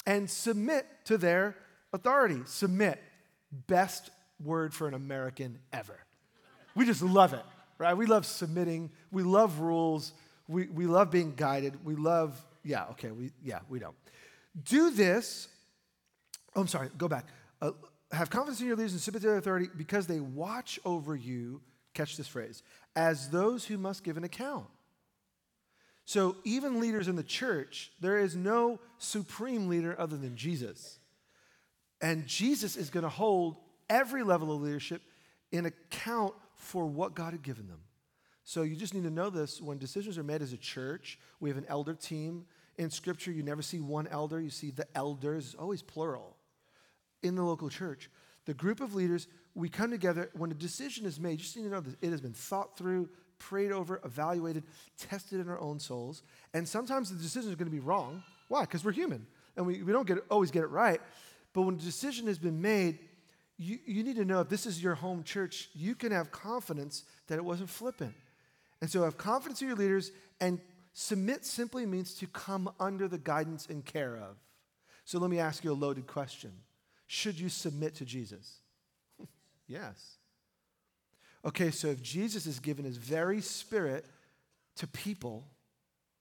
and 0.06 0.30
submit 0.30 0.86
to 1.06 1.18
their 1.18 1.56
authority. 1.94 2.42
Submit. 2.46 3.02
Best 3.68 4.10
word 4.44 4.74
for 4.74 4.88
an 4.88 4.94
American 4.94 5.60
ever. 5.72 5.98
We 6.76 6.86
just 6.86 7.02
love 7.02 7.34
it, 7.34 7.44
right? 7.78 7.96
We 7.96 8.06
love 8.06 8.26
submitting. 8.26 8.92
We 9.12 9.24
love 9.24 9.60
rules. 9.60 10.14
We, 10.48 10.68
we 10.68 10.86
love 10.86 11.12
being 11.12 11.34
guided. 11.36 11.84
We 11.84 11.96
love, 11.96 12.44
yeah, 12.64 12.86
okay, 12.92 13.12
we, 13.12 13.32
yeah, 13.44 13.60
we 13.70 13.80
don't. 13.80 13.96
Do 14.64 14.92
this. 14.92 15.48
Oh, 16.56 16.62
I'm 16.62 16.68
sorry, 16.68 16.90
go 16.98 17.08
back. 17.08 17.26
Uh, 17.62 17.72
have 18.12 18.30
confidence 18.30 18.62
in 18.62 18.68
your 18.68 18.76
leaders 18.76 18.94
and 18.94 19.02
submit 19.02 19.22
to 19.24 19.28
their 19.28 19.38
authority 19.38 19.68
because 19.76 20.08
they 20.08 20.20
watch 20.20 20.80
over 20.86 21.16
you, 21.16 21.62
catch 21.94 22.18
this 22.18 22.28
phrase, 22.28 22.64
as 22.96 23.30
those 23.30 23.66
who 23.66 23.78
must 23.78 24.04
give 24.04 24.18
an 24.18 24.24
account. 24.24 24.68
So, 26.08 26.36
even 26.44 26.80
leaders 26.80 27.08
in 27.08 27.16
the 27.16 27.24
church, 27.24 27.92
there 28.00 28.20
is 28.20 28.36
no 28.36 28.80
supreme 29.00 29.68
leader 29.68 29.96
other 30.00 30.16
than 30.16 30.36
Jesus. 30.36 31.00
And 32.00 32.28
Jesus 32.28 32.78
is 32.78 32.92
going 32.92 33.04
to 33.04 33.10
hold 33.10 33.58
every 33.90 34.22
level 34.22 34.54
of 34.54 34.62
leadership 34.62 35.02
in 35.52 35.66
account 35.66 36.36
for 36.66 36.86
what 36.86 37.14
God 37.16 37.34
had 37.34 37.44
given 37.44 37.68
them. 37.68 37.80
So, 38.44 38.62
you 38.62 38.76
just 38.76 38.94
need 38.94 39.04
to 39.04 39.10
know 39.10 39.30
this 39.30 39.62
when 39.62 39.78
decisions 39.78 40.18
are 40.18 40.24
made 40.24 40.42
as 40.42 40.54
a 40.54 40.58
church, 40.58 41.18
we 41.40 41.50
have 41.50 41.58
an 41.58 41.66
elder 41.68 41.94
team. 41.94 42.46
In 42.78 42.90
scripture, 42.90 43.32
you 43.32 43.42
never 43.42 43.62
see 43.62 43.80
one 43.80 44.08
elder, 44.08 44.40
you 44.40 44.50
see 44.50 44.70
the 44.70 44.86
elders, 44.96 45.56
always 45.58 45.82
plural 45.82 46.36
in 47.24 47.36
the 47.36 47.44
local 47.44 47.70
church. 47.70 48.10
The 48.46 48.54
group 48.54 48.82
of 48.82 48.94
leaders, 48.94 49.28
we 49.56 49.70
come 49.70 49.90
together 49.90 50.30
when 50.34 50.52
a 50.52 50.56
decision 50.56 51.06
is 51.06 51.20
made. 51.20 51.32
You 51.32 51.38
just 51.38 51.56
need 51.56 51.64
to 51.64 51.70
know 51.70 51.80
that 51.80 51.96
it 52.02 52.12
has 52.12 52.22
been 52.22 52.34
thought 52.34 52.78
through, 52.78 53.10
prayed 53.40 53.72
over, 53.72 54.02
evaluated, 54.04 54.64
tested 54.98 55.40
in 55.40 55.50
our 55.50 55.60
own 55.60 55.80
souls. 55.80 56.22
And 56.54 56.68
sometimes 56.68 57.10
the 57.10 57.16
decision 57.16 57.50
is 57.50 57.56
going 57.56 57.70
to 57.70 57.76
be 57.76 57.80
wrong. 57.80 58.22
Why? 58.50 58.62
Because 58.62 58.84
we're 58.84 58.92
human 58.92 59.26
and 59.56 59.66
we, 59.66 59.82
we 59.82 59.92
don't 59.92 60.08
get, 60.08 60.20
always 60.30 60.52
get 60.52 60.64
it 60.64 60.70
right. 60.70 61.02
But 61.54 61.64
when 61.64 61.76
a 61.76 61.80
decision 61.80 62.28
has 62.28 62.38
been 62.38 62.62
made, 62.62 63.00
you, 63.58 63.80
you 63.86 64.04
need 64.04 64.18
to 64.18 64.26
know 64.26 64.42
if 64.42 64.50
this 64.50 64.66
is 64.66 64.84
your 64.84 64.96
home 64.96 65.24
church, 65.24 65.70
you 65.74 65.96
can 65.96 66.12
have 66.12 66.32
confidence 66.32 67.04
that 67.28 67.38
it 67.38 67.46
wasn't 67.46 67.70
flippant. 67.70 68.14
And 68.82 68.90
so 68.90 69.04
have 69.04 69.18
confidence 69.18 69.62
in 69.62 69.68
your 69.68 69.78
leaders 69.78 70.12
and 70.42 70.60
submit 70.94 71.46
simply 71.46 71.86
means 71.86 72.16
to 72.16 72.28
come 72.28 72.70
under 72.80 73.08
the 73.08 73.18
guidance 73.18 73.68
and 73.70 73.86
care 73.86 74.18
of. 74.18 74.36
So 75.06 75.20
let 75.20 75.30
me 75.30 75.40
ask 75.40 75.64
you 75.64 75.72
a 75.72 75.74
loaded 75.74 76.08
question 76.08 76.52
Should 77.08 77.40
you 77.40 77.50
submit 77.50 77.96
to 77.96 78.06
Jesus? 78.06 78.60
yes. 79.68 80.18
Okay, 81.46 81.70
so 81.70 81.88
if 81.90 82.02
Jesus 82.02 82.46
has 82.46 82.60
given 82.60 82.86
his 82.86 82.98
very 82.98 83.40
spirit 83.40 84.06
to 84.78 84.88
people 84.88 85.48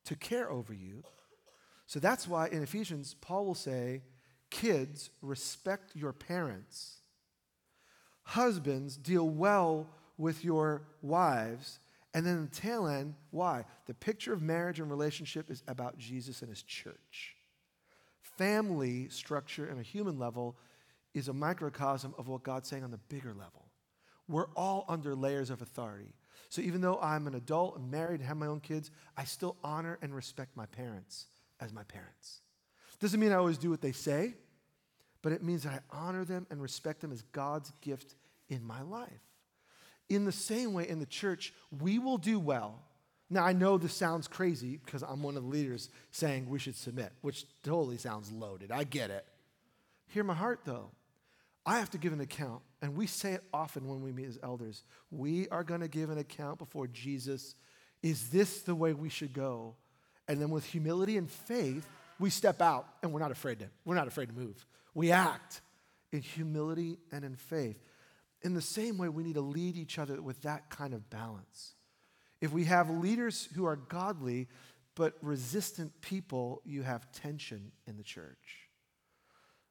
to 0.04 0.14
care 0.14 0.50
over 0.50 0.74
you, 0.74 1.02
so 1.86 1.98
that's 1.98 2.28
why 2.28 2.48
in 2.48 2.62
Ephesians, 2.62 3.14
Paul 3.20 3.46
will 3.46 3.54
say, 3.54 4.02
Kids, 4.50 5.10
respect 5.20 5.96
your 5.96 6.12
parents. 6.12 6.98
Husbands, 8.24 8.96
deal 8.96 9.28
well 9.28 9.86
with 10.18 10.44
your 10.44 10.82
wives. 11.02 11.78
And 12.12 12.24
then 12.24 12.42
the 12.42 12.60
tail 12.60 12.86
end, 12.86 13.14
why? 13.30 13.64
The 13.86 13.94
picture 13.94 14.32
of 14.32 14.40
marriage 14.40 14.80
and 14.80 14.90
relationship 14.90 15.50
is 15.50 15.62
about 15.66 15.98
Jesus 15.98 16.40
and 16.40 16.48
his 16.48 16.62
church. 16.62 17.36
Family 18.20 19.08
structure 19.08 19.70
on 19.70 19.78
a 19.78 19.82
human 19.82 20.18
level 20.18 20.56
is 21.12 21.28
a 21.28 21.32
microcosm 21.32 22.14
of 22.18 22.28
what 22.28 22.42
God's 22.42 22.68
saying 22.68 22.84
on 22.84 22.90
the 22.90 22.98
bigger 22.98 23.32
level. 23.32 23.66
We're 24.28 24.48
all 24.56 24.84
under 24.88 25.14
layers 25.14 25.50
of 25.50 25.60
authority. 25.60 26.14
So 26.48 26.62
even 26.62 26.80
though 26.80 26.98
I'm 27.00 27.26
an 27.26 27.34
adult 27.34 27.76
and 27.76 27.90
married 27.90 28.20
and 28.20 28.28
have 28.28 28.36
my 28.36 28.46
own 28.46 28.60
kids, 28.60 28.90
I 29.16 29.24
still 29.24 29.56
honor 29.62 29.98
and 30.02 30.14
respect 30.14 30.56
my 30.56 30.66
parents 30.66 31.26
as 31.60 31.72
my 31.72 31.82
parents. 31.84 32.40
Doesn't 33.00 33.20
mean 33.20 33.32
I 33.32 33.36
always 33.36 33.58
do 33.58 33.70
what 33.70 33.80
they 33.80 33.92
say, 33.92 34.34
but 35.24 35.32
it 35.32 35.42
means 35.42 35.62
that 35.62 35.72
I 35.72 35.96
honor 35.96 36.22
them 36.22 36.46
and 36.50 36.60
respect 36.60 37.00
them 37.00 37.10
as 37.10 37.22
God's 37.32 37.72
gift 37.80 38.14
in 38.50 38.62
my 38.62 38.82
life. 38.82 39.08
In 40.10 40.26
the 40.26 40.32
same 40.32 40.74
way, 40.74 40.86
in 40.86 40.98
the 40.98 41.06
church, 41.06 41.54
we 41.80 41.98
will 41.98 42.18
do 42.18 42.38
well. 42.38 42.82
Now, 43.30 43.42
I 43.42 43.54
know 43.54 43.78
this 43.78 43.94
sounds 43.94 44.28
crazy 44.28 44.78
because 44.84 45.02
I'm 45.02 45.22
one 45.22 45.38
of 45.38 45.42
the 45.42 45.48
leaders 45.48 45.88
saying 46.10 46.46
we 46.46 46.58
should 46.58 46.76
submit, 46.76 47.10
which 47.22 47.46
totally 47.62 47.96
sounds 47.96 48.30
loaded. 48.30 48.70
I 48.70 48.84
get 48.84 49.10
it. 49.10 49.24
Hear 50.08 50.24
my 50.24 50.34
heart, 50.34 50.60
though. 50.66 50.90
I 51.64 51.78
have 51.78 51.88
to 51.92 51.98
give 51.98 52.12
an 52.12 52.20
account, 52.20 52.60
and 52.82 52.94
we 52.94 53.06
say 53.06 53.32
it 53.32 53.44
often 53.50 53.88
when 53.88 54.02
we 54.02 54.12
meet 54.12 54.28
as 54.28 54.38
elders. 54.42 54.82
We 55.10 55.48
are 55.48 55.64
going 55.64 55.80
to 55.80 55.88
give 55.88 56.10
an 56.10 56.18
account 56.18 56.58
before 56.58 56.86
Jesus. 56.86 57.54
Is 58.02 58.28
this 58.28 58.60
the 58.60 58.74
way 58.74 58.92
we 58.92 59.08
should 59.08 59.32
go? 59.32 59.76
And 60.28 60.38
then 60.38 60.50
with 60.50 60.66
humility 60.66 61.16
and 61.16 61.30
faith, 61.30 61.88
we 62.18 62.30
step 62.30 62.62
out 62.62 62.86
and 63.02 63.12
we're 63.12 63.20
not 63.20 63.30
afraid 63.30 63.58
to, 63.60 63.66
we're 63.84 63.94
not 63.94 64.06
afraid 64.06 64.26
to 64.28 64.34
move. 64.34 64.66
We 64.94 65.10
act 65.10 65.60
in 66.12 66.22
humility 66.22 66.98
and 67.10 67.24
in 67.24 67.34
faith. 67.36 67.82
In 68.42 68.54
the 68.54 68.62
same 68.62 68.98
way, 68.98 69.08
we 69.08 69.24
need 69.24 69.34
to 69.34 69.40
lead 69.40 69.76
each 69.76 69.98
other 69.98 70.20
with 70.20 70.42
that 70.42 70.70
kind 70.70 70.94
of 70.94 71.08
balance. 71.10 71.74
If 72.40 72.52
we 72.52 72.64
have 72.64 72.90
leaders 72.90 73.48
who 73.54 73.64
are 73.64 73.76
godly 73.76 74.48
but 74.94 75.14
resistant 75.22 76.00
people, 76.02 76.62
you 76.64 76.82
have 76.82 77.10
tension 77.12 77.72
in 77.86 77.96
the 77.96 78.02
church. 78.02 78.68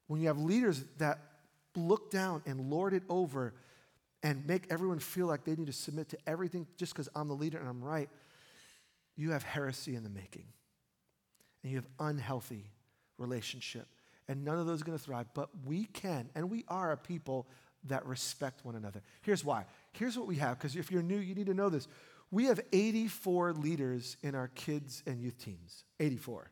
When 0.07 0.19
you 0.19 0.27
have 0.27 0.37
leaders 0.37 0.83
that 0.97 1.19
look 1.75 2.11
down 2.11 2.41
and 2.45 2.69
lord 2.69 2.93
it 2.93 3.03
over 3.09 3.53
and 4.21 4.45
make 4.45 4.67
everyone 4.69 4.99
feel 4.99 5.27
like 5.27 5.43
they 5.43 5.55
need 5.55 5.67
to 5.67 5.73
submit 5.73 6.09
to 6.09 6.17
everything 6.27 6.67
just 6.77 6.93
because 6.93 7.09
I'm 7.15 7.27
the 7.27 7.35
leader 7.35 7.57
and 7.57 7.67
I'm 7.67 7.83
right, 7.83 8.09
you 9.15 9.31
have 9.31 9.43
heresy 9.43 9.95
in 9.95 10.03
the 10.03 10.09
making. 10.09 10.45
And 11.63 11.71
you 11.71 11.77
have 11.77 11.87
unhealthy 11.99 12.65
relationship. 13.17 13.87
And 14.27 14.45
none 14.45 14.57
of 14.57 14.65
those 14.65 14.81
are 14.81 14.85
going 14.85 14.97
to 14.97 15.03
thrive. 15.03 15.27
But 15.33 15.49
we 15.65 15.85
can, 15.85 16.29
and 16.35 16.49
we 16.49 16.63
are 16.67 16.91
a 16.91 16.97
people 16.97 17.47
that 17.85 18.05
respect 18.05 18.63
one 18.63 18.75
another. 18.75 19.01
Here's 19.21 19.43
why. 19.43 19.65
Here's 19.91 20.17
what 20.17 20.27
we 20.27 20.37
have, 20.37 20.57
because 20.57 20.75
if 20.75 20.91
you're 20.91 21.03
new, 21.03 21.17
you 21.17 21.35
need 21.35 21.47
to 21.47 21.53
know 21.53 21.69
this. 21.69 21.87
We 22.31 22.45
have 22.45 22.59
84 22.71 23.53
leaders 23.53 24.17
in 24.23 24.33
our 24.35 24.47
kids 24.49 25.03
and 25.05 25.21
youth 25.21 25.37
teams. 25.37 25.83
84. 25.99 26.49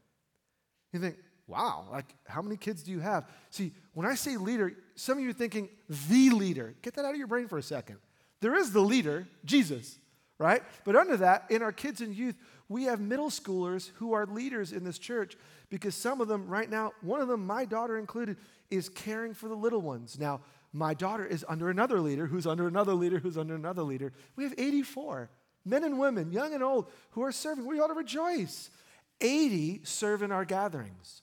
You 0.93 0.99
think, 0.99 1.15
wow, 1.47 1.85
like 1.91 2.05
how 2.27 2.41
many 2.41 2.57
kids 2.57 2.83
do 2.83 2.91
you 2.91 2.99
have? 2.99 3.27
See, 3.49 3.73
when 3.93 4.05
I 4.05 4.15
say 4.15 4.37
leader, 4.37 4.73
some 4.95 5.17
of 5.17 5.23
you 5.23 5.29
are 5.29 5.33
thinking 5.33 5.69
the 5.89 6.29
leader. 6.29 6.75
Get 6.81 6.95
that 6.95 7.05
out 7.05 7.11
of 7.11 7.17
your 7.17 7.27
brain 7.27 7.47
for 7.47 7.57
a 7.57 7.63
second. 7.63 7.97
There 8.41 8.55
is 8.55 8.73
the 8.73 8.81
leader, 8.81 9.27
Jesus, 9.45 9.97
right? 10.41 10.63
But 10.83 10.95
under 10.95 11.17
that, 11.17 11.45
in 11.49 11.61
our 11.61 11.71
kids 11.71 12.01
and 12.01 12.15
youth, 12.15 12.35
we 12.67 12.85
have 12.85 12.99
middle 12.99 13.29
schoolers 13.29 13.91
who 13.95 14.13
are 14.13 14.25
leaders 14.25 14.71
in 14.71 14.83
this 14.83 14.97
church 14.97 15.37
because 15.69 15.93
some 15.93 16.19
of 16.19 16.27
them, 16.27 16.47
right 16.47 16.69
now, 16.69 16.93
one 17.01 17.21
of 17.21 17.27
them, 17.27 17.45
my 17.45 17.63
daughter 17.63 17.97
included, 17.97 18.37
is 18.71 18.89
caring 18.89 19.35
for 19.35 19.47
the 19.47 19.55
little 19.55 19.81
ones. 19.81 20.17
Now, 20.19 20.41
my 20.73 20.95
daughter 20.95 21.25
is 21.25 21.45
under 21.47 21.69
another 21.69 21.99
leader, 21.99 22.25
who's 22.25 22.47
under 22.47 22.67
another 22.67 22.93
leader, 22.95 23.19
who's 23.19 23.37
under 23.37 23.53
another 23.53 23.83
leader. 23.83 24.13
We 24.35 24.43
have 24.43 24.55
84 24.57 25.29
men 25.63 25.83
and 25.83 25.99
women, 25.99 26.31
young 26.31 26.55
and 26.55 26.63
old, 26.63 26.87
who 27.11 27.21
are 27.21 27.31
serving. 27.31 27.67
We 27.67 27.79
ought 27.79 27.87
to 27.87 27.93
rejoice. 27.93 28.71
80 29.19 29.81
serve 29.83 30.23
in 30.23 30.31
our 30.31 30.45
gatherings 30.45 31.21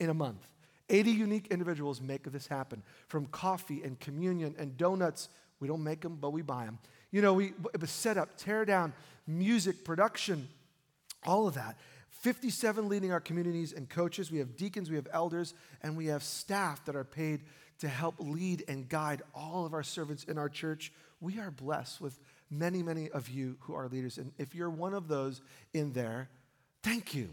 in 0.00 0.08
a 0.08 0.14
month. 0.14 0.48
80 0.88 1.10
unique 1.10 1.48
individuals 1.48 2.00
make 2.00 2.22
this 2.32 2.46
happen 2.46 2.82
from 3.08 3.26
coffee 3.26 3.82
and 3.82 4.00
communion 4.00 4.54
and 4.58 4.78
donuts. 4.78 5.28
We 5.60 5.68
don't 5.68 5.84
make 5.84 6.00
them, 6.00 6.16
but 6.18 6.30
we 6.30 6.40
buy 6.40 6.64
them. 6.64 6.78
You 7.10 7.22
know, 7.22 7.34
we 7.34 7.52
set 7.84 8.16
up, 8.16 8.36
tear 8.36 8.64
down, 8.64 8.92
music, 9.26 9.84
production, 9.84 10.48
all 11.24 11.46
of 11.46 11.54
that. 11.54 11.76
57 12.22 12.88
leading 12.88 13.12
our 13.12 13.20
communities 13.20 13.72
and 13.72 13.88
coaches. 13.88 14.30
We 14.30 14.38
have 14.38 14.56
deacons, 14.56 14.90
we 14.90 14.96
have 14.96 15.08
elders, 15.12 15.54
and 15.82 15.96
we 15.96 16.06
have 16.06 16.22
staff 16.22 16.84
that 16.86 16.96
are 16.96 17.04
paid 17.04 17.42
to 17.80 17.88
help 17.88 18.16
lead 18.18 18.64
and 18.68 18.88
guide 18.88 19.22
all 19.34 19.66
of 19.66 19.74
our 19.74 19.82
servants 19.82 20.24
in 20.24 20.38
our 20.38 20.48
church. 20.48 20.92
We 21.20 21.38
are 21.38 21.50
blessed 21.50 22.00
with 22.00 22.18
many, 22.50 22.82
many 22.82 23.10
of 23.10 23.28
you 23.28 23.56
who 23.60 23.74
are 23.74 23.88
leaders. 23.88 24.18
And 24.18 24.32
if 24.38 24.54
you're 24.54 24.70
one 24.70 24.94
of 24.94 25.08
those 25.08 25.42
in 25.74 25.92
there, 25.92 26.28
thank 26.82 27.14
you. 27.14 27.28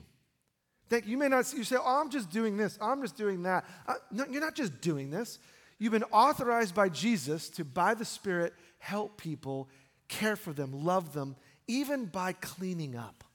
Thank 0.89 1.05
you. 1.05 1.11
You 1.11 1.17
may 1.17 1.29
not 1.29 1.51
you 1.53 1.63
say, 1.63 1.77
oh, 1.79 2.01
I'm 2.01 2.09
just 2.09 2.29
doing 2.29 2.57
this, 2.57 2.77
I'm 2.81 3.01
just 3.01 3.17
doing 3.17 3.43
that. 3.43 3.65
Uh, 3.87 3.95
no, 4.11 4.25
you're 4.29 4.41
not 4.41 4.55
just 4.55 4.81
doing 4.81 5.09
this. 5.09 5.39
You've 5.83 5.91
been 5.91 6.05
authorized 6.13 6.73
by 6.73 6.87
Jesus 6.87 7.49
to, 7.49 7.65
by 7.65 7.93
the 7.93 8.05
Spirit, 8.05 8.53
help 8.77 9.17
people, 9.17 9.67
care 10.07 10.37
for 10.37 10.53
them, 10.53 10.85
love 10.85 11.11
them, 11.11 11.35
even 11.67 12.05
by 12.05 12.31
cleaning 12.31 12.95
up. 12.95 13.25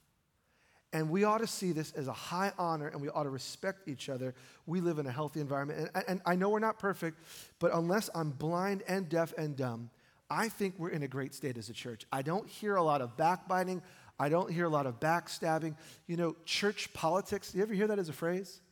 And 0.95 1.11
we 1.11 1.25
ought 1.25 1.43
to 1.43 1.47
see 1.47 1.73
this 1.73 1.93
as 1.93 2.09
a 2.09 2.13
high 2.15 2.53
honor 2.59 2.89
and 2.89 3.03
we 3.03 3.11
ought 3.11 3.25
to 3.25 3.29
respect 3.29 3.87
each 3.87 4.09
other. 4.09 4.35
We 4.65 4.81
live 4.81 4.99
in 4.99 5.07
a 5.07 5.13
healthy 5.13 5.43
environment. 5.43 5.91
And, 5.95 6.05
and, 6.09 6.23
I 6.25 6.37
know 6.37 6.49
we're 6.49 6.59
not 6.59 6.79
perfect, 6.79 7.19
but 7.59 7.75
unless 7.75 8.09
I'm 8.15 8.31
blind 8.31 8.83
and 8.89 9.11
deaf 9.11 9.35
and 9.37 9.55
dumb, 9.55 9.91
I 10.31 10.49
think 10.49 10.77
we're 10.79 10.89
in 10.89 11.03
a 11.03 11.09
great 11.09 11.35
state 11.35 11.59
as 11.59 11.69
a 11.69 11.75
church. 11.75 12.07
I 12.11 12.23
don't 12.23 12.49
hear 12.49 12.77
a 12.77 12.83
lot 12.83 13.03
of 13.03 13.15
backbiting. 13.19 13.83
I 14.19 14.31
don't 14.31 14.51
hear 14.51 14.65
a 14.65 14.71
lot 14.71 14.87
of 14.87 14.99
backstabbing. 15.01 15.77
You 16.07 16.17
know, 16.17 16.35
church 16.47 16.95
politics, 16.95 17.55
you 17.55 17.61
ever 17.61 17.75
hear 17.75 17.89
that 17.89 17.99
as 17.99 18.09
a 18.09 18.15
phrase? 18.15 18.63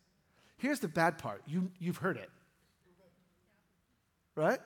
Here's 0.57 0.81
the 0.81 0.89
bad 0.89 1.19
part 1.19 1.43
you, 1.47 1.71
you've 1.79 1.99
heard 1.99 2.17
it. 2.17 2.31
Right? 4.37 4.61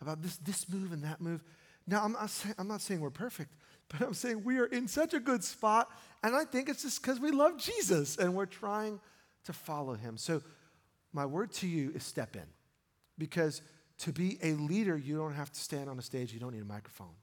About 0.00 0.22
this, 0.22 0.36
this 0.38 0.68
move 0.68 0.92
and 0.92 1.04
that 1.04 1.20
move. 1.20 1.42
Now, 1.86 2.04
I'm 2.04 2.12
not, 2.12 2.30
say, 2.30 2.50
I'm 2.58 2.68
not 2.68 2.80
saying 2.80 3.00
we're 3.00 3.10
perfect, 3.10 3.52
But 3.88 4.02
I'm 4.02 4.14
saying 4.14 4.42
we 4.44 4.58
are 4.58 4.66
in 4.66 4.88
such 4.88 5.14
a 5.14 5.20
good 5.20 5.44
spot, 5.44 5.90
and 6.22 6.34
I 6.34 6.44
think 6.44 6.68
it's 6.68 6.82
just 6.82 7.00
because 7.00 7.20
we 7.20 7.30
love 7.30 7.56
Jesus 7.58 8.16
and 8.16 8.34
we're 8.34 8.46
trying 8.46 9.00
to 9.44 9.52
follow 9.52 9.94
him. 9.94 10.16
So, 10.16 10.42
my 11.12 11.24
word 11.24 11.52
to 11.52 11.68
you 11.68 11.92
is 11.94 12.02
step 12.02 12.36
in. 12.36 12.46
Because 13.16 13.62
to 13.98 14.12
be 14.12 14.38
a 14.42 14.52
leader, 14.52 14.96
you 14.96 15.16
don't 15.16 15.34
have 15.34 15.50
to 15.52 15.60
stand 15.60 15.88
on 15.88 15.98
a 15.98 16.02
stage, 16.02 16.32
you 16.32 16.40
don't 16.40 16.52
need 16.52 16.62
a 16.62 16.66
microphone. 16.66 17.14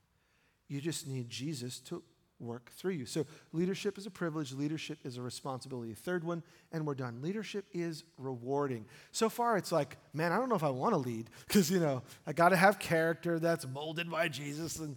You 0.68 0.80
just 0.80 1.06
need 1.06 1.28
Jesus 1.28 1.78
to 1.80 2.02
work 2.44 2.70
through 2.72 2.92
you. 2.92 3.06
So, 3.06 3.26
leadership 3.52 3.98
is 3.98 4.06
a 4.06 4.10
privilege, 4.10 4.52
leadership 4.52 4.98
is 5.04 5.16
a 5.16 5.22
responsibility. 5.22 5.94
Third 5.94 6.24
one, 6.24 6.42
and 6.72 6.86
we're 6.86 6.94
done. 6.94 7.20
Leadership 7.22 7.64
is 7.72 8.04
rewarding. 8.18 8.86
So 9.12 9.28
far, 9.28 9.56
it's 9.56 9.72
like, 9.72 9.96
man, 10.12 10.32
I 10.32 10.36
don't 10.36 10.48
know 10.48 10.54
if 10.54 10.64
I 10.64 10.70
want 10.70 10.94
to 10.94 10.98
lead 10.98 11.30
because, 11.46 11.70
you 11.70 11.80
know, 11.80 12.02
I 12.26 12.32
got 12.32 12.50
to 12.50 12.56
have 12.56 12.78
character 12.78 13.38
that's 13.38 13.66
molded 13.66 14.10
by 14.10 14.28
Jesus. 14.28 14.78
And 14.78 14.96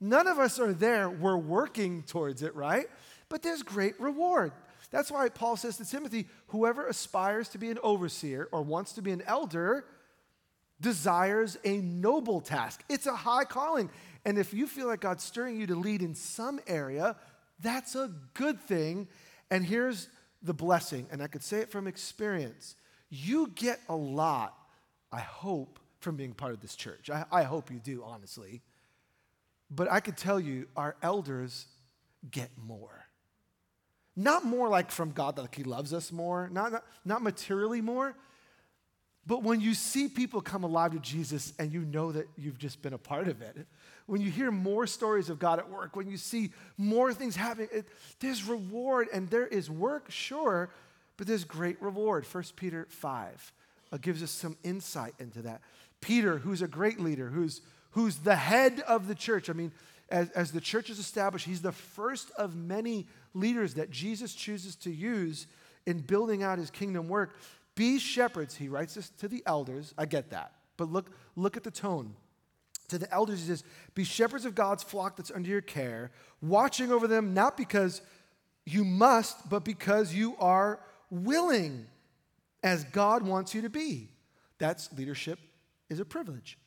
none 0.00 0.26
of 0.26 0.38
us 0.38 0.58
are 0.58 0.72
there. 0.72 1.10
We're 1.10 1.36
working 1.36 2.02
towards 2.02 2.42
it, 2.42 2.54
right? 2.54 2.86
But 3.28 3.42
there's 3.42 3.62
great 3.62 4.00
reward. 4.00 4.52
That's 4.90 5.10
why 5.10 5.28
Paul 5.28 5.56
says 5.56 5.76
to 5.78 5.84
Timothy 5.84 6.26
whoever 6.48 6.86
aspires 6.86 7.48
to 7.50 7.58
be 7.58 7.70
an 7.70 7.78
overseer 7.82 8.48
or 8.52 8.62
wants 8.62 8.92
to 8.94 9.02
be 9.02 9.10
an 9.10 9.22
elder 9.26 9.84
desires 10.80 11.58
a 11.64 11.78
noble 11.78 12.40
task. 12.40 12.84
It's 12.88 13.06
a 13.06 13.14
high 13.14 13.44
calling. 13.44 13.90
And 14.26 14.38
if 14.38 14.52
you 14.52 14.66
feel 14.66 14.88
like 14.88 15.00
God's 15.00 15.22
stirring 15.22 15.58
you 15.58 15.68
to 15.68 15.76
lead 15.76 16.02
in 16.02 16.16
some 16.16 16.58
area, 16.66 17.14
that's 17.60 17.94
a 17.94 18.10
good 18.34 18.60
thing. 18.60 19.06
And 19.52 19.64
here's 19.64 20.08
the 20.42 20.52
blessing, 20.52 21.06
and 21.12 21.22
I 21.22 21.28
could 21.28 21.44
say 21.44 21.60
it 21.60 21.70
from 21.70 21.86
experience. 21.86 22.74
You 23.08 23.52
get 23.54 23.78
a 23.88 23.94
lot, 23.94 24.52
I 25.12 25.20
hope, 25.20 25.78
from 26.00 26.16
being 26.16 26.32
part 26.32 26.52
of 26.52 26.60
this 26.60 26.74
church. 26.74 27.08
I, 27.08 27.24
I 27.30 27.44
hope 27.44 27.70
you 27.70 27.78
do, 27.78 28.02
honestly. 28.04 28.62
But 29.70 29.90
I 29.90 30.00
could 30.00 30.16
tell 30.16 30.40
you, 30.40 30.66
our 30.76 30.96
elders 31.02 31.66
get 32.28 32.50
more. 32.56 33.06
Not 34.16 34.44
more 34.44 34.68
like 34.68 34.90
from 34.90 35.12
God, 35.12 35.38
like 35.38 35.54
He 35.54 35.62
loves 35.62 35.94
us 35.94 36.10
more, 36.10 36.48
not, 36.52 36.72
not, 36.72 36.84
not 37.04 37.22
materially 37.22 37.80
more, 37.80 38.16
but 39.26 39.42
when 39.42 39.60
you 39.60 39.74
see 39.74 40.06
people 40.08 40.40
come 40.40 40.62
alive 40.62 40.92
to 40.92 41.00
Jesus 41.00 41.52
and 41.58 41.72
you 41.72 41.80
know 41.80 42.12
that 42.12 42.28
you've 42.36 42.58
just 42.58 42.80
been 42.80 42.92
a 42.92 42.98
part 42.98 43.26
of 43.26 43.42
it, 43.42 43.66
when 44.06 44.20
you 44.20 44.30
hear 44.30 44.50
more 44.50 44.86
stories 44.86 45.28
of 45.28 45.38
God 45.38 45.58
at 45.58 45.68
work, 45.68 45.96
when 45.96 46.08
you 46.08 46.16
see 46.16 46.52
more 46.78 47.12
things 47.12 47.36
happening, 47.36 47.68
it, 47.72 47.88
there's 48.20 48.44
reward 48.44 49.08
and 49.12 49.28
there 49.30 49.46
is 49.46 49.68
work, 49.68 50.10
sure, 50.10 50.70
but 51.16 51.26
there's 51.26 51.44
great 51.44 51.80
reward. 51.82 52.24
1 52.24 52.44
Peter 52.54 52.86
5 52.88 53.52
uh, 53.92 53.96
gives 53.98 54.22
us 54.22 54.30
some 54.30 54.56
insight 54.62 55.14
into 55.18 55.42
that. 55.42 55.60
Peter, 56.00 56.38
who's 56.38 56.62
a 56.62 56.68
great 56.68 57.00
leader, 57.00 57.28
who's, 57.28 57.62
who's 57.90 58.18
the 58.18 58.36
head 58.36 58.80
of 58.86 59.08
the 59.08 59.14
church, 59.14 59.50
I 59.50 59.54
mean, 59.54 59.72
as, 60.08 60.30
as 60.30 60.52
the 60.52 60.60
church 60.60 60.88
is 60.88 61.00
established, 61.00 61.46
he's 61.46 61.62
the 61.62 61.72
first 61.72 62.30
of 62.38 62.54
many 62.54 63.08
leaders 63.34 63.74
that 63.74 63.90
Jesus 63.90 64.34
chooses 64.34 64.76
to 64.76 64.90
use 64.90 65.48
in 65.84 65.98
building 65.98 66.44
out 66.44 66.58
his 66.58 66.70
kingdom 66.70 67.08
work. 67.08 67.36
Be 67.74 67.98
shepherds, 67.98 68.54
he 68.56 68.68
writes 68.68 68.94
this 68.94 69.10
to 69.18 69.28
the 69.28 69.42
elders. 69.46 69.94
I 69.98 70.06
get 70.06 70.30
that. 70.30 70.52
But 70.76 70.92
look, 70.92 71.10
look 71.34 71.56
at 71.56 71.64
the 71.64 71.70
tone 71.70 72.14
to 72.88 72.98
the 72.98 73.12
elders, 73.12 73.40
he 73.40 73.46
says, 73.46 73.64
Be 73.94 74.04
shepherds 74.04 74.44
of 74.44 74.54
God's 74.54 74.82
flock 74.82 75.16
that's 75.16 75.30
under 75.30 75.48
your 75.48 75.60
care, 75.60 76.10
watching 76.40 76.92
over 76.92 77.06
them, 77.06 77.34
not 77.34 77.56
because 77.56 78.00
you 78.64 78.84
must, 78.84 79.48
but 79.48 79.64
because 79.64 80.14
you 80.14 80.36
are 80.38 80.80
willing, 81.10 81.86
as 82.62 82.84
God 82.84 83.22
wants 83.22 83.54
you 83.54 83.62
to 83.62 83.70
be. 83.70 84.08
That's 84.58 84.92
leadership 84.92 85.38
is 85.88 86.00
a 86.00 86.04
privilege. 86.04 86.58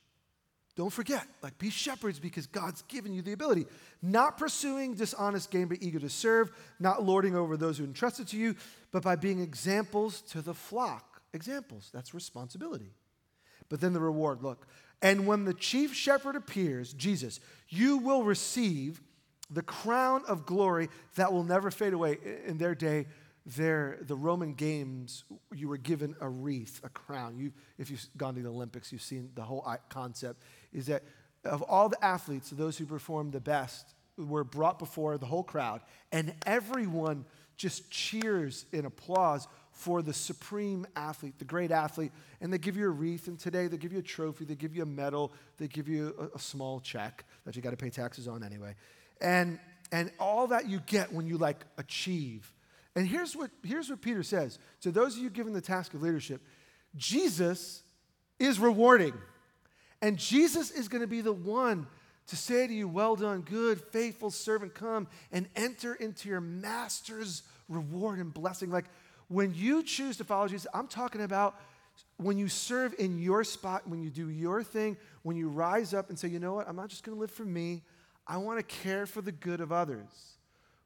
Don't 0.75 0.93
forget, 0.93 1.27
like, 1.43 1.57
be 1.57 1.69
shepherds 1.69 2.19
because 2.19 2.47
God's 2.47 2.83
given 2.83 3.11
you 3.11 3.21
the 3.21 3.33
ability. 3.33 3.65
Not 4.01 4.37
pursuing 4.37 4.93
dishonest 4.93 5.51
gain, 5.51 5.67
but 5.67 5.79
eager 5.81 5.99
to 5.99 6.07
serve, 6.09 6.51
not 6.79 7.03
lording 7.03 7.35
over 7.35 7.57
those 7.57 7.77
who 7.77 7.83
entrusted 7.83 8.29
to 8.29 8.37
you, 8.37 8.55
but 8.91 9.03
by 9.03 9.17
being 9.17 9.41
examples 9.41 10.21
to 10.21 10.41
the 10.41 10.53
flock. 10.53 11.21
Examples, 11.33 11.89
that's 11.93 12.13
responsibility. 12.13 12.93
But 13.69 13.81
then 13.81 13.93
the 13.93 13.99
reward 13.99 14.41
look, 14.41 14.67
and 15.01 15.25
when 15.25 15.45
the 15.45 15.53
chief 15.53 15.93
shepherd 15.93 16.35
appears, 16.35 16.93
Jesus, 16.93 17.39
you 17.69 17.97
will 17.97 18.23
receive 18.23 19.01
the 19.49 19.61
crown 19.61 20.23
of 20.27 20.45
glory 20.45 20.89
that 21.15 21.31
will 21.31 21.43
never 21.43 21.71
fade 21.71 21.93
away. 21.93 22.17
In 22.45 22.57
their 22.57 22.75
day, 22.75 23.07
their, 23.45 23.97
the 24.01 24.15
Roman 24.15 24.53
games, 24.53 25.23
you 25.53 25.67
were 25.67 25.77
given 25.77 26.15
a 26.19 26.29
wreath, 26.29 26.81
a 26.83 26.89
crown. 26.89 27.37
You, 27.37 27.51
if 27.77 27.89
you've 27.89 28.05
gone 28.17 28.35
to 28.35 28.41
the 28.41 28.49
Olympics, 28.49 28.91
you've 28.91 29.01
seen 29.01 29.29
the 29.35 29.41
whole 29.41 29.63
uh, 29.65 29.77
concept 29.89 30.43
is 30.73 30.87
that 30.87 31.03
of 31.45 31.61
all 31.63 31.89
the 31.89 32.03
athletes, 32.03 32.49
those 32.49 32.77
who 32.77 32.85
performed 32.85 33.31
the 33.31 33.39
best 33.39 33.93
were 34.17 34.43
brought 34.43 34.77
before 34.77 35.17
the 35.17 35.25
whole 35.25 35.43
crowd, 35.43 35.81
and 36.11 36.33
everyone 36.45 37.25
just 37.55 37.89
cheers 37.89 38.65
in 38.71 38.85
applause 38.85 39.47
for 39.79 40.01
the 40.01 40.13
supreme 40.13 40.85
athlete, 40.97 41.39
the 41.39 41.45
great 41.45 41.71
athlete, 41.71 42.11
and 42.41 42.51
they 42.51 42.57
give 42.57 42.75
you 42.75 42.85
a 42.85 42.89
wreath, 42.89 43.29
and 43.29 43.39
today 43.39 43.67
they 43.67 43.77
give 43.77 43.93
you 43.93 43.99
a 43.99 44.03
trophy, 44.03 44.43
they 44.43 44.55
give 44.55 44.75
you 44.75 44.83
a 44.83 44.85
medal, 44.85 45.31
they 45.57 45.69
give 45.69 45.87
you 45.87 46.13
a, 46.19 46.35
a 46.35 46.39
small 46.39 46.81
check 46.81 47.23
that 47.45 47.55
you 47.55 47.61
got 47.61 47.69
to 47.69 47.77
pay 47.77 47.89
taxes 47.89 48.27
on 48.27 48.43
anyway. 48.43 48.75
And, 49.21 49.57
and 49.89 50.11
all 50.19 50.47
that 50.47 50.67
you 50.67 50.81
get 50.85 51.13
when 51.13 51.27
you 51.27 51.37
like 51.37 51.63
achieve. 51.77 52.51
And 52.93 53.07
here's 53.07 53.37
what, 53.37 53.51
here's 53.63 53.89
what 53.89 54.01
Peter 54.01 54.21
says 54.21 54.59
to 54.81 54.91
those 54.91 55.15
of 55.15 55.23
you 55.23 55.29
given 55.29 55.53
the 55.53 55.61
task 55.61 55.93
of 55.93 56.01
leadership 56.01 56.41
Jesus 56.97 57.81
is 58.37 58.59
rewarding. 58.59 59.13
And 60.01 60.17
Jesus 60.17 60.71
is 60.71 60.89
going 60.89 61.01
to 61.01 61.07
be 61.07 61.21
the 61.21 61.31
one 61.31 61.87
to 62.27 62.35
say 62.35 62.67
to 62.67 62.73
you, 62.73 62.89
Well 62.89 63.15
done, 63.15 63.41
good, 63.41 63.79
faithful 63.79 64.29
servant, 64.29 64.73
come 64.73 65.07
and 65.31 65.47
enter 65.55 65.93
into 65.93 66.27
your 66.27 66.41
master's 66.41 67.43
reward 67.69 68.19
and 68.19 68.33
blessing. 68.33 68.71
Like, 68.71 68.85
when 69.29 69.53
you 69.53 69.81
choose 69.83 70.17
to 70.17 70.23
follow 70.23 70.47
Jesus, 70.47 70.67
I'm 70.73 70.87
talking 70.87 71.21
about 71.21 71.59
when 72.17 72.37
you 72.37 72.49
serve 72.49 72.93
in 72.99 73.17
your 73.17 73.43
spot, 73.43 73.87
when 73.87 74.01
you 74.01 74.09
do 74.09 74.29
your 74.29 74.61
thing, 74.61 74.97
when 75.23 75.37
you 75.37 75.47
rise 75.47 75.93
up 75.93 76.09
and 76.09 76.19
say, 76.19 76.27
you 76.27 76.39
know 76.39 76.53
what, 76.53 76.67
I'm 76.67 76.75
not 76.75 76.89
just 76.89 77.03
going 77.03 77.15
to 77.15 77.21
live 77.21 77.31
for 77.31 77.45
me, 77.45 77.83
I 78.27 78.37
want 78.37 78.59
to 78.59 78.63
care 78.63 79.05
for 79.05 79.21
the 79.21 79.31
good 79.31 79.61
of 79.61 79.71
others, 79.71 80.35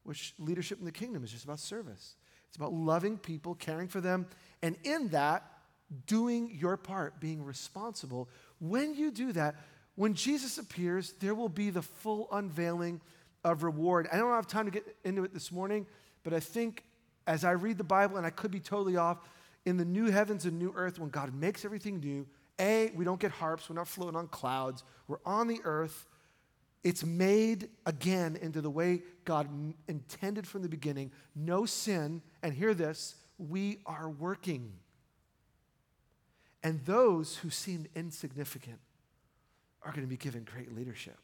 which 0.03 0.33
leadership 0.37 0.79
in 0.79 0.85
the 0.85 0.91
kingdom 0.91 1.23
is 1.23 1.31
just 1.31 1.43
about 1.43 1.59
service. 1.59 2.15
It's 2.47 2.57
about 2.57 2.73
loving 2.73 3.17
people, 3.17 3.55
caring 3.55 3.87
for 3.87 3.99
them, 3.99 4.27
and 4.61 4.75
in 4.83 5.09
that, 5.09 5.43
doing 6.05 6.51
your 6.53 6.77
part, 6.77 7.19
being 7.19 7.43
responsible. 7.43 8.29
When 8.59 8.93
you 8.93 9.09
do 9.09 9.31
that, 9.33 9.55
when 9.95 10.13
Jesus 10.13 10.57
appears, 10.57 11.13
there 11.19 11.35
will 11.35 11.49
be 11.49 11.69
the 11.69 11.81
full 11.81 12.27
unveiling 12.31 13.01
of 13.43 13.63
reward. 13.63 14.07
I 14.11 14.17
don't 14.17 14.31
have 14.31 14.47
time 14.47 14.65
to 14.65 14.71
get 14.71 14.95
into 15.03 15.23
it 15.23 15.33
this 15.33 15.51
morning, 15.51 15.85
but 16.23 16.33
I 16.33 16.39
think 16.39 16.83
as 17.27 17.43
I 17.43 17.51
read 17.51 17.77
the 17.77 17.83
Bible, 17.83 18.17
and 18.17 18.25
I 18.25 18.29
could 18.29 18.51
be 18.51 18.59
totally 18.59 18.97
off, 18.97 19.17
in 19.65 19.77
the 19.77 19.85
new 19.85 20.11
heavens 20.11 20.45
and 20.45 20.59
new 20.59 20.73
earth, 20.75 20.99
when 20.99 21.09
God 21.09 21.33
makes 21.33 21.63
everything 21.63 21.99
new, 21.99 22.27
A, 22.59 22.91
we 22.95 23.05
don't 23.05 23.19
get 23.19 23.31
harps, 23.31 23.69
we're 23.69 23.75
not 23.75 23.87
floating 23.87 24.17
on 24.17 24.27
clouds, 24.27 24.83
we're 25.07 25.21
on 25.25 25.47
the 25.47 25.59
earth. 25.63 26.05
It's 26.83 27.05
made 27.05 27.69
again 27.85 28.37
into 28.41 28.59
the 28.59 28.69
way 28.69 29.03
God 29.23 29.47
intended 29.87 30.45
from 30.45 30.63
the 30.63 30.69
beginning. 30.69 31.11
No 31.33 31.65
sin, 31.65 32.21
and 32.41 32.53
hear 32.53 32.73
this, 32.73 33.15
we 33.37 33.79
are 33.85 34.09
working. 34.09 34.73
And 36.61 36.83
those 36.85 37.37
who 37.37 37.49
seem 37.49 37.87
insignificant 37.95 38.79
are 39.81 39.91
going 39.91 40.03
to 40.03 40.09
be 40.09 40.17
given 40.17 40.43
great 40.43 40.75
leadership. 40.75 41.17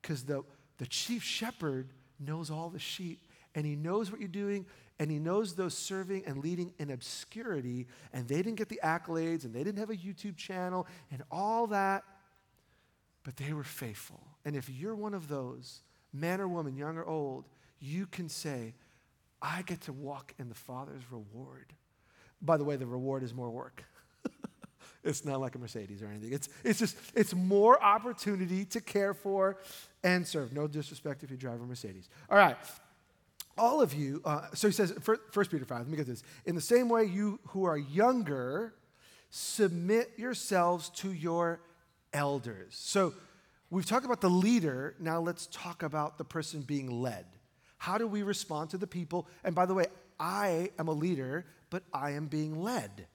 Because 0.00 0.24
the, 0.24 0.44
the 0.78 0.86
chief 0.86 1.22
shepherd 1.22 1.90
knows 2.18 2.50
all 2.50 2.68
the 2.68 2.78
sheep 2.78 3.26
and 3.54 3.66
he 3.66 3.74
knows 3.74 4.10
what 4.10 4.20
you're 4.20 4.28
doing 4.28 4.66
and 5.00 5.10
he 5.10 5.18
knows 5.18 5.54
those 5.54 5.74
serving 5.74 6.24
and 6.26 6.44
leading 6.44 6.74
in 6.78 6.90
obscurity, 6.90 7.88
and 8.12 8.28
they 8.28 8.36
didn't 8.36 8.56
get 8.56 8.68
the 8.68 8.78
accolades, 8.84 9.44
and 9.44 9.54
they 9.54 9.64
didn't 9.64 9.78
have 9.78 9.88
a 9.88 9.96
YouTube 9.96 10.36
channel, 10.36 10.86
and 11.10 11.22
all 11.30 11.66
that, 11.68 12.04
but 13.24 13.34
they 13.38 13.54
were 13.54 13.64
faithful. 13.64 14.20
And 14.44 14.54
if 14.54 14.68
you're 14.68 14.94
one 14.94 15.14
of 15.14 15.26
those, 15.26 15.80
man 16.12 16.38
or 16.38 16.46
woman, 16.46 16.76
young 16.76 16.98
or 16.98 17.06
old, 17.06 17.46
you 17.80 18.04
can 18.04 18.28
say, 18.28 18.74
I 19.40 19.62
get 19.62 19.80
to 19.82 19.92
walk 19.94 20.34
in 20.38 20.50
the 20.50 20.54
Father's 20.54 21.02
reward. 21.10 21.72
By 22.42 22.58
the 22.58 22.64
way, 22.64 22.76
the 22.76 22.86
reward 22.86 23.22
is 23.22 23.32
more 23.32 23.48
work. 23.48 23.82
it's 25.02 25.24
not 25.24 25.40
like 25.40 25.54
a 25.54 25.58
Mercedes 25.58 26.02
or 26.02 26.08
anything. 26.08 26.34
It's, 26.34 26.50
it's 26.62 26.78
just, 26.78 26.98
it's 27.14 27.34
more 27.34 27.82
opportunity 27.82 28.66
to 28.66 28.82
care 28.82 29.14
for 29.14 29.56
and 30.04 30.26
serve. 30.26 30.52
No 30.52 30.66
disrespect 30.66 31.22
if 31.22 31.30
you 31.30 31.38
drive 31.38 31.62
a 31.62 31.64
Mercedes. 31.64 32.10
All 32.28 32.36
right 32.36 32.58
all 33.60 33.82
of 33.82 33.92
you, 33.92 34.22
uh, 34.24 34.46
so 34.54 34.66
he 34.66 34.72
says, 34.72 34.94
1 35.04 35.18
Peter 35.46 35.64
5, 35.64 35.78
let 35.78 35.88
me 35.88 35.96
get 35.96 36.06
this. 36.06 36.22
In 36.46 36.54
the 36.54 36.60
same 36.60 36.88
way, 36.88 37.04
you 37.04 37.38
who 37.48 37.64
are 37.64 37.76
younger, 37.76 38.74
submit 39.28 40.12
yourselves 40.16 40.88
to 40.90 41.12
your 41.12 41.60
elders. 42.14 42.74
So 42.74 43.12
we've 43.68 43.84
talked 43.84 44.06
about 44.06 44.22
the 44.22 44.30
leader. 44.30 44.96
Now 44.98 45.20
let's 45.20 45.46
talk 45.52 45.82
about 45.82 46.16
the 46.16 46.24
person 46.24 46.62
being 46.62 46.90
led. 46.90 47.26
How 47.76 47.98
do 47.98 48.06
we 48.06 48.22
respond 48.22 48.70
to 48.70 48.78
the 48.78 48.86
people? 48.86 49.28
And 49.44 49.54
by 49.54 49.66
the 49.66 49.74
way, 49.74 49.86
I 50.18 50.70
am 50.78 50.88
a 50.88 50.92
leader, 50.92 51.44
but 51.68 51.82
I 51.92 52.12
am 52.12 52.26
being 52.26 52.62
led. 52.62 53.06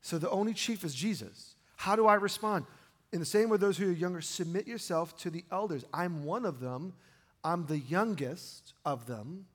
So 0.00 0.18
the 0.18 0.30
only 0.30 0.54
chief 0.54 0.82
is 0.82 0.94
Jesus. 0.94 1.56
How 1.76 1.94
do 1.94 2.06
I 2.06 2.14
respond? 2.14 2.64
In 3.12 3.20
the 3.20 3.26
same 3.26 3.50
way, 3.50 3.58
those 3.58 3.76
who 3.76 3.88
are 3.90 3.92
younger, 3.92 4.22
submit 4.22 4.66
yourself 4.66 5.16
to 5.18 5.30
the 5.30 5.44
elders. 5.50 5.84
I'm 5.92 6.24
one 6.24 6.46
of 6.46 6.60
them 6.60 6.94
I'm 7.44 7.66
the 7.66 7.78
youngest 7.78 8.74
of 8.84 9.06
them, 9.06 9.46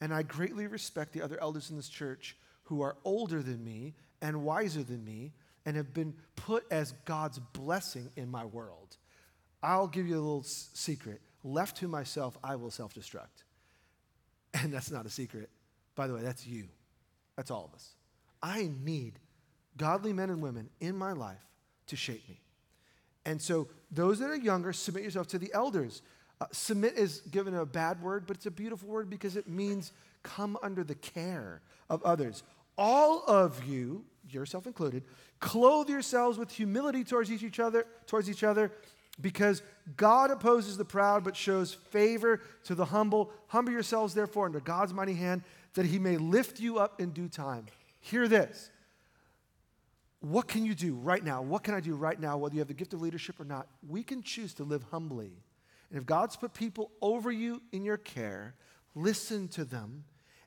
and 0.00 0.12
I 0.12 0.22
greatly 0.22 0.66
respect 0.66 1.12
the 1.12 1.22
other 1.22 1.40
elders 1.40 1.70
in 1.70 1.76
this 1.76 1.88
church 1.88 2.36
who 2.64 2.82
are 2.82 2.96
older 3.04 3.42
than 3.42 3.62
me 3.64 3.94
and 4.22 4.42
wiser 4.42 4.82
than 4.82 5.04
me 5.04 5.32
and 5.66 5.76
have 5.76 5.92
been 5.92 6.14
put 6.36 6.64
as 6.70 6.92
God's 7.04 7.38
blessing 7.38 8.10
in 8.16 8.30
my 8.30 8.44
world. 8.44 8.96
I'll 9.62 9.88
give 9.88 10.06
you 10.06 10.14
a 10.14 10.20
little 10.20 10.40
s- 10.40 10.70
secret. 10.74 11.20
Left 11.42 11.76
to 11.78 11.88
myself, 11.88 12.36
I 12.42 12.56
will 12.56 12.70
self 12.70 12.94
destruct. 12.94 13.44
And 14.62 14.72
that's 14.72 14.90
not 14.90 15.04
a 15.04 15.10
secret. 15.10 15.50
By 15.96 16.06
the 16.06 16.14
way, 16.14 16.22
that's 16.22 16.46
you. 16.46 16.68
That's 17.34 17.50
all 17.50 17.64
of 17.64 17.74
us. 17.74 17.94
I 18.40 18.70
need 18.84 19.18
godly 19.76 20.12
men 20.12 20.30
and 20.30 20.40
women 20.40 20.70
in 20.80 20.96
my 20.96 21.12
life 21.12 21.44
to 21.88 21.96
shape 21.96 22.28
me. 22.28 22.40
And 23.26 23.42
so, 23.42 23.68
those 23.90 24.20
that 24.20 24.30
are 24.30 24.36
younger, 24.36 24.72
submit 24.72 25.02
yourself 25.02 25.26
to 25.28 25.38
the 25.38 25.52
elders. 25.52 26.02
Uh, 26.40 26.46
submit 26.52 26.94
is 26.98 27.20
given 27.30 27.54
a 27.54 27.64
bad 27.64 28.02
word, 28.02 28.24
but 28.26 28.36
it's 28.36 28.46
a 28.46 28.50
beautiful 28.50 28.88
word 28.88 29.08
because 29.08 29.36
it 29.36 29.48
means 29.48 29.92
come 30.22 30.58
under 30.62 30.82
the 30.82 30.94
care 30.94 31.60
of 31.88 32.02
others. 32.02 32.42
All 32.76 33.22
of 33.26 33.64
you, 33.64 34.04
yourself 34.28 34.66
included, 34.66 35.04
clothe 35.38 35.88
yourselves 35.88 36.38
with 36.38 36.50
humility 36.50 37.04
towards 37.04 37.30
each 37.30 37.60
other, 37.60 37.86
towards 38.06 38.28
each 38.28 38.42
other, 38.42 38.72
because 39.20 39.62
God 39.96 40.32
opposes 40.32 40.76
the 40.76 40.84
proud 40.84 41.22
but 41.22 41.36
shows 41.36 41.74
favor 41.74 42.40
to 42.64 42.74
the 42.74 42.86
humble. 42.86 43.30
Humble 43.46 43.72
yourselves, 43.72 44.12
therefore, 44.12 44.46
under 44.46 44.60
God's 44.60 44.92
mighty 44.92 45.14
hand, 45.14 45.42
that 45.74 45.86
he 45.86 46.00
may 46.00 46.16
lift 46.16 46.58
you 46.58 46.78
up 46.78 47.00
in 47.00 47.10
due 47.10 47.28
time. 47.28 47.66
Hear 48.00 48.26
this. 48.26 48.70
What 50.20 50.48
can 50.48 50.64
you 50.64 50.74
do 50.74 50.94
right 50.94 51.22
now? 51.22 51.42
What 51.42 51.62
can 51.62 51.74
I 51.74 51.80
do 51.80 51.94
right 51.94 52.18
now, 52.18 52.38
whether 52.38 52.54
you 52.54 52.60
have 52.60 52.68
the 52.68 52.74
gift 52.74 52.94
of 52.94 53.02
leadership 53.02 53.38
or 53.38 53.44
not? 53.44 53.68
We 53.86 54.02
can 54.02 54.22
choose 54.22 54.54
to 54.54 54.64
live 54.64 54.82
humbly. 54.90 55.32
And 55.94 56.00
if 56.00 56.06
God's 56.06 56.34
put 56.34 56.54
people 56.54 56.90
over 57.00 57.30
you 57.30 57.62
in 57.70 57.84
your 57.84 57.98
care, 57.98 58.56
listen 58.96 59.46
to 59.50 59.64
them 59.64 60.02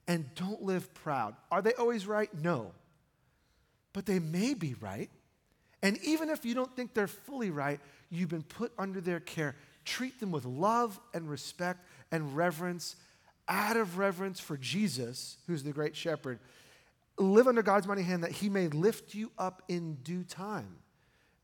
and 0.05 0.25
don't 0.35 0.61
live 0.61 0.93
proud. 0.93 1.35
Are 1.49 1.61
they 1.61 1.71
always 1.75 2.05
right? 2.05 2.29
No. 2.33 2.73
But 3.93 4.05
they 4.05 4.19
may 4.19 4.55
be 4.55 4.75
right. 4.81 5.09
And 5.81 5.97
even 6.03 6.29
if 6.29 6.43
you 6.43 6.53
don't 6.53 6.75
think 6.75 6.93
they're 6.93 7.07
fully 7.07 7.49
right, 7.49 7.79
you've 8.09 8.27
been 8.27 8.43
put 8.43 8.73
under 8.77 8.99
their 8.99 9.21
care. 9.21 9.55
Treat 9.85 10.19
them 10.19 10.31
with 10.31 10.43
love 10.43 10.99
and 11.13 11.29
respect 11.29 11.79
and 12.11 12.35
reverence, 12.35 12.97
out 13.47 13.77
of 13.77 13.97
reverence 13.97 14.41
for 14.41 14.57
Jesus, 14.57 15.37
who's 15.47 15.63
the 15.63 15.71
great 15.71 15.95
shepherd. 15.95 16.39
Live 17.17 17.47
under 17.47 17.63
God's 17.63 17.87
mighty 17.87 18.03
hand 18.03 18.25
that 18.25 18.33
he 18.33 18.49
may 18.49 18.67
lift 18.67 19.15
you 19.15 19.31
up 19.37 19.61
in 19.69 19.93
due 20.03 20.25
time. 20.25 20.75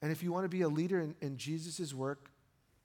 And 0.02 0.12
if 0.12 0.22
you 0.22 0.34
want 0.34 0.44
to 0.44 0.50
be 0.50 0.64
a 0.64 0.68
leader 0.68 1.00
in, 1.00 1.16
in 1.22 1.38
Jesus' 1.38 1.94
work, 1.94 2.30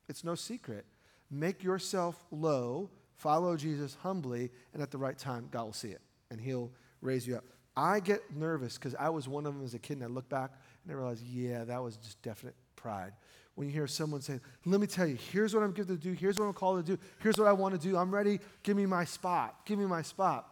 it's 0.09 0.23
no 0.23 0.37
secret. 0.37 0.87
Make 1.31 1.62
yourself 1.62 2.22
low, 2.31 2.91
follow 3.16 3.57
Jesus 3.57 3.97
humbly, 4.03 4.51
and 4.72 4.83
at 4.83 4.91
the 4.91 4.99
right 4.99 5.18
time, 5.18 5.49
God 5.51 5.64
will 5.64 5.72
see 5.72 5.91
it 5.91 6.01
and 6.31 6.41
he'll 6.41 6.70
raise 7.01 7.26
you 7.26 7.37
up. 7.37 7.45
I 7.76 8.01
get 8.01 8.35
nervous 8.35 8.76
because 8.76 8.95
I 8.95 9.09
was 9.09 9.29
one 9.29 9.47
of 9.47 9.55
them 9.55 9.64
as 9.64 9.74
a 9.74 9.79
kid, 9.79 9.99
and 9.99 10.05
I 10.05 10.09
look 10.09 10.29
back 10.29 10.51
and 10.83 10.93
I 10.93 10.97
realize, 10.97 11.22
yeah, 11.22 11.64
that 11.64 11.83
was 11.83 11.97
just 11.97 12.20
definite 12.22 12.55
pride. 12.76 13.12
When 13.55 13.68
you 13.68 13.72
hear 13.72 13.87
someone 13.87 14.20
say, 14.20 14.41
let 14.64 14.81
me 14.81 14.87
tell 14.87 15.07
you, 15.07 15.16
here's 15.33 15.55
what 15.55 15.62
I'm 15.62 15.72
gifted 15.72 16.01
to 16.01 16.09
do, 16.09 16.14
here's 16.14 16.39
what 16.39 16.47
I'm 16.47 16.53
called 16.55 16.85
to 16.85 16.97
do, 16.97 17.01
here's 17.20 17.39
what 17.39 17.47
I 17.47 17.53
want 17.53 17.81
to 17.81 17.81
do, 17.81 17.97
I'm 17.97 18.12
ready, 18.12 18.41
give 18.62 18.76
me 18.76 18.87
my 18.87 19.05
spot, 19.05 19.64
give 19.64 19.79
me 19.79 19.87
my 19.87 20.03
spot. 20.03 20.49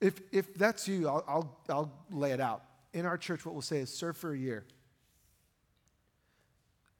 If, 0.00 0.20
if 0.32 0.54
that's 0.54 0.88
you, 0.88 1.08
I'll, 1.08 1.24
I'll, 1.28 1.58
I'll 1.68 1.92
lay 2.10 2.32
it 2.32 2.40
out. 2.40 2.64
In 2.94 3.06
our 3.06 3.18
church, 3.18 3.44
what 3.44 3.54
we'll 3.54 3.62
say 3.62 3.78
is 3.78 3.92
serve 3.92 4.16
for 4.16 4.32
a 4.32 4.38
year. 4.38 4.64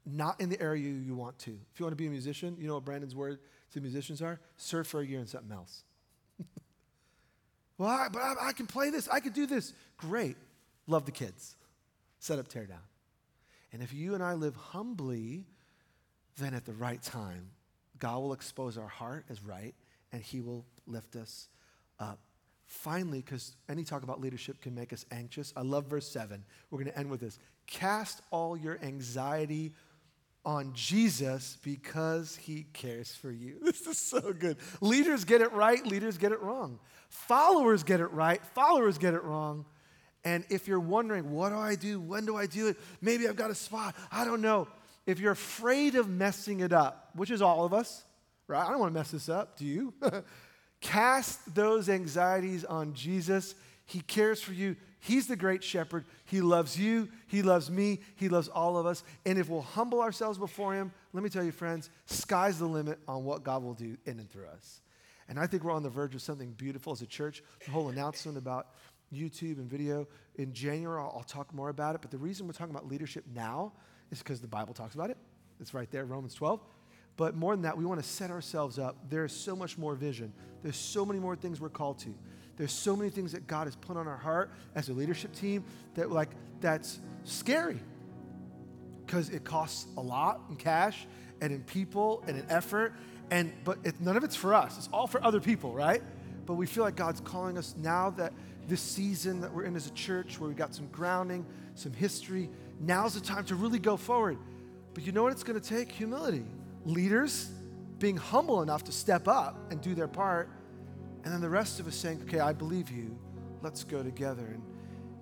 Not 0.05 0.41
in 0.41 0.49
the 0.49 0.59
area 0.61 0.89
you 0.89 1.15
want 1.15 1.37
to. 1.39 1.51
If 1.51 1.79
you 1.79 1.85
want 1.85 1.91
to 1.93 1.97
be 1.97 2.07
a 2.07 2.11
musician, 2.11 2.57
you 2.59 2.67
know 2.67 2.75
what 2.75 2.85
Brandon's 2.85 3.15
word 3.15 3.39
to 3.73 3.81
musicians 3.81 4.21
are? 4.21 4.39
Serve 4.57 4.87
for 4.87 5.01
a 5.01 5.05
year 5.05 5.19
in 5.19 5.27
something 5.27 5.51
else. 5.51 5.83
well, 7.77 7.89
I, 7.89 8.07
but 8.11 8.21
I, 8.21 8.49
I 8.49 8.53
can 8.53 8.67
play 8.67 8.89
this, 8.89 9.07
I 9.07 9.19
can 9.19 9.33
do 9.33 9.45
this. 9.45 9.73
Great. 9.97 10.37
Love 10.87 11.05
the 11.05 11.11
kids. 11.11 11.55
Set 12.19 12.39
up, 12.39 12.47
tear 12.47 12.65
down. 12.65 12.79
And 13.71 13.81
if 13.81 13.93
you 13.93 14.15
and 14.15 14.23
I 14.23 14.33
live 14.33 14.55
humbly, 14.55 15.45
then 16.37 16.53
at 16.53 16.65
the 16.65 16.73
right 16.73 17.01
time, 17.01 17.51
God 17.99 18.19
will 18.19 18.33
expose 18.33 18.77
our 18.77 18.87
heart 18.87 19.25
as 19.29 19.43
right 19.43 19.75
and 20.11 20.21
He 20.21 20.41
will 20.41 20.65
lift 20.87 21.15
us 21.15 21.47
up. 21.99 22.19
Finally, 22.65 23.19
because 23.19 23.55
any 23.69 23.83
talk 23.83 24.03
about 24.03 24.21
leadership 24.21 24.61
can 24.61 24.73
make 24.73 24.93
us 24.93 25.05
anxious, 25.11 25.53
I 25.55 25.61
love 25.61 25.85
verse 25.87 26.07
7. 26.07 26.43
We're 26.69 26.79
going 26.79 26.91
to 26.91 26.97
end 26.97 27.09
with 27.09 27.19
this. 27.19 27.37
Cast 27.67 28.21
all 28.31 28.57
your 28.57 28.79
anxiety 28.81 29.73
on 30.43 30.73
Jesus 30.73 31.57
because 31.63 32.35
he 32.35 32.65
cares 32.73 33.13
for 33.13 33.31
you. 33.31 33.57
This 33.61 33.81
is 33.87 33.97
so 33.97 34.33
good. 34.33 34.57
Leaders 34.81 35.23
get 35.23 35.41
it 35.41 35.51
right, 35.53 35.85
leaders 35.85 36.17
get 36.17 36.31
it 36.31 36.41
wrong. 36.41 36.79
Followers 37.09 37.83
get 37.83 37.99
it 37.99 38.11
right, 38.11 38.43
followers 38.45 38.97
get 38.97 39.13
it 39.13 39.23
wrong. 39.23 39.65
And 40.23 40.45
if 40.49 40.67
you're 40.67 40.79
wondering, 40.79 41.31
what 41.31 41.49
do 41.49 41.57
I 41.57 41.75
do? 41.75 41.99
When 41.99 42.25
do 42.25 42.35
I 42.35 42.45
do 42.45 42.67
it? 42.67 42.77
Maybe 43.01 43.27
I've 43.27 43.35
got 43.35 43.49
a 43.49 43.55
spot. 43.55 43.95
I 44.11 44.23
don't 44.23 44.41
know. 44.41 44.67
If 45.07 45.19
you're 45.19 45.31
afraid 45.31 45.95
of 45.95 46.07
messing 46.07 46.59
it 46.59 46.71
up, 46.71 47.09
which 47.15 47.31
is 47.31 47.41
all 47.41 47.65
of 47.65 47.73
us, 47.73 48.03
right? 48.47 48.63
I 48.63 48.69
don't 48.69 48.79
want 48.79 48.93
to 48.93 48.99
mess 48.99 49.11
this 49.11 49.29
up. 49.29 49.57
Do 49.57 49.65
you? 49.65 49.93
Cast 50.81 51.55
those 51.55 51.89
anxieties 51.89 52.65
on 52.65 52.93
Jesus. 52.93 53.55
He 53.85 54.01
cares 54.01 54.41
for 54.41 54.53
you. 54.53 54.75
He's 55.03 55.25
the 55.25 55.35
great 55.35 55.63
shepherd. 55.63 56.05
He 56.25 56.41
loves 56.41 56.79
you. 56.79 57.09
He 57.27 57.41
loves 57.41 57.71
me. 57.71 58.01
He 58.15 58.29
loves 58.29 58.47
all 58.47 58.77
of 58.77 58.85
us. 58.85 59.03
And 59.25 59.39
if 59.39 59.49
we'll 59.49 59.61
humble 59.61 59.99
ourselves 59.99 60.37
before 60.37 60.75
Him, 60.75 60.91
let 61.11 61.23
me 61.23 61.29
tell 61.29 61.43
you, 61.43 61.51
friends, 61.51 61.89
sky's 62.05 62.59
the 62.59 62.67
limit 62.67 62.99
on 63.07 63.23
what 63.23 63.43
God 63.43 63.63
will 63.63 63.73
do 63.73 63.97
in 64.05 64.19
and 64.19 64.29
through 64.29 64.45
us. 64.45 64.81
And 65.27 65.39
I 65.39 65.47
think 65.47 65.63
we're 65.63 65.71
on 65.71 65.81
the 65.81 65.89
verge 65.89 66.13
of 66.13 66.21
something 66.21 66.51
beautiful 66.51 66.93
as 66.93 67.01
a 67.01 67.07
church. 67.07 67.41
The 67.65 67.71
whole 67.71 67.89
announcement 67.89 68.37
about 68.37 68.67
YouTube 69.11 69.57
and 69.57 69.67
video. 69.67 70.07
In 70.35 70.53
January, 70.53 71.01
I'll, 71.01 71.15
I'll 71.17 71.23
talk 71.23 71.51
more 71.51 71.69
about 71.69 71.95
it. 71.95 72.01
But 72.01 72.11
the 72.11 72.19
reason 72.19 72.45
we're 72.45 72.53
talking 72.53 72.73
about 72.73 72.87
leadership 72.87 73.25
now 73.33 73.73
is 74.11 74.19
because 74.19 74.39
the 74.39 74.47
Bible 74.47 74.75
talks 74.75 74.93
about 74.93 75.09
it. 75.09 75.17
It's 75.59 75.73
right 75.73 75.89
there, 75.89 76.05
Romans 76.05 76.35
12. 76.35 76.61
But 77.17 77.35
more 77.35 77.55
than 77.55 77.63
that, 77.63 77.75
we 77.75 77.85
want 77.85 78.01
to 78.01 78.07
set 78.07 78.29
ourselves 78.29 78.77
up. 78.77 78.97
There's 79.09 79.33
so 79.33 79.55
much 79.55 79.79
more 79.79 79.95
vision. 79.95 80.31
There's 80.61 80.77
so 80.77 81.05
many 81.05 81.19
more 81.19 81.35
things 81.35 81.59
we're 81.59 81.69
called 81.69 81.97
to. 81.99 82.13
There's 82.61 82.71
so 82.71 82.95
many 82.95 83.09
things 83.09 83.31
that 83.31 83.47
God 83.47 83.65
has 83.65 83.75
put 83.75 83.97
on 83.97 84.07
our 84.07 84.17
heart 84.17 84.51
as 84.75 84.87
a 84.87 84.93
leadership 84.93 85.33
team 85.33 85.63
that 85.95 86.11
like 86.11 86.29
that's 86.59 86.99
scary 87.23 87.79
because 89.03 89.31
it 89.31 89.43
costs 89.43 89.87
a 89.97 89.99
lot 89.99 90.41
in 90.47 90.57
cash 90.57 91.07
and 91.41 91.51
in 91.51 91.63
people 91.63 92.23
and 92.27 92.37
in 92.37 92.45
effort. 92.51 92.93
And 93.31 93.51
but 93.63 93.79
it, 93.83 93.99
none 93.99 94.15
of 94.15 94.23
it's 94.23 94.35
for 94.35 94.53
us. 94.53 94.77
It's 94.77 94.89
all 94.93 95.07
for 95.07 95.23
other 95.23 95.39
people, 95.39 95.73
right? 95.73 96.03
But 96.45 96.53
we 96.53 96.67
feel 96.67 96.83
like 96.83 96.95
God's 96.95 97.19
calling 97.21 97.57
us 97.57 97.73
now 97.81 98.11
that 98.11 98.31
this 98.67 98.79
season 98.79 99.41
that 99.41 99.51
we're 99.51 99.63
in 99.63 99.75
as 99.75 99.87
a 99.87 99.93
church, 99.93 100.39
where 100.39 100.47
we 100.47 100.53
got 100.53 100.75
some 100.75 100.85
grounding, 100.91 101.47
some 101.73 101.93
history. 101.93 102.47
Now's 102.79 103.15
the 103.15 103.21
time 103.21 103.43
to 103.45 103.55
really 103.55 103.79
go 103.79 103.97
forward. 103.97 104.37
But 104.93 105.03
you 105.03 105.13
know 105.13 105.23
what 105.23 105.31
it's 105.31 105.41
going 105.41 105.59
to 105.59 105.67
take? 105.67 105.91
Humility. 105.93 106.45
Leaders 106.85 107.49
being 107.97 108.17
humble 108.17 108.61
enough 108.61 108.83
to 108.83 108.91
step 108.91 109.27
up 109.27 109.57
and 109.71 109.81
do 109.81 109.95
their 109.95 110.07
part 110.07 110.47
and 111.23 111.33
then 111.33 111.41
the 111.41 111.49
rest 111.49 111.79
of 111.79 111.87
us 111.87 111.95
saying, 111.95 112.21
okay, 112.23 112.39
I 112.39 112.53
believe 112.53 112.89
you. 112.89 113.17
Let's 113.61 113.83
go 113.83 114.01
together. 114.01 114.45
And, 114.45 114.63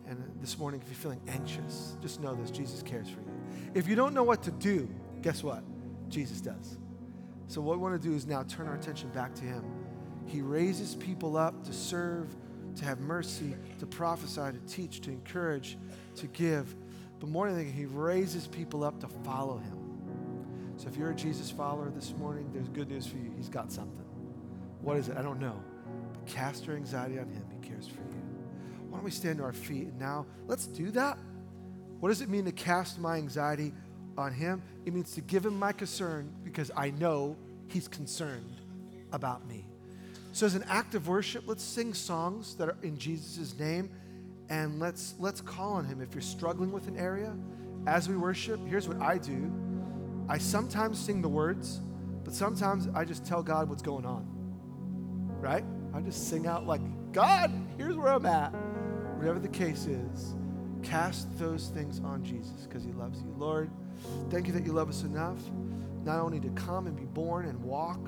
and 0.08 0.42
this 0.42 0.58
morning, 0.58 0.82
if 0.82 0.88
you're 0.88 0.96
feeling 0.96 1.22
anxious, 1.28 1.98
just 2.02 2.22
know 2.22 2.36
this 2.36 2.52
Jesus 2.52 2.82
cares 2.82 3.10
for 3.10 3.20
you. 3.20 3.72
If 3.74 3.88
you 3.88 3.96
don't 3.96 4.14
know 4.14 4.24
what 4.24 4.44
to 4.44 4.52
do, 4.52 4.90
guess 5.22 5.44
what? 5.44 5.64
Jesus 6.08 6.40
does. 6.40 6.78
So, 7.48 7.62
what 7.62 7.78
we 7.78 7.84
want 7.84 8.02
to 8.02 8.08
do 8.08 8.16
is 8.16 8.26
now 8.26 8.44
turn 8.44 8.68
our 8.68 8.76
attention 8.76 9.10
back 9.10 9.36
to 9.36 9.44
Him. 9.44 9.64
He 10.26 10.42
raises 10.42 10.96
people 10.96 11.36
up 11.36 11.64
to 11.66 11.74
serve, 11.74 12.28
to 12.76 12.86
have 12.86 13.00
mercy, 13.00 13.56
to 13.80 13.86
prophesy, 13.86 14.54
to 14.54 14.60
teach, 14.68 15.02
to 15.02 15.12
encourage, 15.12 15.78
to 16.16 16.28
give. 16.28 16.76
But 17.20 17.30
more 17.30 17.50
than 17.50 17.60
anything, 17.60 17.76
He 17.76 17.86
raises 17.86 18.48
people 18.48 18.84
up 18.84 19.00
to 19.02 19.08
follow 19.08 19.58
Him. 19.58 19.78
So, 20.78 20.88
if 20.88 20.96
you're 20.96 21.12
a 21.12 21.16
Jesus 21.16 21.52
follower 21.52 21.90
this 21.90 22.14
morning, 22.18 22.50
there's 22.54 22.70
good 22.70 22.90
news 22.90 23.06
for 23.06 23.18
you. 23.18 23.34
He's 23.36 23.50
got 23.50 23.72
something. 23.72 24.06
What 24.82 24.98
is 24.98 25.10
it? 25.10 25.18
I 25.18 25.22
don't 25.22 25.40
know. 25.40 25.62
Cast 26.30 26.66
your 26.66 26.76
anxiety 26.76 27.20
on 27.20 27.28
Him. 27.28 27.44
He 27.52 27.68
cares 27.68 27.88
for 27.88 28.02
you. 28.02 28.24
Why 28.90 28.98
don't 28.98 29.04
we 29.04 29.12
stand 29.12 29.40
to 29.40 29.44
our 29.44 29.54
feet? 29.54 29.88
And 29.88 30.00
now, 30.00 30.26
let's 30.48 30.68
do 30.68 30.92
that. 30.92 31.18
What 32.00 32.10
does 32.10 32.22
it 32.22 32.30
mean 32.30 32.46
to 32.46 32.52
cast 32.52 33.00
my 33.00 33.18
anxiety 33.18 33.74
on 34.18 34.32
Him? 34.32 34.62
It 34.86 34.94
means 34.94 35.14
to 35.14 35.22
give 35.22 35.46
Him 35.46 35.58
my 35.58 35.74
concern 35.74 36.32
because 36.44 36.72
I 36.78 36.92
know 36.92 37.36
He's 37.68 37.88
concerned 37.88 38.56
about 39.12 39.48
me. 39.48 39.66
So, 40.32 40.46
as 40.46 40.56
an 40.56 40.64
act 40.70 40.96
of 40.96 41.08
worship, 41.08 41.44
let's 41.48 41.64
sing 41.64 41.94
songs 41.94 42.56
that 42.56 42.70
are 42.70 42.78
in 42.84 42.98
Jesus' 42.98 43.58
name 43.58 43.90
and 44.50 44.80
let's, 44.80 45.16
let's 45.20 45.42
call 45.42 45.74
on 45.74 45.86
Him. 45.86 46.00
If 46.00 46.14
you're 46.14 46.22
struggling 46.22 46.72
with 46.72 46.88
an 46.88 46.98
area, 46.98 47.36
as 47.88 48.08
we 48.08 48.16
worship, 48.16 48.60
here's 48.68 48.88
what 48.88 49.02
I 49.02 49.18
do 49.18 49.52
I 50.30 50.38
sometimes 50.38 51.00
sing 51.00 51.24
the 51.24 51.30
words, 51.30 51.82
but 52.24 52.34
sometimes 52.36 52.88
I 52.94 53.04
just 53.04 53.26
tell 53.26 53.42
God 53.42 53.68
what's 53.68 53.82
going 53.82 54.06
on, 54.06 54.28
right? 55.42 55.64
I 55.94 56.02
just 56.02 56.30
sing 56.30 56.48
out 56.48 56.68
like, 56.68 56.82
God, 57.12 57.52
here's 57.78 57.96
where 57.96 58.14
I'm 58.14 58.26
at. 58.26 58.54
Whatever 59.18 59.40
the 59.40 59.50
case 59.50 59.86
is, 59.86 60.36
cast 60.84 61.38
those 61.40 61.70
things 61.70 62.00
on 62.00 62.24
Jesus 62.24 62.66
because 62.68 62.84
he 62.84 62.92
loves 62.92 63.22
you. 63.22 63.34
Lord, 63.38 63.70
thank 64.30 64.48
you 64.48 64.54
that 64.54 64.66
you 64.66 64.72
love 64.72 64.90
us 64.90 65.04
enough 65.04 65.40
not 66.04 66.20
only 66.20 66.40
to 66.40 66.50
come 66.50 66.88
and 66.88 66.96
be 66.96 67.06
born 67.06 67.46
and 67.46 67.62
walk 67.62 68.00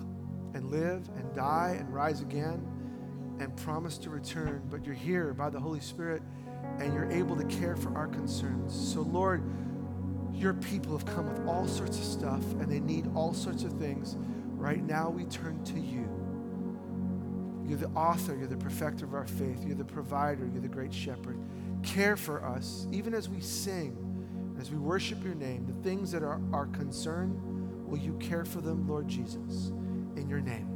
and 0.54 0.72
live 0.72 1.10
and 1.18 1.34
die 1.34 1.76
and 1.80 1.94
rise 1.94 2.22
again 2.22 2.66
and 3.40 3.56
promise 3.58 3.98
to 4.00 4.10
return, 4.10 4.62
but 4.70 4.86
you're 4.86 4.96
here 4.96 5.34
by 5.34 5.50
the 5.50 5.60
Holy 5.60 5.80
Spirit 5.80 6.22
and 6.80 6.94
you're 6.94 7.12
able 7.12 7.36
to 7.36 7.44
care 7.46 7.76
for 7.76 7.96
our 7.98 8.08
concerns. 8.08 8.74
So, 8.74 9.02
Lord, 9.02 9.44
your 10.34 10.54
people 10.54 10.98
have 10.98 11.06
come 11.06 11.28
with 11.28 11.48
all 11.48 11.68
sorts 11.68 11.98
of 11.98 12.04
stuff 12.04 12.44
and 12.54 12.72
they 12.72 12.80
need 12.80 13.10
all 13.16 13.34
sorts 13.34 13.64
of 13.64 13.74
things. 13.74 14.16
Right 14.56 14.84
now, 14.84 15.10
we 15.10 15.26
turn 15.26 15.64
to 15.66 15.80
you. 15.80 16.08
You're 17.72 17.80
the 17.80 17.98
author, 17.98 18.36
you're 18.36 18.50
the 18.50 18.58
perfecter 18.58 19.06
of 19.06 19.14
our 19.14 19.26
faith, 19.26 19.64
you're 19.66 19.78
the 19.78 19.86
provider, 19.86 20.46
you're 20.46 20.62
the 20.62 20.68
great 20.68 20.94
shepherd. 20.94 21.40
Care 21.84 22.18
for 22.18 22.44
us, 22.44 22.86
even 22.92 23.14
as 23.14 23.30
we 23.30 23.40
sing, 23.40 23.96
as 24.60 24.70
we 24.70 24.78
worship 24.78 25.24
your 25.24 25.36
name, 25.36 25.66
the 25.66 25.82
things 25.82 26.12
that 26.12 26.22
are 26.22 26.42
our 26.52 26.66
concern, 26.66 27.88
will 27.88 27.98
you 27.98 28.12
care 28.20 28.44
for 28.44 28.60
them, 28.60 28.90
Lord 28.90 29.08
Jesus? 29.08 29.70
In 30.18 30.28
your 30.28 30.42
name. 30.42 30.71